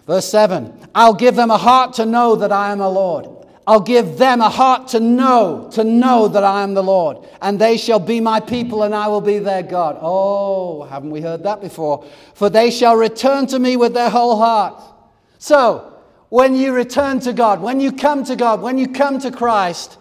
Verse 0.05 0.29
7 0.29 0.89
I'll 0.97 1.15
give 1.15 1.37
them 1.37 1.53
a 1.53 1.59
heart 1.59 1.93
to 1.93 2.07
know 2.07 2.35
that 2.35 2.51
I 2.51 2.73
am 2.73 2.81
a 2.81 2.91
Lord. 2.91 3.29
I'll 3.65 3.79
give 3.79 4.19
them 4.19 4.41
a 4.41 4.51
heart 4.51 4.89
to 4.89 4.99
know, 4.99 5.71
to 5.75 5.85
know 5.85 6.27
that 6.27 6.43
I 6.43 6.65
am 6.65 6.75
the 6.75 6.83
Lord. 6.83 7.19
And 7.41 7.57
they 7.57 7.77
shall 7.77 8.01
be 8.01 8.21
my 8.21 8.41
people, 8.41 8.83
and 8.83 8.97
I 8.97 9.07
will 9.07 9.21
be 9.21 9.39
their 9.39 9.63
God. 9.63 9.97
Oh, 10.01 10.83
haven't 10.83 11.11
we 11.11 11.21
heard 11.21 11.45
that 11.45 11.61
before? 11.61 12.05
For 12.35 12.51
they 12.51 12.73
shall 12.73 12.97
return 12.97 13.47
to 13.47 13.61
me 13.61 13.77
with 13.77 13.95
their 13.95 14.11
whole 14.11 14.39
heart. 14.39 14.97
So, 15.39 15.95
when 16.29 16.55
you 16.55 16.73
return 16.73 17.21
to 17.21 17.33
God, 17.33 17.63
when 17.63 17.81
you 17.81 17.93
come 17.93 18.25
to 18.25 18.37
God, 18.37 18.61
when 18.61 18.77
you 18.77 18.89
come 18.89 19.19
to 19.21 19.31
Christ, 19.31 19.97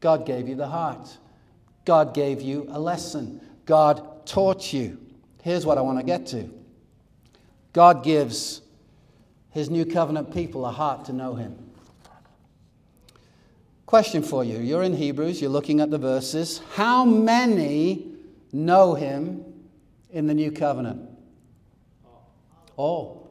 God 0.00 0.24
gave 0.24 0.48
you 0.48 0.54
the 0.54 0.68
heart. 0.68 1.18
God 1.84 2.14
gave 2.14 2.40
you 2.40 2.66
a 2.70 2.78
lesson. 2.78 3.40
God 3.66 4.26
taught 4.26 4.72
you. 4.72 4.98
Here's 5.42 5.66
what 5.66 5.76
I 5.76 5.82
want 5.82 5.98
to 5.98 6.04
get 6.04 6.26
to. 6.28 6.48
God 7.72 8.04
gives 8.04 8.62
his 9.50 9.68
new 9.68 9.84
covenant 9.84 10.32
people 10.32 10.64
a 10.64 10.70
heart 10.70 11.04
to 11.06 11.12
know 11.12 11.34
him. 11.34 11.58
Question 13.86 14.22
for 14.22 14.42
you. 14.42 14.58
You're 14.58 14.82
in 14.82 14.94
Hebrews, 14.94 15.40
you're 15.40 15.50
looking 15.50 15.80
at 15.80 15.90
the 15.90 15.98
verses. 15.98 16.60
How 16.74 17.04
many 17.04 18.06
know 18.52 18.94
him 18.94 19.44
in 20.10 20.26
the 20.26 20.34
new 20.34 20.50
covenant? 20.50 21.08
All. 22.76 23.23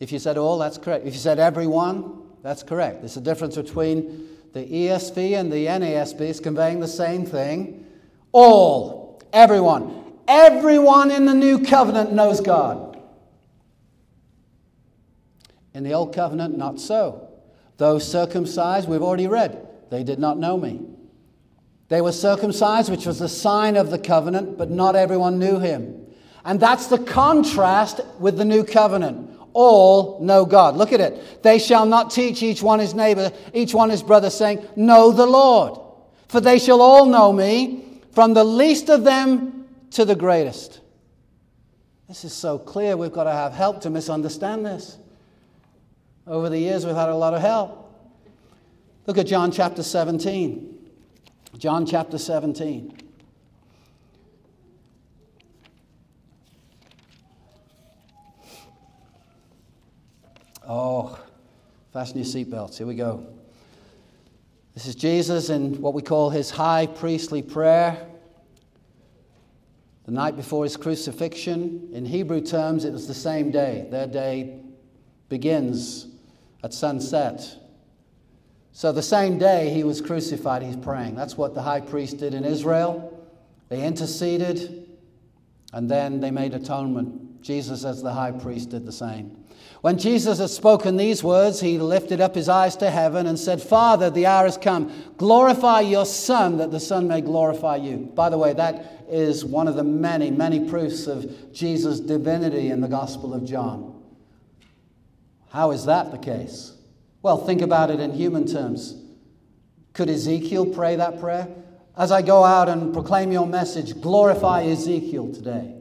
If 0.00 0.10
you 0.10 0.18
said 0.18 0.38
all, 0.38 0.58
that's 0.58 0.78
correct. 0.78 1.06
If 1.06 1.12
you 1.12 1.20
said 1.20 1.38
everyone, 1.38 2.22
that's 2.42 2.62
correct. 2.62 3.02
There's 3.02 3.18
a 3.18 3.20
difference 3.20 3.56
between 3.56 4.28
the 4.52 4.64
ESV 4.64 5.38
and 5.38 5.52
the 5.52 5.66
NASB. 5.66 6.20
It's 6.22 6.40
conveying 6.40 6.80
the 6.80 6.88
same 6.88 7.24
thing. 7.24 7.86
All. 8.32 9.22
Everyone. 9.32 10.14
Everyone 10.26 11.10
in 11.10 11.26
the 11.26 11.34
new 11.34 11.64
covenant 11.64 12.12
knows 12.12 12.40
God. 12.40 13.00
In 15.74 15.84
the 15.84 15.92
Old 15.92 16.14
Covenant, 16.14 16.56
not 16.56 16.80
so. 16.80 17.28
Those 17.76 18.10
circumcised, 18.10 18.88
we've 18.88 19.02
already 19.02 19.26
read, 19.26 19.66
they 19.90 20.02
did 20.02 20.18
not 20.18 20.38
know 20.38 20.56
me. 20.56 20.80
They 21.88 22.00
were 22.00 22.12
circumcised, 22.12 22.90
which 22.90 23.06
was 23.06 23.18
the 23.18 23.28
sign 23.28 23.76
of 23.76 23.90
the 23.90 23.98
covenant, 23.98 24.58
but 24.58 24.70
not 24.70 24.96
everyone 24.96 25.38
knew 25.38 25.58
him. 25.58 26.06
And 26.44 26.60
that's 26.60 26.86
the 26.86 26.98
contrast 26.98 28.00
with 28.18 28.36
the 28.36 28.44
new 28.44 28.64
covenant. 28.64 29.30
All 29.52 30.20
know 30.20 30.44
God. 30.44 30.76
Look 30.76 30.92
at 30.92 31.00
it. 31.00 31.42
They 31.42 31.58
shall 31.58 31.86
not 31.86 32.10
teach 32.10 32.42
each 32.42 32.62
one 32.62 32.78
his 32.78 32.94
neighbor, 32.94 33.32
each 33.52 33.74
one 33.74 33.90
his 33.90 34.02
brother, 34.02 34.30
saying, 34.30 34.66
Know 34.76 35.12
the 35.12 35.26
Lord. 35.26 35.80
For 36.28 36.40
they 36.40 36.58
shall 36.58 36.80
all 36.80 37.06
know 37.06 37.32
me, 37.32 37.84
from 38.12 38.34
the 38.34 38.44
least 38.44 38.88
of 38.88 39.04
them 39.04 39.66
to 39.92 40.04
the 40.04 40.14
greatest. 40.14 40.80
This 42.08 42.24
is 42.24 42.32
so 42.32 42.58
clear, 42.58 42.96
we've 42.96 43.12
got 43.12 43.24
to 43.24 43.32
have 43.32 43.52
help 43.52 43.80
to 43.82 43.90
misunderstand 43.90 44.66
this. 44.66 44.98
Over 46.26 46.48
the 46.48 46.58
years, 46.58 46.86
we've 46.86 46.94
had 46.94 47.08
a 47.08 47.16
lot 47.16 47.34
of 47.34 47.40
help. 47.40 47.92
Look 49.06 49.18
at 49.18 49.26
John 49.26 49.50
chapter 49.50 49.82
17. 49.82 50.78
John 51.58 51.86
chapter 51.86 52.18
17. 52.18 53.09
Oh, 60.72 61.18
fasten 61.92 62.18
your 62.18 62.26
seatbelts. 62.26 62.78
Here 62.78 62.86
we 62.86 62.94
go. 62.94 63.26
This 64.72 64.86
is 64.86 64.94
Jesus 64.94 65.50
in 65.50 65.80
what 65.80 65.94
we 65.94 66.00
call 66.00 66.30
his 66.30 66.48
high 66.48 66.86
priestly 66.86 67.42
prayer. 67.42 68.06
The 70.04 70.12
night 70.12 70.36
before 70.36 70.62
his 70.62 70.76
crucifixion. 70.76 71.88
In 71.92 72.06
Hebrew 72.06 72.40
terms, 72.40 72.84
it 72.84 72.92
was 72.92 73.08
the 73.08 73.14
same 73.14 73.50
day. 73.50 73.88
Their 73.90 74.06
day 74.06 74.60
begins 75.28 76.06
at 76.62 76.72
sunset. 76.72 77.44
So 78.70 78.92
the 78.92 79.02
same 79.02 79.38
day 79.38 79.70
he 79.70 79.82
was 79.82 80.00
crucified, 80.00 80.62
he's 80.62 80.76
praying. 80.76 81.16
That's 81.16 81.36
what 81.36 81.52
the 81.52 81.62
high 81.62 81.80
priest 81.80 82.18
did 82.18 82.32
in 82.32 82.44
Israel. 82.44 83.28
They 83.70 83.84
interceded 83.84 84.88
and 85.72 85.90
then 85.90 86.20
they 86.20 86.30
made 86.30 86.54
atonement. 86.54 87.42
Jesus, 87.42 87.84
as 87.84 88.04
the 88.04 88.12
high 88.12 88.30
priest, 88.30 88.70
did 88.70 88.86
the 88.86 88.92
same. 88.92 89.39
When 89.80 89.96
Jesus 89.96 90.38
had 90.38 90.50
spoken 90.50 90.96
these 90.96 91.24
words, 91.24 91.60
he 91.60 91.78
lifted 91.78 92.20
up 92.20 92.34
his 92.34 92.50
eyes 92.50 92.76
to 92.76 92.90
heaven 92.90 93.26
and 93.26 93.38
said, 93.38 93.62
Father, 93.62 94.10
the 94.10 94.26
hour 94.26 94.44
has 94.44 94.58
come. 94.58 94.92
Glorify 95.16 95.80
your 95.80 96.04
Son, 96.04 96.58
that 96.58 96.70
the 96.70 96.80
Son 96.80 97.08
may 97.08 97.22
glorify 97.22 97.76
you. 97.76 98.10
By 98.14 98.28
the 98.28 98.36
way, 98.36 98.52
that 98.52 99.06
is 99.08 99.42
one 99.42 99.68
of 99.68 99.76
the 99.76 99.84
many, 99.84 100.30
many 100.30 100.68
proofs 100.68 101.06
of 101.06 101.52
Jesus' 101.52 101.98
divinity 101.98 102.68
in 102.68 102.82
the 102.82 102.88
Gospel 102.88 103.32
of 103.32 103.46
John. 103.46 104.02
How 105.48 105.70
is 105.70 105.86
that 105.86 106.12
the 106.12 106.18
case? 106.18 106.74
Well, 107.22 107.38
think 107.38 107.62
about 107.62 107.90
it 107.90 108.00
in 108.00 108.12
human 108.12 108.46
terms. 108.46 108.94
Could 109.94 110.10
Ezekiel 110.10 110.66
pray 110.66 110.96
that 110.96 111.20
prayer? 111.20 111.48
As 111.96 112.12
I 112.12 112.22
go 112.22 112.44
out 112.44 112.68
and 112.68 112.92
proclaim 112.92 113.32
your 113.32 113.46
message, 113.46 114.00
glorify 114.00 114.62
Ezekiel 114.62 115.32
today. 115.32 115.74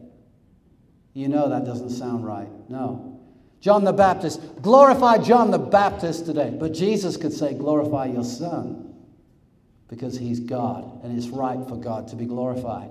You 1.13 1.27
know 1.27 1.49
that 1.49 1.65
doesn't 1.65 1.91
sound 1.91 2.25
right. 2.25 2.49
No. 2.69 3.08
John 3.61 3.83
the 3.83 3.93
Baptist, 3.93 4.41
glorify 4.61 5.17
John 5.17 5.51
the 5.51 5.59
Baptist 5.59 6.25
today. 6.25 6.55
But 6.57 6.73
Jesus 6.73 7.17
could 7.17 7.33
say, 7.33 7.53
glorify 7.53 8.05
your 8.05 8.23
son 8.23 8.93
because 9.89 10.17
he's 10.17 10.39
God 10.39 11.03
and 11.03 11.17
it's 11.17 11.27
right 11.27 11.59
for 11.67 11.75
God 11.75 12.07
to 12.09 12.15
be 12.15 12.25
glorified. 12.25 12.89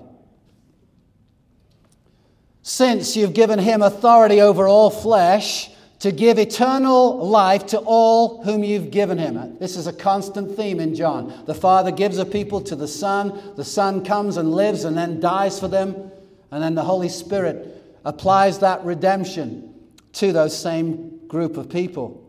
Since 2.61 3.15
you've 3.15 3.33
given 3.33 3.57
him 3.57 3.81
authority 3.81 4.41
over 4.41 4.67
all 4.67 4.91
flesh, 4.91 5.71
to 5.99 6.11
give 6.13 6.39
eternal 6.39 7.17
life 7.27 7.67
to 7.67 7.79
all 7.79 8.41
whom 8.43 8.63
you've 8.63 8.89
given 8.89 9.17
him. 9.17 9.57
This 9.59 9.75
is 9.75 9.85
a 9.85 9.93
constant 9.93 10.55
theme 10.55 10.79
in 10.79 10.95
John. 10.95 11.43
The 11.45 11.53
Father 11.53 11.91
gives 11.91 12.17
a 12.17 12.25
people 12.25 12.61
to 12.61 12.75
the 12.75 12.87
Son, 12.87 13.53
the 13.57 13.65
Son 13.65 14.03
comes 14.05 14.37
and 14.37 14.53
lives 14.53 14.85
and 14.85 14.97
then 14.97 15.19
dies 15.19 15.59
for 15.59 15.67
them, 15.67 16.11
and 16.51 16.63
then 16.63 16.75
the 16.75 16.83
Holy 16.83 17.09
Spirit 17.09 17.83
applies 18.05 18.59
that 18.59 18.83
redemption 18.85 19.68
to 20.13 20.33
those 20.33 20.57
same 20.57 21.27
group 21.27 21.57
of 21.57 21.69
people, 21.69 22.23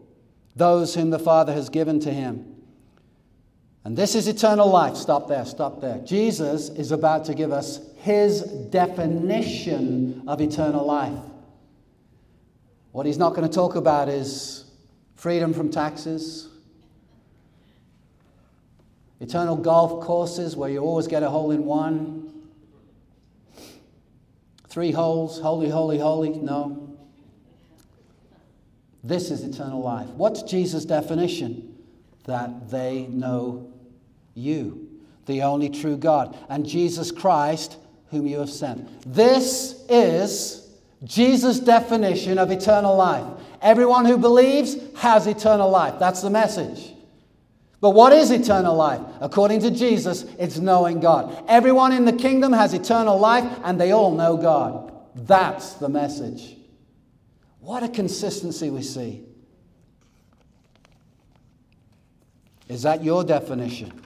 those 0.56 0.94
whom 0.94 1.10
the 1.10 1.18
Father 1.18 1.52
has 1.52 1.68
given 1.68 2.00
to 2.00 2.12
him. 2.12 2.46
And 3.84 3.96
this 3.96 4.14
is 4.14 4.28
eternal 4.28 4.68
life. 4.68 4.96
Stop 4.96 5.28
there, 5.28 5.44
stop 5.44 5.80
there. 5.80 5.98
Jesus 6.00 6.68
is 6.68 6.92
about 6.92 7.24
to 7.26 7.34
give 7.34 7.50
us 7.50 7.80
his 7.96 8.42
definition 8.42 10.22
of 10.26 10.40
eternal 10.40 10.84
life. 10.84 11.18
What 12.92 13.06
he's 13.06 13.18
not 13.18 13.34
going 13.34 13.48
to 13.48 13.54
talk 13.54 13.76
about 13.76 14.08
is 14.08 14.64
freedom 15.14 15.54
from 15.54 15.70
taxes, 15.70 16.48
eternal 19.20 19.56
golf 19.56 20.04
courses 20.04 20.56
where 20.56 20.68
you 20.68 20.80
always 20.80 21.06
get 21.06 21.22
a 21.22 21.30
hole 21.30 21.50
in 21.50 21.64
one, 21.64 22.32
three 24.68 24.92
holes, 24.92 25.40
holy, 25.40 25.68
holy, 25.68 25.98
holy. 25.98 26.30
No. 26.30 26.89
This 29.02 29.30
is 29.30 29.42
eternal 29.42 29.80
life. 29.80 30.08
What's 30.08 30.42
Jesus' 30.42 30.84
definition? 30.84 31.74
That 32.24 32.70
they 32.70 33.06
know 33.08 33.72
you, 34.34 34.88
the 35.26 35.42
only 35.42 35.68
true 35.68 35.96
God, 35.96 36.36
and 36.48 36.66
Jesus 36.66 37.10
Christ, 37.10 37.78
whom 38.10 38.26
you 38.26 38.38
have 38.38 38.50
sent. 38.50 38.88
This 39.12 39.84
is 39.88 40.68
Jesus' 41.04 41.60
definition 41.60 42.38
of 42.38 42.50
eternal 42.50 42.96
life. 42.96 43.26
Everyone 43.62 44.04
who 44.04 44.18
believes 44.18 44.76
has 44.98 45.26
eternal 45.26 45.70
life. 45.70 45.94
That's 45.98 46.22
the 46.22 46.30
message. 46.30 46.94
But 47.80 47.90
what 47.90 48.12
is 48.12 48.30
eternal 48.30 48.76
life? 48.76 49.00
According 49.20 49.60
to 49.60 49.70
Jesus, 49.70 50.24
it's 50.38 50.58
knowing 50.58 51.00
God. 51.00 51.44
Everyone 51.48 51.92
in 51.92 52.04
the 52.04 52.12
kingdom 52.12 52.52
has 52.52 52.74
eternal 52.74 53.18
life 53.18 53.50
and 53.64 53.80
they 53.80 53.92
all 53.92 54.12
know 54.12 54.36
God. 54.36 54.92
That's 55.14 55.74
the 55.74 55.88
message. 55.88 56.56
What 57.60 57.82
a 57.82 57.88
consistency 57.88 58.70
we 58.70 58.82
see. 58.82 59.24
Is 62.68 62.82
that 62.82 63.02
your 63.02 63.24
definition? 63.24 64.00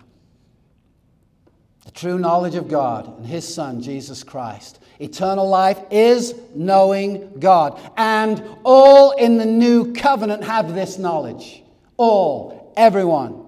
the 1.84 1.90
true 1.90 2.18
knowledge 2.18 2.54
of 2.54 2.66
God 2.66 3.18
and 3.18 3.26
His 3.26 3.52
Son, 3.52 3.82
Jesus 3.82 4.22
Christ. 4.22 4.80
Eternal 4.98 5.48
life 5.48 5.78
is 5.90 6.34
knowing 6.54 7.38
God. 7.38 7.78
And 7.96 8.42
all 8.64 9.12
in 9.12 9.36
the 9.36 9.44
new 9.44 9.92
covenant 9.92 10.44
have 10.44 10.74
this 10.74 10.98
knowledge. 10.98 11.62
All, 11.96 12.72
everyone. 12.76 13.46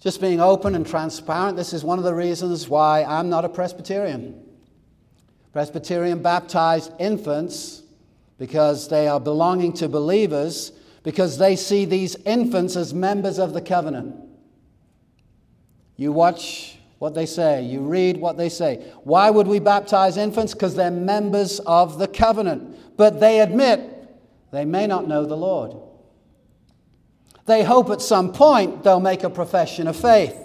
Just 0.00 0.20
being 0.20 0.40
open 0.40 0.74
and 0.74 0.86
transparent, 0.86 1.56
this 1.56 1.72
is 1.72 1.82
one 1.82 1.98
of 1.98 2.04
the 2.04 2.14
reasons 2.14 2.68
why 2.68 3.04
I'm 3.04 3.30
not 3.30 3.44
a 3.44 3.48
Presbyterian. 3.48 4.42
Presbyterian 5.52 6.22
baptized 6.22 6.92
infants 7.00 7.82
because 8.38 8.88
they 8.88 9.08
are 9.08 9.20
belonging 9.20 9.72
to 9.74 9.88
believers, 9.88 10.72
because 11.02 11.38
they 11.38 11.56
see 11.56 11.84
these 11.84 12.16
infants 12.24 12.76
as 12.76 12.92
members 12.92 13.38
of 13.38 13.52
the 13.52 13.60
covenant. 13.60 14.16
You 15.96 16.12
watch 16.12 16.78
what 16.98 17.14
they 17.14 17.26
say, 17.26 17.62
you 17.62 17.80
read 17.80 18.16
what 18.16 18.36
they 18.36 18.48
say. 18.48 18.92
Why 19.04 19.30
would 19.30 19.46
we 19.46 19.58
baptize 19.58 20.16
infants? 20.16 20.54
Because 20.54 20.74
they're 20.74 20.90
members 20.90 21.60
of 21.60 21.98
the 21.98 22.08
covenant. 22.08 22.96
But 22.96 23.20
they 23.20 23.40
admit 23.40 23.80
they 24.50 24.64
may 24.64 24.86
not 24.86 25.06
know 25.06 25.24
the 25.24 25.36
Lord. 25.36 25.76
They 27.46 27.62
hope 27.62 27.90
at 27.90 28.02
some 28.02 28.32
point 28.32 28.82
they'll 28.82 29.00
make 29.00 29.22
a 29.22 29.30
profession 29.30 29.86
of 29.86 29.96
faith 29.96 30.36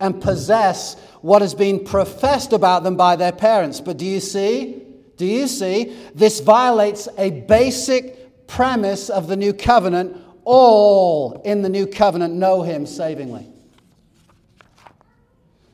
and 0.00 0.20
possess 0.20 0.94
what 1.20 1.42
has 1.42 1.54
been 1.54 1.84
professed 1.84 2.52
about 2.52 2.82
them 2.82 2.96
by 2.96 3.16
their 3.16 3.32
parents. 3.32 3.80
But 3.80 3.96
do 3.96 4.06
you 4.06 4.20
see? 4.20 4.82
Do 5.16 5.26
you 5.26 5.46
see? 5.46 5.96
This 6.14 6.40
violates 6.40 7.08
a 7.16 7.30
basic 7.30 8.46
premise 8.46 9.10
of 9.10 9.26
the 9.26 9.36
new 9.36 9.52
covenant. 9.52 10.16
All 10.44 11.40
in 11.44 11.62
the 11.62 11.68
new 11.68 11.86
covenant 11.86 12.34
know 12.34 12.62
him 12.62 12.86
savingly. 12.86 13.48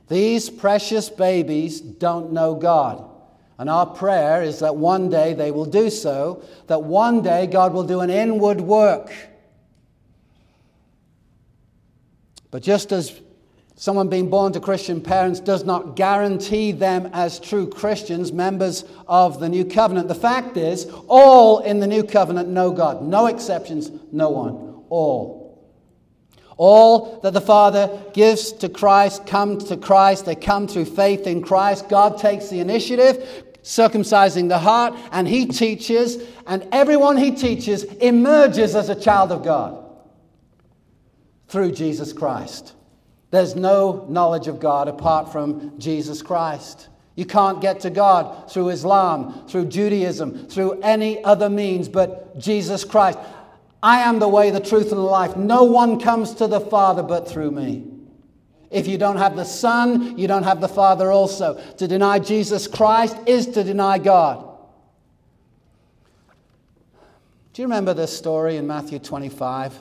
These 0.08 0.50
precious 0.50 1.08
babies 1.08 1.80
don't 1.80 2.32
know 2.32 2.54
God. 2.54 3.08
And 3.58 3.70
our 3.70 3.86
prayer 3.86 4.42
is 4.42 4.58
that 4.60 4.76
one 4.76 5.08
day 5.08 5.34
they 5.34 5.50
will 5.50 5.66
do 5.66 5.88
so, 5.90 6.42
that 6.66 6.82
one 6.82 7.22
day 7.22 7.46
God 7.46 7.72
will 7.72 7.84
do 7.84 8.00
an 8.00 8.10
inward 8.10 8.60
work. 8.60 9.12
But 12.50 12.62
just 12.62 12.92
as 12.92 13.20
Someone 13.82 14.06
being 14.06 14.30
born 14.30 14.52
to 14.52 14.60
Christian 14.60 15.00
parents 15.00 15.40
does 15.40 15.64
not 15.64 15.96
guarantee 15.96 16.70
them 16.70 17.10
as 17.12 17.40
true 17.40 17.68
Christians, 17.68 18.30
members 18.30 18.84
of 19.08 19.40
the 19.40 19.48
new 19.48 19.64
covenant. 19.64 20.06
The 20.06 20.14
fact 20.14 20.56
is, 20.56 20.86
all 21.08 21.58
in 21.58 21.80
the 21.80 21.88
new 21.88 22.04
covenant 22.04 22.48
know 22.48 22.70
God. 22.70 23.02
No 23.02 23.26
exceptions, 23.26 23.90
no 24.12 24.30
one. 24.30 24.84
All. 24.88 25.68
All 26.56 27.18
that 27.24 27.32
the 27.32 27.40
Father 27.40 28.00
gives 28.14 28.52
to 28.52 28.68
Christ 28.68 29.26
come 29.26 29.58
to 29.58 29.76
Christ. 29.76 30.26
They 30.26 30.36
come 30.36 30.68
through 30.68 30.84
faith 30.84 31.26
in 31.26 31.42
Christ. 31.42 31.88
God 31.88 32.18
takes 32.18 32.50
the 32.50 32.60
initiative, 32.60 33.44
circumcising 33.64 34.48
the 34.48 34.60
heart, 34.60 34.94
and 35.10 35.26
He 35.26 35.46
teaches, 35.46 36.18
and 36.46 36.68
everyone 36.70 37.16
He 37.16 37.32
teaches 37.32 37.82
emerges 37.82 38.76
as 38.76 38.90
a 38.90 38.94
child 38.94 39.32
of 39.32 39.42
God 39.42 39.84
through 41.48 41.72
Jesus 41.72 42.12
Christ. 42.12 42.74
There's 43.32 43.56
no 43.56 44.04
knowledge 44.10 44.46
of 44.46 44.60
God 44.60 44.88
apart 44.88 45.32
from 45.32 45.78
Jesus 45.78 46.20
Christ. 46.20 46.88
You 47.14 47.24
can't 47.24 47.62
get 47.62 47.80
to 47.80 47.90
God 47.90 48.52
through 48.52 48.68
Islam, 48.68 49.48
through 49.48 49.66
Judaism, 49.66 50.48
through 50.48 50.80
any 50.82 51.24
other 51.24 51.48
means 51.48 51.88
but 51.88 52.38
Jesus 52.38 52.84
Christ. 52.84 53.18
I 53.82 54.00
am 54.00 54.18
the 54.18 54.28
way, 54.28 54.50
the 54.50 54.60
truth, 54.60 54.90
and 54.90 54.98
the 54.98 55.02
life. 55.02 55.34
No 55.34 55.64
one 55.64 55.98
comes 55.98 56.34
to 56.34 56.46
the 56.46 56.60
Father 56.60 57.02
but 57.02 57.26
through 57.26 57.52
me. 57.52 57.86
If 58.70 58.86
you 58.86 58.98
don't 58.98 59.16
have 59.16 59.34
the 59.34 59.44
Son, 59.44 60.18
you 60.18 60.28
don't 60.28 60.44
have 60.44 60.60
the 60.60 60.68
Father 60.68 61.10
also. 61.10 61.58
To 61.78 61.88
deny 61.88 62.18
Jesus 62.18 62.66
Christ 62.66 63.16
is 63.26 63.46
to 63.48 63.64
deny 63.64 63.96
God. 63.96 64.46
Do 67.54 67.62
you 67.62 67.66
remember 67.66 67.94
this 67.94 68.14
story 68.14 68.56
in 68.56 68.66
Matthew 68.66 68.98
25? 68.98 69.78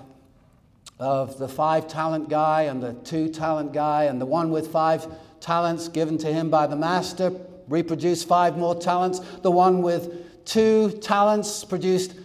Of 1.02 1.40
the 1.40 1.48
five 1.48 1.88
talent 1.88 2.30
guy 2.30 2.64
and 2.64 2.82
the 2.82 2.94
two 2.94 3.28
talent 3.28 3.74
guy, 3.74 4.04
and 4.04 4.22
the 4.22 4.26
one 4.26 4.52
with 4.52 4.68
five 4.68 5.08
talents 5.40 5.88
given 5.88 6.16
to 6.20 6.32
him 6.32 6.52
by 6.52 6.68
the 6.68 6.76
master 6.76 7.34
reproduced 7.68 8.28
five 8.28 8.56
more 8.56 8.76
talents. 8.76 9.20
The 9.42 9.50
one 9.50 9.82
with 9.82 10.46
two 10.46 10.92
talents 11.02 11.66
produced 11.66 12.16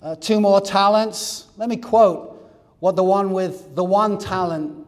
uh, 0.00 0.16
two 0.16 0.40
more 0.40 0.60
talents. 0.60 1.48
Let 1.58 1.68
me 1.68 1.76
quote 1.76 2.50
what 2.80 2.96
the 2.96 3.04
one 3.04 3.32
with 3.32 3.74
the 3.74 3.84
one 3.84 4.18
talent 4.18 4.86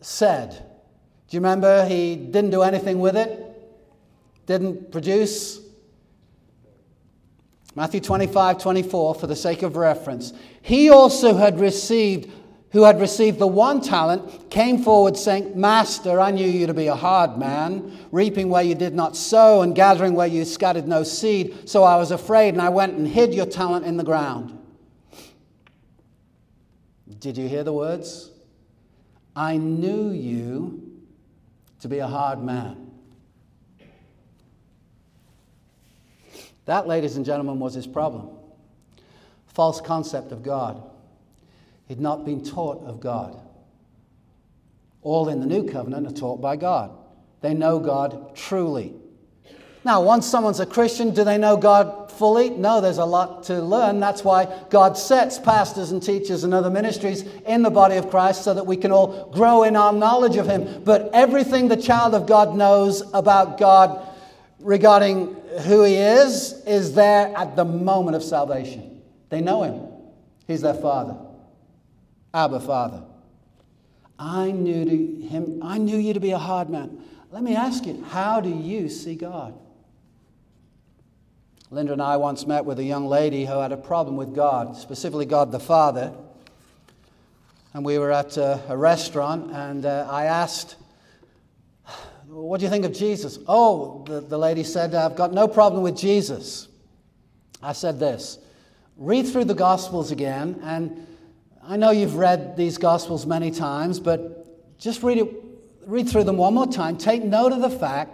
said. 0.00 0.50
Do 0.50 1.36
you 1.36 1.40
remember? 1.40 1.84
He 1.86 2.14
didn't 2.14 2.50
do 2.50 2.62
anything 2.62 3.00
with 3.00 3.16
it, 3.16 3.52
didn't 4.46 4.92
produce. 4.92 5.60
Matthew 7.74 8.00
25, 8.00 8.58
24, 8.58 9.14
for 9.16 9.26
the 9.26 9.36
sake 9.36 9.62
of 9.62 9.76
reference. 9.76 10.32
He 10.62 10.88
also 10.88 11.34
had 11.34 11.60
received 11.60 12.30
who 12.76 12.82
had 12.82 13.00
received 13.00 13.38
the 13.38 13.46
one 13.46 13.80
talent, 13.80 14.50
came 14.50 14.82
forward 14.82 15.16
saying, 15.16 15.58
Master, 15.58 16.20
I 16.20 16.30
knew 16.30 16.46
you 16.46 16.66
to 16.66 16.74
be 16.74 16.88
a 16.88 16.94
hard 16.94 17.38
man, 17.38 17.98
reaping 18.12 18.50
where 18.50 18.62
you 18.62 18.74
did 18.74 18.94
not 18.94 19.16
sow 19.16 19.62
and 19.62 19.74
gathering 19.74 20.12
where 20.12 20.26
you 20.26 20.44
scattered 20.44 20.86
no 20.86 21.02
seed. 21.02 21.70
So 21.70 21.84
I 21.84 21.96
was 21.96 22.10
afraid 22.10 22.50
and 22.50 22.60
I 22.60 22.68
went 22.68 22.92
and 22.92 23.08
hid 23.08 23.32
your 23.32 23.46
talent 23.46 23.86
in 23.86 23.96
the 23.96 24.04
ground. 24.04 24.58
Did 27.18 27.38
you 27.38 27.48
hear 27.48 27.64
the 27.64 27.72
words? 27.72 28.30
I 29.34 29.56
knew 29.56 30.10
you 30.10 31.00
to 31.80 31.88
be 31.88 32.00
a 32.00 32.06
hard 32.06 32.42
man. 32.42 32.90
That, 36.66 36.86
ladies 36.86 37.16
and 37.16 37.24
gentlemen, 37.24 37.58
was 37.58 37.72
his 37.72 37.86
problem. 37.86 38.28
False 39.46 39.80
concept 39.80 40.30
of 40.30 40.42
God. 40.42 40.82
He'd 41.86 42.00
not 42.00 42.24
been 42.24 42.44
taught 42.44 42.84
of 42.84 43.00
God. 43.00 43.40
All 45.02 45.28
in 45.28 45.40
the 45.40 45.46
new 45.46 45.64
covenant 45.64 46.06
are 46.06 46.12
taught 46.12 46.40
by 46.40 46.56
God. 46.56 46.90
They 47.40 47.54
know 47.54 47.78
God 47.78 48.34
truly. 48.34 48.94
Now, 49.84 50.02
once 50.02 50.26
someone's 50.26 50.58
a 50.58 50.66
Christian, 50.66 51.14
do 51.14 51.22
they 51.22 51.38
know 51.38 51.56
God 51.56 52.10
fully? 52.10 52.50
No, 52.50 52.80
there's 52.80 52.98
a 52.98 53.04
lot 53.04 53.44
to 53.44 53.62
learn. 53.62 54.00
That's 54.00 54.24
why 54.24 54.52
God 54.68 54.98
sets 54.98 55.38
pastors 55.38 55.92
and 55.92 56.02
teachers 56.02 56.42
and 56.42 56.52
other 56.52 56.70
ministries 56.70 57.22
in 57.46 57.62
the 57.62 57.70
body 57.70 57.94
of 57.94 58.10
Christ 58.10 58.42
so 58.42 58.52
that 58.52 58.66
we 58.66 58.76
can 58.76 58.90
all 58.90 59.30
grow 59.30 59.62
in 59.62 59.76
our 59.76 59.92
knowledge 59.92 60.36
of 60.38 60.48
Him. 60.48 60.82
But 60.82 61.10
everything 61.12 61.68
the 61.68 61.76
child 61.76 62.16
of 62.16 62.26
God 62.26 62.56
knows 62.56 63.02
about 63.14 63.58
God 63.58 64.04
regarding 64.58 65.36
who 65.66 65.84
He 65.84 65.94
is 65.94 66.64
is 66.66 66.94
there 66.96 67.32
at 67.36 67.54
the 67.54 67.64
moment 67.64 68.16
of 68.16 68.24
salvation. 68.24 69.02
They 69.28 69.40
know 69.40 69.62
Him, 69.62 69.86
He's 70.48 70.62
their 70.62 70.74
Father. 70.74 71.16
Abba, 72.36 72.60
Father. 72.60 73.02
I 74.18 74.50
knew 74.50 74.84
to 74.84 75.26
him, 75.26 75.60
I 75.62 75.78
knew 75.78 75.96
you 75.96 76.12
to 76.12 76.20
be 76.20 76.32
a 76.32 76.38
hard 76.38 76.68
man. 76.68 77.02
Let 77.30 77.42
me 77.42 77.56
ask 77.56 77.86
you, 77.86 78.04
how 78.10 78.42
do 78.42 78.50
you 78.50 78.90
see 78.90 79.14
God? 79.14 79.58
Linda 81.70 81.94
and 81.94 82.02
I 82.02 82.18
once 82.18 82.46
met 82.46 82.66
with 82.66 82.78
a 82.78 82.84
young 82.84 83.06
lady 83.06 83.46
who 83.46 83.58
had 83.58 83.72
a 83.72 83.76
problem 83.78 84.18
with 84.18 84.34
God, 84.34 84.76
specifically 84.76 85.24
God 85.24 85.50
the 85.50 85.58
Father. 85.58 86.12
And 87.72 87.86
we 87.86 87.98
were 87.98 88.12
at 88.12 88.36
a, 88.36 88.60
a 88.68 88.76
restaurant, 88.76 89.50
and 89.52 89.86
uh, 89.86 90.06
I 90.10 90.26
asked, 90.26 90.76
What 92.26 92.60
do 92.60 92.66
you 92.66 92.70
think 92.70 92.84
of 92.84 92.92
Jesus? 92.92 93.38
Oh, 93.48 94.04
the, 94.06 94.20
the 94.20 94.38
lady 94.38 94.62
said, 94.62 94.94
I've 94.94 95.16
got 95.16 95.32
no 95.32 95.48
problem 95.48 95.82
with 95.82 95.96
Jesus. 95.96 96.68
I 97.62 97.72
said 97.72 97.98
this 97.98 98.38
read 98.98 99.26
through 99.26 99.44
the 99.44 99.54
Gospels 99.54 100.10
again 100.10 100.60
and 100.62 101.06
I 101.68 101.76
know 101.76 101.90
you've 101.90 102.14
read 102.14 102.56
these 102.56 102.78
Gospels 102.78 103.26
many 103.26 103.50
times, 103.50 103.98
but 103.98 104.78
just 104.78 105.02
read, 105.02 105.18
it, 105.18 105.34
read 105.84 106.08
through 106.08 106.22
them 106.22 106.36
one 106.36 106.54
more 106.54 106.66
time. 106.68 106.96
Take 106.96 107.24
note 107.24 107.52
of 107.52 107.60
the 107.60 107.70
fact 107.70 108.12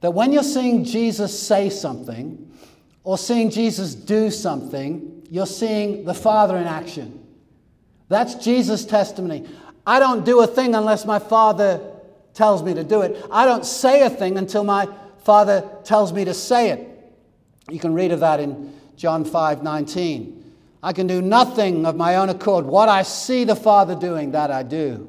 that 0.00 0.12
when 0.12 0.32
you're 0.32 0.42
seeing 0.42 0.82
Jesus 0.82 1.38
say 1.38 1.68
something 1.68 2.50
or 3.04 3.18
seeing 3.18 3.50
Jesus 3.50 3.94
do 3.94 4.30
something, 4.30 5.22
you're 5.28 5.44
seeing 5.44 6.06
the 6.06 6.14
Father 6.14 6.56
in 6.56 6.64
action. 6.64 7.22
That's 8.08 8.36
Jesus' 8.36 8.86
testimony. 8.86 9.46
I 9.86 9.98
don't 9.98 10.24
do 10.24 10.40
a 10.40 10.46
thing 10.46 10.74
unless 10.74 11.04
my 11.04 11.18
Father 11.18 11.78
tells 12.32 12.62
me 12.62 12.72
to 12.72 12.84
do 12.84 13.02
it. 13.02 13.22
I 13.30 13.44
don't 13.44 13.66
say 13.66 14.02
a 14.02 14.10
thing 14.10 14.38
until 14.38 14.64
my 14.64 14.88
Father 15.24 15.68
tells 15.84 16.10
me 16.12 16.24
to 16.24 16.32
say 16.32 16.70
it. 16.70 16.88
You 17.70 17.78
can 17.78 17.92
read 17.92 18.12
of 18.12 18.20
that 18.20 18.40
in 18.40 18.72
John 18.96 19.26
5 19.26 19.62
19. 19.62 20.41
I 20.82 20.92
can 20.92 21.06
do 21.06 21.22
nothing 21.22 21.86
of 21.86 21.96
my 21.96 22.16
own 22.16 22.28
accord. 22.28 22.66
What 22.66 22.88
I 22.88 23.02
see 23.02 23.44
the 23.44 23.54
Father 23.54 23.94
doing, 23.94 24.32
that 24.32 24.50
I 24.50 24.62
do. 24.62 25.08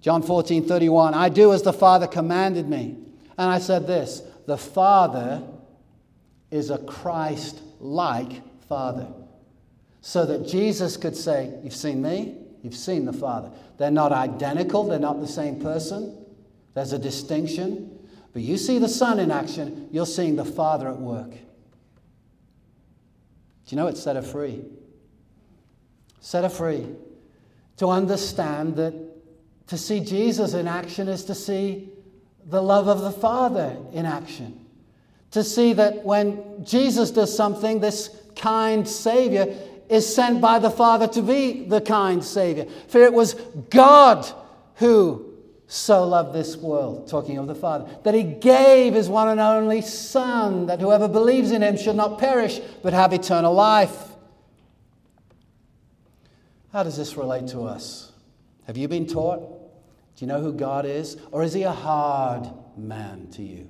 John 0.00 0.22
14, 0.22 0.66
31. 0.66 1.14
I 1.14 1.28
do 1.28 1.52
as 1.52 1.62
the 1.62 1.72
Father 1.72 2.06
commanded 2.06 2.68
me. 2.68 2.96
And 3.38 3.50
I 3.50 3.58
said 3.58 3.86
this 3.86 4.22
the 4.46 4.58
Father 4.58 5.42
is 6.50 6.70
a 6.70 6.78
Christ 6.78 7.60
like 7.80 8.42
Father. 8.68 9.08
So 10.00 10.26
that 10.26 10.46
Jesus 10.46 10.96
could 10.96 11.16
say, 11.16 11.52
You've 11.62 11.74
seen 11.74 12.02
me, 12.02 12.36
You've 12.62 12.76
seen 12.76 13.04
the 13.04 13.12
Father. 13.12 13.50
They're 13.78 13.90
not 13.90 14.12
identical, 14.12 14.84
they're 14.84 14.98
not 14.98 15.20
the 15.20 15.28
same 15.28 15.60
person. 15.60 16.26
There's 16.74 16.92
a 16.92 16.98
distinction. 16.98 17.98
But 18.32 18.42
you 18.42 18.56
see 18.56 18.78
the 18.78 18.88
Son 18.88 19.18
in 19.18 19.30
action, 19.30 19.88
you're 19.90 20.06
seeing 20.06 20.36
the 20.36 20.44
Father 20.44 20.88
at 20.88 20.98
work. 20.98 21.32
Do 23.68 23.76
you 23.76 23.82
know 23.82 23.86
it 23.86 23.98
set 23.98 24.16
her 24.16 24.22
free? 24.22 24.64
Set 26.20 26.42
her 26.42 26.48
free. 26.48 26.86
To 27.76 27.88
understand 27.88 28.76
that 28.76 28.94
to 29.66 29.76
see 29.76 30.00
Jesus 30.00 30.54
in 30.54 30.66
action 30.66 31.06
is 31.06 31.24
to 31.26 31.34
see 31.34 31.90
the 32.46 32.62
love 32.62 32.88
of 32.88 33.02
the 33.02 33.10
Father 33.10 33.76
in 33.92 34.06
action. 34.06 34.64
To 35.32 35.44
see 35.44 35.74
that 35.74 36.02
when 36.02 36.64
Jesus 36.64 37.10
does 37.10 37.36
something, 37.36 37.80
this 37.80 38.08
kind 38.36 38.88
Savior 38.88 39.54
is 39.90 40.12
sent 40.12 40.40
by 40.40 40.58
the 40.58 40.70
Father 40.70 41.06
to 41.08 41.20
be 41.20 41.66
the 41.68 41.82
kind 41.82 42.24
Savior. 42.24 42.64
For 42.88 43.02
it 43.02 43.12
was 43.12 43.34
God 43.68 44.26
who 44.76 45.27
so 45.70 46.02
loved 46.04 46.32
this 46.34 46.56
world, 46.56 47.08
talking 47.08 47.36
of 47.36 47.46
the 47.46 47.54
Father, 47.54 47.86
that 48.02 48.14
he 48.14 48.22
gave 48.22 48.94
his 48.94 49.08
one 49.08 49.28
and 49.28 49.38
only 49.38 49.82
Son, 49.82 50.66
that 50.66 50.80
whoever 50.80 51.06
believes 51.06 51.50
in 51.50 51.62
him 51.62 51.76
should 51.76 51.94
not 51.94 52.18
perish, 52.18 52.58
but 52.82 52.94
have 52.94 53.12
eternal 53.12 53.52
life. 53.52 54.08
How 56.72 56.82
does 56.82 56.96
this 56.96 57.18
relate 57.18 57.48
to 57.48 57.60
us? 57.60 58.12
Have 58.66 58.78
you 58.78 58.88
been 58.88 59.06
taught? 59.06 59.40
Do 60.16 60.24
you 60.24 60.26
know 60.26 60.40
who 60.40 60.54
God 60.54 60.86
is? 60.86 61.18
Or 61.32 61.42
is 61.42 61.52
he 61.52 61.64
a 61.64 61.72
hard 61.72 62.48
man 62.76 63.28
to 63.32 63.42
you? 63.42 63.68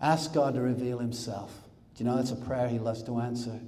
Ask 0.00 0.32
God 0.32 0.54
to 0.54 0.62
reveal 0.62 0.98
himself. 0.98 1.52
Do 1.94 2.04
you 2.04 2.10
know 2.10 2.16
that's 2.16 2.30
a 2.30 2.36
prayer 2.36 2.68
he 2.68 2.78
loves 2.78 3.02
to 3.04 3.20
answer? 3.20 3.60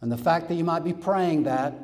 And 0.00 0.10
the 0.10 0.16
fact 0.16 0.48
that 0.48 0.54
you 0.54 0.64
might 0.64 0.82
be 0.82 0.94
praying 0.94 1.44
that 1.44 1.74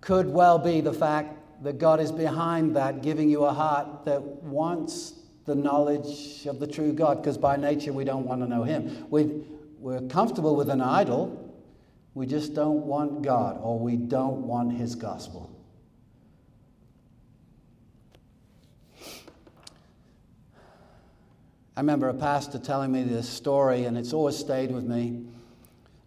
could 0.00 0.28
well 0.28 0.58
be 0.58 0.80
the 0.80 0.92
fact 0.92 1.37
that 1.62 1.78
God 1.78 2.00
is 2.00 2.12
behind 2.12 2.76
that, 2.76 3.02
giving 3.02 3.28
you 3.28 3.44
a 3.44 3.52
heart 3.52 4.04
that 4.04 4.22
wants 4.22 5.14
the 5.44 5.54
knowledge 5.54 6.46
of 6.46 6.60
the 6.60 6.66
true 6.66 6.92
God, 6.92 7.22
because 7.22 7.38
by 7.38 7.56
nature 7.56 7.92
we 7.92 8.04
don't 8.04 8.26
want 8.26 8.42
to 8.42 8.48
know 8.48 8.62
Him. 8.62 9.06
We, 9.10 9.42
we're 9.78 10.02
comfortable 10.02 10.54
with 10.54 10.68
an 10.68 10.80
idol, 10.80 11.54
we 12.14 12.26
just 12.26 12.54
don't 12.54 12.86
want 12.86 13.22
God, 13.22 13.58
or 13.62 13.78
we 13.78 13.96
don't 13.96 14.46
want 14.46 14.72
His 14.72 14.94
gospel. 14.94 15.50
I 21.76 21.80
remember 21.80 22.08
a 22.08 22.14
pastor 22.14 22.58
telling 22.58 22.90
me 22.90 23.04
this 23.04 23.28
story, 23.28 23.84
and 23.84 23.96
it's 23.96 24.12
always 24.12 24.36
stayed 24.36 24.72
with 24.72 24.84
me, 24.84 25.24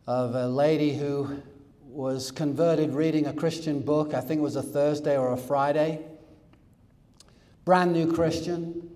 of 0.06 0.36
a 0.36 0.47
lady 0.47 0.93
who 0.93 1.41
was 1.92 2.32
converted 2.32 2.94
reading 2.94 3.28
a 3.28 3.34
Christian 3.34 3.82
book. 3.82 4.14
I 4.14 4.22
think 4.22 4.39
it 4.39 4.44
was 4.44 4.56
a 4.56 4.64
Thursday 4.64 5.18
or 5.18 5.34
a 5.34 5.38
Friday. 5.38 6.00
Brand 7.66 7.92
new 7.92 8.14
Christian, 8.14 8.89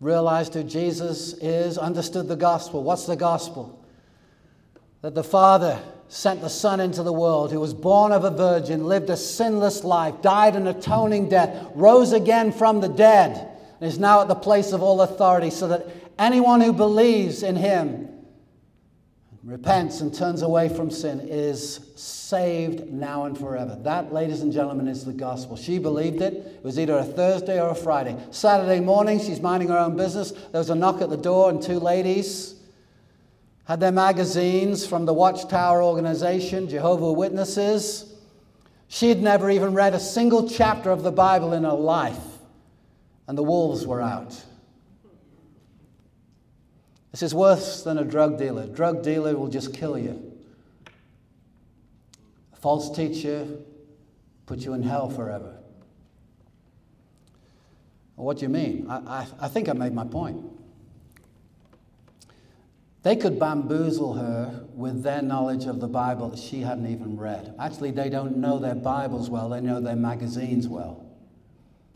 realized 0.00 0.54
who 0.54 0.64
Jesus 0.64 1.34
is, 1.34 1.78
understood 1.78 2.26
the 2.26 2.34
gospel. 2.34 2.82
What's 2.82 3.06
the 3.06 3.14
gospel? 3.14 3.86
That 5.02 5.14
the 5.14 5.22
Father 5.22 5.80
sent 6.08 6.40
the 6.40 6.48
Son 6.48 6.80
into 6.80 7.04
the 7.04 7.12
world, 7.12 7.52
who 7.52 7.60
was 7.60 7.74
born 7.74 8.10
of 8.10 8.24
a 8.24 8.30
virgin, 8.30 8.86
lived 8.86 9.08
a 9.08 9.16
sinless 9.16 9.84
life, 9.84 10.20
died 10.20 10.56
an 10.56 10.66
atoning 10.66 11.28
death, 11.28 11.70
rose 11.76 12.12
again 12.12 12.50
from 12.50 12.80
the 12.80 12.88
dead, 12.88 13.56
and 13.80 13.88
is 13.88 14.00
now 14.00 14.20
at 14.20 14.26
the 14.26 14.34
place 14.34 14.72
of 14.72 14.82
all 14.82 15.00
authority, 15.00 15.50
so 15.50 15.68
that 15.68 15.86
anyone 16.18 16.60
who 16.60 16.72
believes 16.72 17.44
in 17.44 17.54
him 17.54 18.11
repents 19.44 20.00
and 20.00 20.14
turns 20.14 20.42
away 20.42 20.68
from 20.68 20.90
sin 20.90 21.20
is 21.20 21.90
saved 21.96 22.92
now 22.92 23.24
and 23.24 23.36
forever. 23.36 23.76
That, 23.82 24.12
ladies 24.12 24.40
and 24.42 24.52
gentlemen, 24.52 24.86
is 24.86 25.04
the 25.04 25.12
gospel. 25.12 25.56
She 25.56 25.78
believed 25.78 26.20
it. 26.20 26.34
It 26.34 26.64
was 26.64 26.78
either 26.78 26.96
a 26.96 27.04
Thursday 27.04 27.60
or 27.60 27.70
a 27.70 27.74
Friday. 27.74 28.16
Saturday 28.30 28.80
morning, 28.80 29.18
she's 29.18 29.40
minding 29.40 29.68
her 29.68 29.78
own 29.78 29.96
business. 29.96 30.30
There 30.30 30.60
was 30.60 30.70
a 30.70 30.74
knock 30.74 31.00
at 31.00 31.10
the 31.10 31.16
door, 31.16 31.50
and 31.50 31.60
two 31.60 31.80
ladies 31.80 32.54
had 33.64 33.80
their 33.80 33.92
magazines 33.92 34.86
from 34.86 35.06
the 35.06 35.14
Watchtower 35.14 35.82
organization, 35.82 36.68
Jehovah 36.68 37.12
Witnesses. 37.12 38.14
She 38.88 39.08
had 39.08 39.22
never 39.22 39.50
even 39.50 39.74
read 39.74 39.94
a 39.94 40.00
single 40.00 40.48
chapter 40.48 40.90
of 40.90 41.02
the 41.02 41.12
Bible 41.12 41.52
in 41.52 41.64
her 41.64 41.72
life, 41.72 42.18
and 43.26 43.36
the 43.36 43.42
wolves 43.42 43.86
were 43.86 44.02
out. 44.02 44.40
This 47.12 47.22
is 47.22 47.34
worse 47.34 47.82
than 47.82 47.98
a 47.98 48.04
drug 48.04 48.38
dealer. 48.38 48.62
A 48.62 48.66
drug 48.66 49.02
dealer 49.02 49.36
will 49.36 49.48
just 49.48 49.74
kill 49.74 49.98
you. 49.98 50.32
A 52.54 52.56
false 52.56 52.90
teacher 52.90 53.46
put 54.46 54.60
you 54.60 54.72
in 54.72 54.82
hell 54.82 55.10
forever. 55.10 55.58
Well, 58.16 58.26
what 58.26 58.38
do 58.38 58.44
you 58.44 58.48
mean? 58.48 58.86
I, 58.88 58.96
I, 58.96 59.26
I 59.42 59.48
think 59.48 59.68
I 59.68 59.74
made 59.74 59.92
my 59.92 60.04
point. 60.04 60.42
They 63.02 63.16
could 63.16 63.38
bamboozle 63.38 64.14
her 64.14 64.64
with 64.74 65.02
their 65.02 65.20
knowledge 65.20 65.66
of 65.66 65.80
the 65.80 65.88
Bible 65.88 66.28
that 66.30 66.38
she 66.38 66.60
hadn't 66.60 66.86
even 66.86 67.18
read. 67.18 67.54
Actually, 67.58 67.90
they 67.90 68.08
don't 68.08 68.36
know 68.36 68.58
their 68.58 68.76
Bibles 68.76 69.28
well, 69.28 69.50
they 69.50 69.60
know 69.60 69.80
their 69.80 69.96
magazines 69.96 70.66
well. 70.66 71.04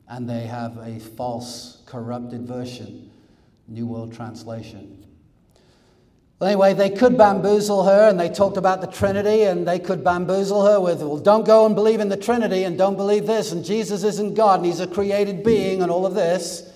And 0.08 0.28
they 0.28 0.46
have 0.46 0.76
a 0.78 0.98
false, 0.98 1.82
corrupted 1.86 2.42
version, 2.42 3.10
New 3.68 3.86
World 3.86 4.14
Translation. 4.14 5.05
Anyway, 6.43 6.74
they 6.74 6.91
could 6.91 7.16
bamboozle 7.16 7.84
her, 7.84 8.09
and 8.11 8.20
they 8.20 8.28
talked 8.28 8.59
about 8.59 8.82
the 8.82 8.87
Trinity, 8.87 9.45
and 9.45 9.66
they 9.66 9.78
could 9.78 10.05
bamboozle 10.05 10.66
her 10.66 10.78
with, 10.78 11.01
well, 11.01 11.16
don't 11.16 11.47
go 11.47 11.64
and 11.64 11.74
believe 11.74 11.99
in 11.99 12.11
the 12.11 12.16
Trinity, 12.16 12.64
and 12.64 12.76
don't 12.76 12.97
believe 12.97 13.26
this, 13.26 13.53
and 13.53 13.64
Jesus 13.64 14.05
isn't 14.05 14.34
God, 14.34 14.61
and 14.61 14.66
He's 14.66 14.80
a 14.80 14.87
created 14.87 15.43
being, 15.43 15.80
and 15.80 15.91
all 15.91 16.05
of 16.05 16.14
this. 16.14 16.70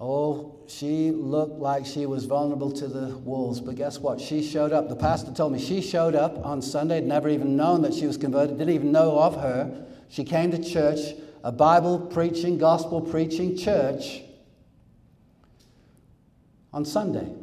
Oh, 0.00 0.54
she 0.68 1.10
looked 1.10 1.58
like 1.58 1.84
she 1.84 2.06
was 2.06 2.24
vulnerable 2.24 2.70
to 2.70 2.86
the 2.86 3.18
wolves, 3.18 3.60
but 3.60 3.74
guess 3.74 3.98
what? 3.98 4.20
She 4.20 4.40
showed 4.40 4.72
up. 4.72 4.88
The 4.88 4.96
pastor 4.96 5.32
told 5.32 5.52
me 5.52 5.58
she 5.58 5.80
showed 5.80 6.14
up 6.14 6.46
on 6.46 6.62
Sunday, 6.62 6.96
had 6.96 7.06
never 7.06 7.28
even 7.28 7.56
known 7.56 7.82
that 7.82 7.92
she 7.92 8.06
was 8.06 8.16
converted, 8.16 8.56
didn't 8.56 8.74
even 8.74 8.92
know 8.92 9.18
of 9.18 9.34
her. 9.42 9.84
She 10.08 10.22
came 10.22 10.52
to 10.52 10.62
church, 10.62 11.16
a 11.42 11.50
Bible 11.50 11.98
preaching, 11.98 12.56
gospel 12.56 13.00
preaching 13.00 13.56
church 13.56 14.22
on 16.72 16.84
Sunday. 16.84 17.41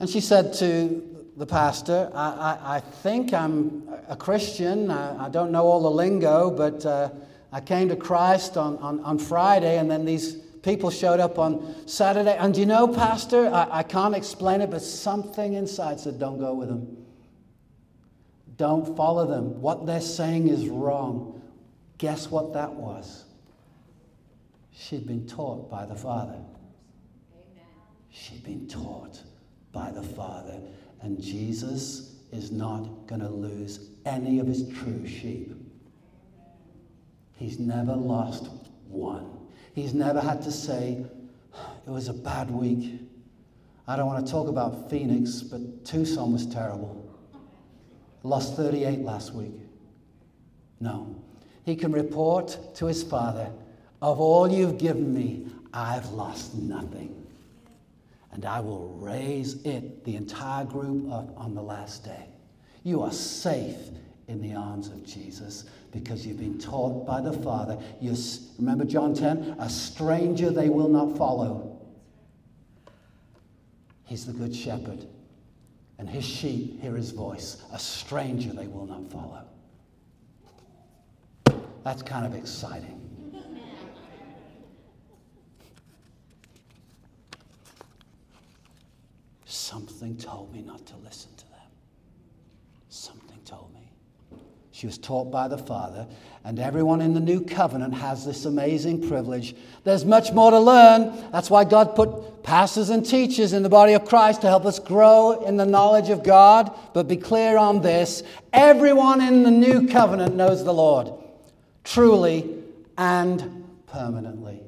And 0.00 0.08
she 0.08 0.20
said 0.20 0.52
to 0.54 1.26
the 1.36 1.46
pastor, 1.46 2.10
I, 2.14 2.28
I, 2.28 2.76
I 2.76 2.80
think 2.80 3.32
I'm 3.32 3.88
a 4.08 4.16
Christian. 4.16 4.90
I, 4.90 5.26
I, 5.26 5.28
don't 5.28 5.50
know 5.50 5.64
all 5.64 5.82
the 5.82 5.90
lingo, 5.90 6.50
but 6.50 6.84
uh, 6.84 7.10
I 7.52 7.60
came 7.60 7.88
to 7.88 7.96
Christ 7.96 8.56
on, 8.56 8.76
on, 8.78 9.00
on, 9.00 9.18
Friday, 9.18 9.78
and 9.78 9.90
then 9.90 10.04
these 10.04 10.34
people 10.62 10.90
showed 10.90 11.20
up 11.20 11.38
on 11.38 11.86
Saturday. 11.86 12.36
And 12.36 12.56
you 12.56 12.66
know, 12.66 12.88
Pastor, 12.88 13.48
I, 13.48 13.78
I 13.78 13.82
can't 13.82 14.14
explain 14.14 14.60
it, 14.60 14.70
but 14.70 14.82
something 14.82 15.54
inside 15.54 16.00
said, 16.00 16.18
Don't 16.18 16.38
go 16.38 16.54
with 16.54 16.68
them. 16.68 17.06
Don't 18.56 18.96
follow 18.96 19.26
them. 19.26 19.60
What 19.60 19.86
they're 19.86 20.00
saying 20.00 20.48
is 20.48 20.68
wrong. 20.68 21.40
Guess 21.98 22.30
what 22.30 22.52
that 22.54 22.72
was? 22.72 23.24
She'd 24.72 25.06
been 25.06 25.26
taught 25.26 25.70
by 25.70 25.86
the 25.86 25.94
Father. 25.94 26.38
Amen. 27.32 27.64
She'd 28.10 28.44
been 28.44 28.68
taught 28.68 29.22
by 29.72 29.90
the 29.90 30.02
Father. 30.02 30.60
And 31.00 31.20
Jesus 31.20 32.16
is 32.32 32.50
not 32.50 33.06
going 33.06 33.20
to 33.20 33.28
lose 33.28 33.90
any 34.04 34.38
of 34.38 34.46
his 34.46 34.68
true 34.68 35.06
sheep. 35.06 35.54
He's 37.36 37.58
never 37.58 37.94
lost 37.94 38.48
one. 38.88 39.30
He's 39.74 39.94
never 39.94 40.20
had 40.20 40.42
to 40.42 40.52
say, 40.52 41.04
it 41.86 41.90
was 41.90 42.08
a 42.08 42.12
bad 42.12 42.50
week. 42.50 43.00
I 43.86 43.96
don't 43.96 44.06
want 44.06 44.26
to 44.26 44.30
talk 44.30 44.48
about 44.48 44.90
Phoenix, 44.90 45.40
but 45.40 45.84
Tucson 45.84 46.32
was 46.32 46.46
terrible. 46.46 47.04
Lost 48.22 48.56
38 48.56 49.00
last 49.00 49.32
week. 49.32 49.54
No. 50.80 51.22
He 51.64 51.76
can 51.76 51.92
report 51.92 52.58
to 52.76 52.86
his 52.86 53.02
father, 53.02 53.50
Of 54.00 54.20
all 54.20 54.50
you've 54.50 54.78
given 54.78 55.14
me, 55.14 55.46
I've 55.72 56.10
lost 56.10 56.54
nothing 56.54 57.17
and 58.32 58.44
I 58.44 58.60
will 58.60 58.88
raise 59.00 59.62
it, 59.64 60.04
the 60.04 60.16
entire 60.16 60.64
group, 60.64 61.10
up 61.12 61.36
on 61.36 61.54
the 61.54 61.62
last 61.62 62.04
day. 62.04 62.26
You 62.84 63.02
are 63.02 63.12
safe 63.12 63.76
in 64.28 64.42
the 64.42 64.54
arms 64.54 64.88
of 64.88 65.04
Jesus 65.04 65.64
because 65.90 66.26
you've 66.26 66.38
been 66.38 66.58
taught 66.58 67.06
by 67.06 67.20
the 67.20 67.32
Father. 67.32 67.78
You 68.00 68.14
remember 68.58 68.84
John 68.84 69.14
10? 69.14 69.56
A 69.58 69.68
stranger 69.68 70.50
they 70.50 70.68
will 70.68 70.88
not 70.88 71.16
follow. 71.16 71.80
He's 74.04 74.26
the 74.26 74.32
good 74.32 74.54
shepherd, 74.54 75.06
and 75.98 76.08
his 76.08 76.24
sheep 76.24 76.80
hear 76.80 76.94
his 76.96 77.10
voice. 77.10 77.62
A 77.72 77.78
stranger 77.78 78.52
they 78.52 78.66
will 78.66 78.86
not 78.86 79.10
follow. 79.10 79.44
That's 81.84 82.02
kind 82.02 82.24
of 82.24 82.34
exciting. 82.34 82.97
Something 89.50 90.14
told 90.18 90.52
me 90.52 90.60
not 90.60 90.84
to 90.84 90.96
listen 91.02 91.30
to 91.38 91.44
them. 91.48 91.70
Something 92.90 93.38
told 93.46 93.72
me. 93.72 93.90
She 94.72 94.86
was 94.86 94.98
taught 94.98 95.30
by 95.30 95.48
the 95.48 95.56
Father, 95.56 96.06
and 96.44 96.58
everyone 96.58 97.00
in 97.00 97.14
the 97.14 97.20
new 97.20 97.40
covenant 97.40 97.94
has 97.94 98.26
this 98.26 98.44
amazing 98.44 99.08
privilege. 99.08 99.56
There's 99.84 100.04
much 100.04 100.32
more 100.32 100.50
to 100.50 100.60
learn. 100.60 101.30
That's 101.32 101.48
why 101.48 101.64
God 101.64 101.96
put 101.96 102.42
pastors 102.42 102.90
and 102.90 103.04
teachers 103.04 103.54
in 103.54 103.62
the 103.62 103.70
body 103.70 103.94
of 103.94 104.04
Christ 104.04 104.42
to 104.42 104.48
help 104.48 104.66
us 104.66 104.78
grow 104.78 105.42
in 105.46 105.56
the 105.56 105.64
knowledge 105.64 106.10
of 106.10 106.22
God. 106.22 106.70
But 106.92 107.08
be 107.08 107.16
clear 107.16 107.56
on 107.56 107.80
this 107.80 108.22
everyone 108.52 109.22
in 109.22 109.44
the 109.44 109.50
new 109.50 109.88
covenant 109.88 110.36
knows 110.36 110.62
the 110.62 110.74
Lord, 110.74 111.10
truly 111.84 112.54
and 112.98 113.66
permanently. 113.86 114.67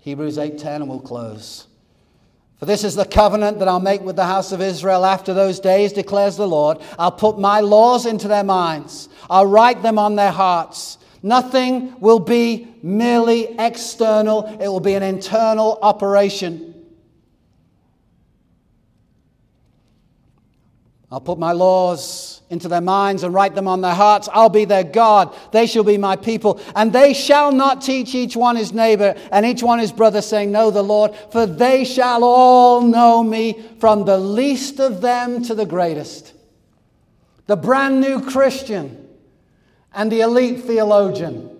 Hebrews 0.00 0.38
8:10 0.38 0.76
and 0.76 0.88
we'll 0.88 1.00
close. 1.00 1.66
For 2.58 2.66
this 2.66 2.84
is 2.84 2.94
the 2.94 3.06
covenant 3.06 3.58
that 3.58 3.68
I'll 3.68 3.80
make 3.80 4.02
with 4.02 4.16
the 4.16 4.26
house 4.26 4.52
of 4.52 4.60
Israel 4.60 5.06
after 5.06 5.32
those 5.32 5.60
days, 5.60 5.94
declares 5.94 6.36
the 6.36 6.46
Lord. 6.46 6.78
I'll 6.98 7.10
put 7.10 7.38
my 7.38 7.60
laws 7.60 8.04
into 8.04 8.28
their 8.28 8.44
minds, 8.44 9.08
I'll 9.30 9.46
write 9.46 9.82
them 9.82 9.98
on 9.98 10.16
their 10.16 10.30
hearts. 10.30 10.98
Nothing 11.22 11.98
will 12.00 12.18
be 12.18 12.68
merely 12.82 13.54
external, 13.58 14.44
it 14.60 14.68
will 14.68 14.80
be 14.80 14.94
an 14.94 15.02
internal 15.02 15.78
operation. 15.82 16.69
I'll 21.12 21.20
put 21.20 21.38
my 21.38 21.52
laws 21.52 22.40
into 22.50 22.68
their 22.68 22.80
minds 22.80 23.24
and 23.24 23.34
write 23.34 23.56
them 23.56 23.66
on 23.66 23.80
their 23.80 23.94
hearts. 23.94 24.28
I'll 24.32 24.48
be 24.48 24.64
their 24.64 24.84
God. 24.84 25.34
They 25.50 25.66
shall 25.66 25.82
be 25.82 25.98
my 25.98 26.14
people. 26.14 26.60
And 26.76 26.92
they 26.92 27.14
shall 27.14 27.50
not 27.50 27.82
teach 27.82 28.14
each 28.14 28.36
one 28.36 28.54
his 28.54 28.72
neighbor 28.72 29.16
and 29.32 29.44
each 29.44 29.62
one 29.62 29.80
his 29.80 29.90
brother, 29.90 30.22
saying, 30.22 30.52
Know 30.52 30.70
the 30.70 30.82
Lord, 30.82 31.14
for 31.32 31.46
they 31.46 31.84
shall 31.84 32.22
all 32.22 32.82
know 32.82 33.24
me, 33.24 33.60
from 33.80 34.04
the 34.04 34.18
least 34.18 34.78
of 34.78 35.00
them 35.00 35.42
to 35.44 35.54
the 35.54 35.66
greatest. 35.66 36.32
The 37.46 37.56
brand 37.56 38.00
new 38.00 38.20
Christian 38.20 39.08
and 39.92 40.12
the 40.12 40.20
elite 40.20 40.62
theologian. 40.62 41.56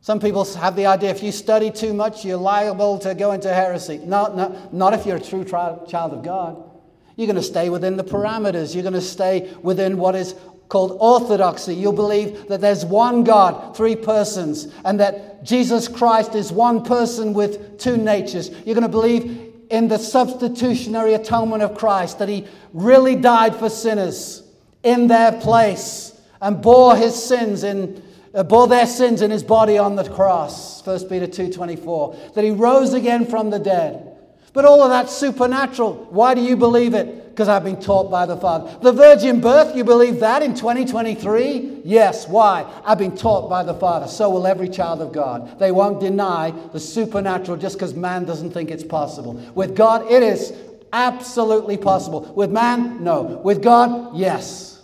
Some 0.00 0.20
people 0.20 0.44
have 0.54 0.74
the 0.74 0.86
idea 0.86 1.10
if 1.10 1.22
you 1.22 1.32
study 1.32 1.70
too 1.70 1.92
much, 1.92 2.24
you're 2.24 2.38
liable 2.38 2.98
to 3.00 3.14
go 3.14 3.32
into 3.32 3.52
heresy. 3.52 3.98
No, 3.98 4.34
no, 4.34 4.68
not 4.72 4.94
if 4.94 5.04
you're 5.04 5.18
a 5.18 5.20
true 5.20 5.44
child 5.44 5.92
of 5.92 6.22
God. 6.22 6.71
You're 7.16 7.26
going 7.26 7.36
to 7.36 7.42
stay 7.42 7.70
within 7.70 7.96
the 7.96 8.04
parameters. 8.04 8.74
You're 8.74 8.82
going 8.82 8.94
to 8.94 9.00
stay 9.00 9.52
within 9.62 9.98
what 9.98 10.14
is 10.14 10.34
called 10.68 10.96
orthodoxy. 11.00 11.74
You'll 11.74 11.92
believe 11.92 12.48
that 12.48 12.60
there's 12.60 12.84
one 12.84 13.24
God, 13.24 13.76
three 13.76 13.96
persons, 13.96 14.68
and 14.84 14.98
that 15.00 15.44
Jesus 15.44 15.86
Christ 15.88 16.34
is 16.34 16.50
one 16.50 16.82
person 16.82 17.34
with 17.34 17.78
two 17.78 17.96
natures. 17.96 18.48
You're 18.64 18.74
going 18.74 18.82
to 18.82 18.88
believe 18.88 19.52
in 19.68 19.88
the 19.88 19.98
substitutionary 19.98 21.14
atonement 21.14 21.62
of 21.62 21.76
Christ, 21.76 22.18
that 22.18 22.28
he 22.28 22.46
really 22.72 23.16
died 23.16 23.56
for 23.56 23.68
sinners 23.68 24.42
in 24.82 25.06
their 25.06 25.32
place 25.32 26.18
and 26.40 26.60
bore 26.60 26.96
his 26.96 27.14
sins 27.14 27.64
in 27.64 28.02
uh, 28.34 28.42
bore 28.42 28.66
their 28.66 28.86
sins 28.86 29.20
in 29.22 29.30
his 29.30 29.42
body 29.42 29.78
on 29.78 29.94
the 29.94 30.08
cross 30.08 30.84
1 30.86 31.08
peter 31.08 31.26
2.24 31.26 32.34
that 32.34 32.42
he 32.42 32.50
rose 32.50 32.94
again 32.94 33.26
from 33.26 33.50
the 33.50 33.58
dead 33.58 34.11
but 34.52 34.64
all 34.64 34.82
of 34.82 34.90
that's 34.90 35.16
supernatural. 35.16 36.06
Why 36.10 36.34
do 36.34 36.42
you 36.42 36.56
believe 36.56 36.94
it? 36.94 37.30
Because 37.30 37.48
I've 37.48 37.64
been 37.64 37.80
taught 37.80 38.10
by 38.10 38.26
the 38.26 38.36
Father. 38.36 38.78
The 38.82 38.92
virgin 38.92 39.40
birth, 39.40 39.74
you 39.74 39.84
believe 39.84 40.20
that 40.20 40.42
in 40.42 40.54
2023? 40.54 41.80
Yes. 41.82 42.28
Why? 42.28 42.70
I've 42.84 42.98
been 42.98 43.16
taught 43.16 43.48
by 43.48 43.62
the 43.62 43.72
Father. 43.72 44.06
So 44.06 44.28
will 44.28 44.46
every 44.46 44.68
child 44.68 45.00
of 45.00 45.12
God. 45.12 45.58
They 45.58 45.72
won't 45.72 45.98
deny 45.98 46.50
the 46.72 46.80
supernatural 46.80 47.56
just 47.56 47.76
because 47.76 47.94
man 47.94 48.26
doesn't 48.26 48.50
think 48.50 48.70
it's 48.70 48.84
possible. 48.84 49.34
With 49.54 49.74
God, 49.74 50.10
it 50.10 50.22
is 50.22 50.52
absolutely 50.92 51.78
possible. 51.78 52.30
With 52.34 52.50
man, 52.50 53.02
no. 53.02 53.22
With 53.22 53.62
God, 53.62 54.14
yes. 54.14 54.82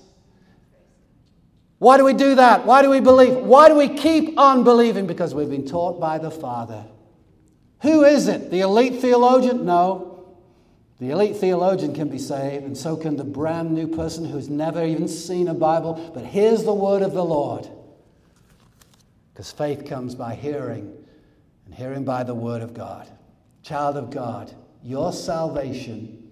Why 1.78 1.98
do 1.98 2.04
we 2.04 2.14
do 2.14 2.34
that? 2.36 2.64
Why 2.64 2.80
do 2.80 2.88
we 2.88 3.00
believe? 3.00 3.36
Why 3.36 3.68
do 3.68 3.74
we 3.74 3.88
keep 3.88 4.38
on 4.38 4.64
believing? 4.64 5.06
Because 5.06 5.34
we've 5.34 5.50
been 5.50 5.66
taught 5.66 6.00
by 6.00 6.16
the 6.18 6.30
Father. 6.30 6.84
Who 7.82 8.04
is 8.04 8.28
it? 8.28 8.50
The 8.50 8.60
elite 8.60 9.00
theologian? 9.00 9.64
No. 9.64 10.26
The 10.98 11.10
elite 11.10 11.36
theologian 11.36 11.94
can 11.94 12.08
be 12.08 12.18
saved, 12.18 12.64
and 12.64 12.76
so 12.76 12.96
can 12.96 13.16
the 13.16 13.24
brand 13.24 13.70
new 13.70 13.86
person 13.86 14.24
who's 14.24 14.48
never 14.48 14.84
even 14.84 15.06
seen 15.06 15.46
a 15.46 15.54
Bible. 15.54 16.10
But 16.12 16.24
here's 16.24 16.64
the 16.64 16.74
word 16.74 17.02
of 17.02 17.12
the 17.12 17.24
Lord. 17.24 17.68
Because 19.32 19.52
faith 19.52 19.86
comes 19.86 20.16
by 20.16 20.34
hearing, 20.34 20.92
and 21.66 21.74
hearing 21.74 22.04
by 22.04 22.24
the 22.24 22.34
word 22.34 22.62
of 22.62 22.74
God. 22.74 23.08
Child 23.62 23.96
of 23.96 24.10
God, 24.10 24.52
your 24.82 25.12
salvation 25.12 26.30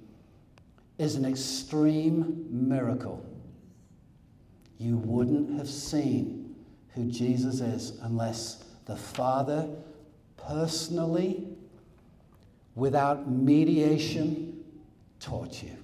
is 0.98 1.14
an 1.14 1.24
extreme 1.24 2.46
miracle. 2.50 3.24
You 4.78 4.96
wouldn't 4.96 5.56
have 5.58 5.68
seen 5.68 6.56
who 6.94 7.04
Jesus 7.04 7.60
is 7.60 7.98
unless 8.02 8.64
the 8.86 8.96
Father 8.96 9.68
personally, 10.48 11.46
without 12.74 13.30
mediation, 13.30 14.64
taught 15.20 15.62
you. 15.62 15.76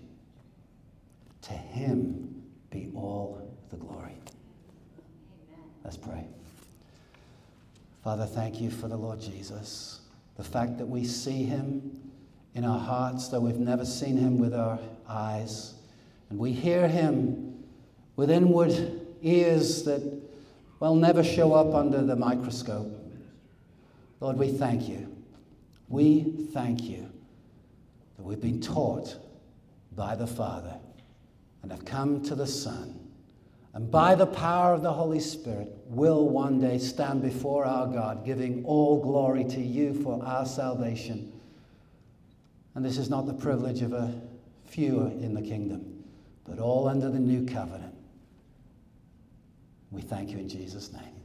To 1.43 1.53
him 1.53 2.43
be 2.71 2.91
all 2.95 3.51
the 3.71 3.77
glory. 3.77 4.17
Let's 5.85 5.97
pray. 5.97 6.25
Father, 8.05 8.27
thank 8.27 8.61
you 8.61 8.71
for 8.71 8.89
the 8.89 8.97
Lord 8.97 9.21
Jesus. 9.21 10.01
The 10.37 10.45
fact 10.45 10.79
that 10.79 10.87
we 10.87 11.05
see 11.05 11.45
him 11.45 12.01
in 12.55 12.65
our 12.65 12.79
hearts, 12.79 13.29
though 13.29 13.41
we've 13.41 13.59
never 13.59 13.85
seen 13.85 14.17
him 14.17 14.39
with 14.39 14.55
our 14.55 14.79
eyes. 15.09 15.75
And 16.31 16.39
we 16.39 16.53
hear 16.53 16.89
him 16.89 17.65
with 18.17 18.31
inward 18.31 19.01
ears 19.23 19.85
that 19.85 20.03
will 20.81 20.95
never 20.97 21.23
show 21.23 21.55
up 21.55 21.75
under 21.75 22.03
the 22.03 22.17
microscope. 22.17 23.02
Lord, 24.23 24.39
we 24.39 24.53
thank 24.53 24.89
you. 24.89 25.13
We 25.89 26.23
thank 26.53 26.85
you 26.85 27.11
that 28.17 28.23
we've 28.23 28.41
been 28.41 28.61
taught 28.61 29.17
by 29.97 30.15
the 30.15 30.29
Father 30.29 30.79
and 31.61 31.73
have 31.73 31.85
come 31.85 32.23
to 32.27 32.37
the 32.37 32.47
Son. 32.47 33.01
And 33.75 33.91
by 33.91 34.15
the 34.15 34.27
power 34.27 34.75
of 34.75 34.83
the 34.83 34.93
Holy 34.93 35.19
Spirit, 35.19 35.73
will 35.87 36.29
one 36.29 36.61
day 36.61 36.79
stand 36.79 37.21
before 37.21 37.65
our 37.65 37.89
God, 37.89 38.25
giving 38.25 38.65
all 38.65 39.03
glory 39.03 39.43
to 39.43 39.61
you 39.61 39.93
for 39.93 40.25
our 40.25 40.47
salvation. 40.47 41.33
And 42.77 42.85
this 42.85 42.99
is 42.99 43.11
not 43.11 43.27
the 43.27 43.35
privilege 43.35 43.83
of 43.83 43.93
a 43.93 44.15
few 44.67 45.07
in 45.07 45.35
the 45.35 45.43
kingdom, 45.43 46.05
but 46.45 46.61
all 46.61 46.87
under 46.87 47.11
the 47.11 47.19
new 47.19 47.45
covenant. 47.45 47.97
We 49.91 50.01
thank 50.01 50.31
you 50.31 50.39
in 50.39 50.49
Jesus' 50.49 50.93
name. 50.93 51.22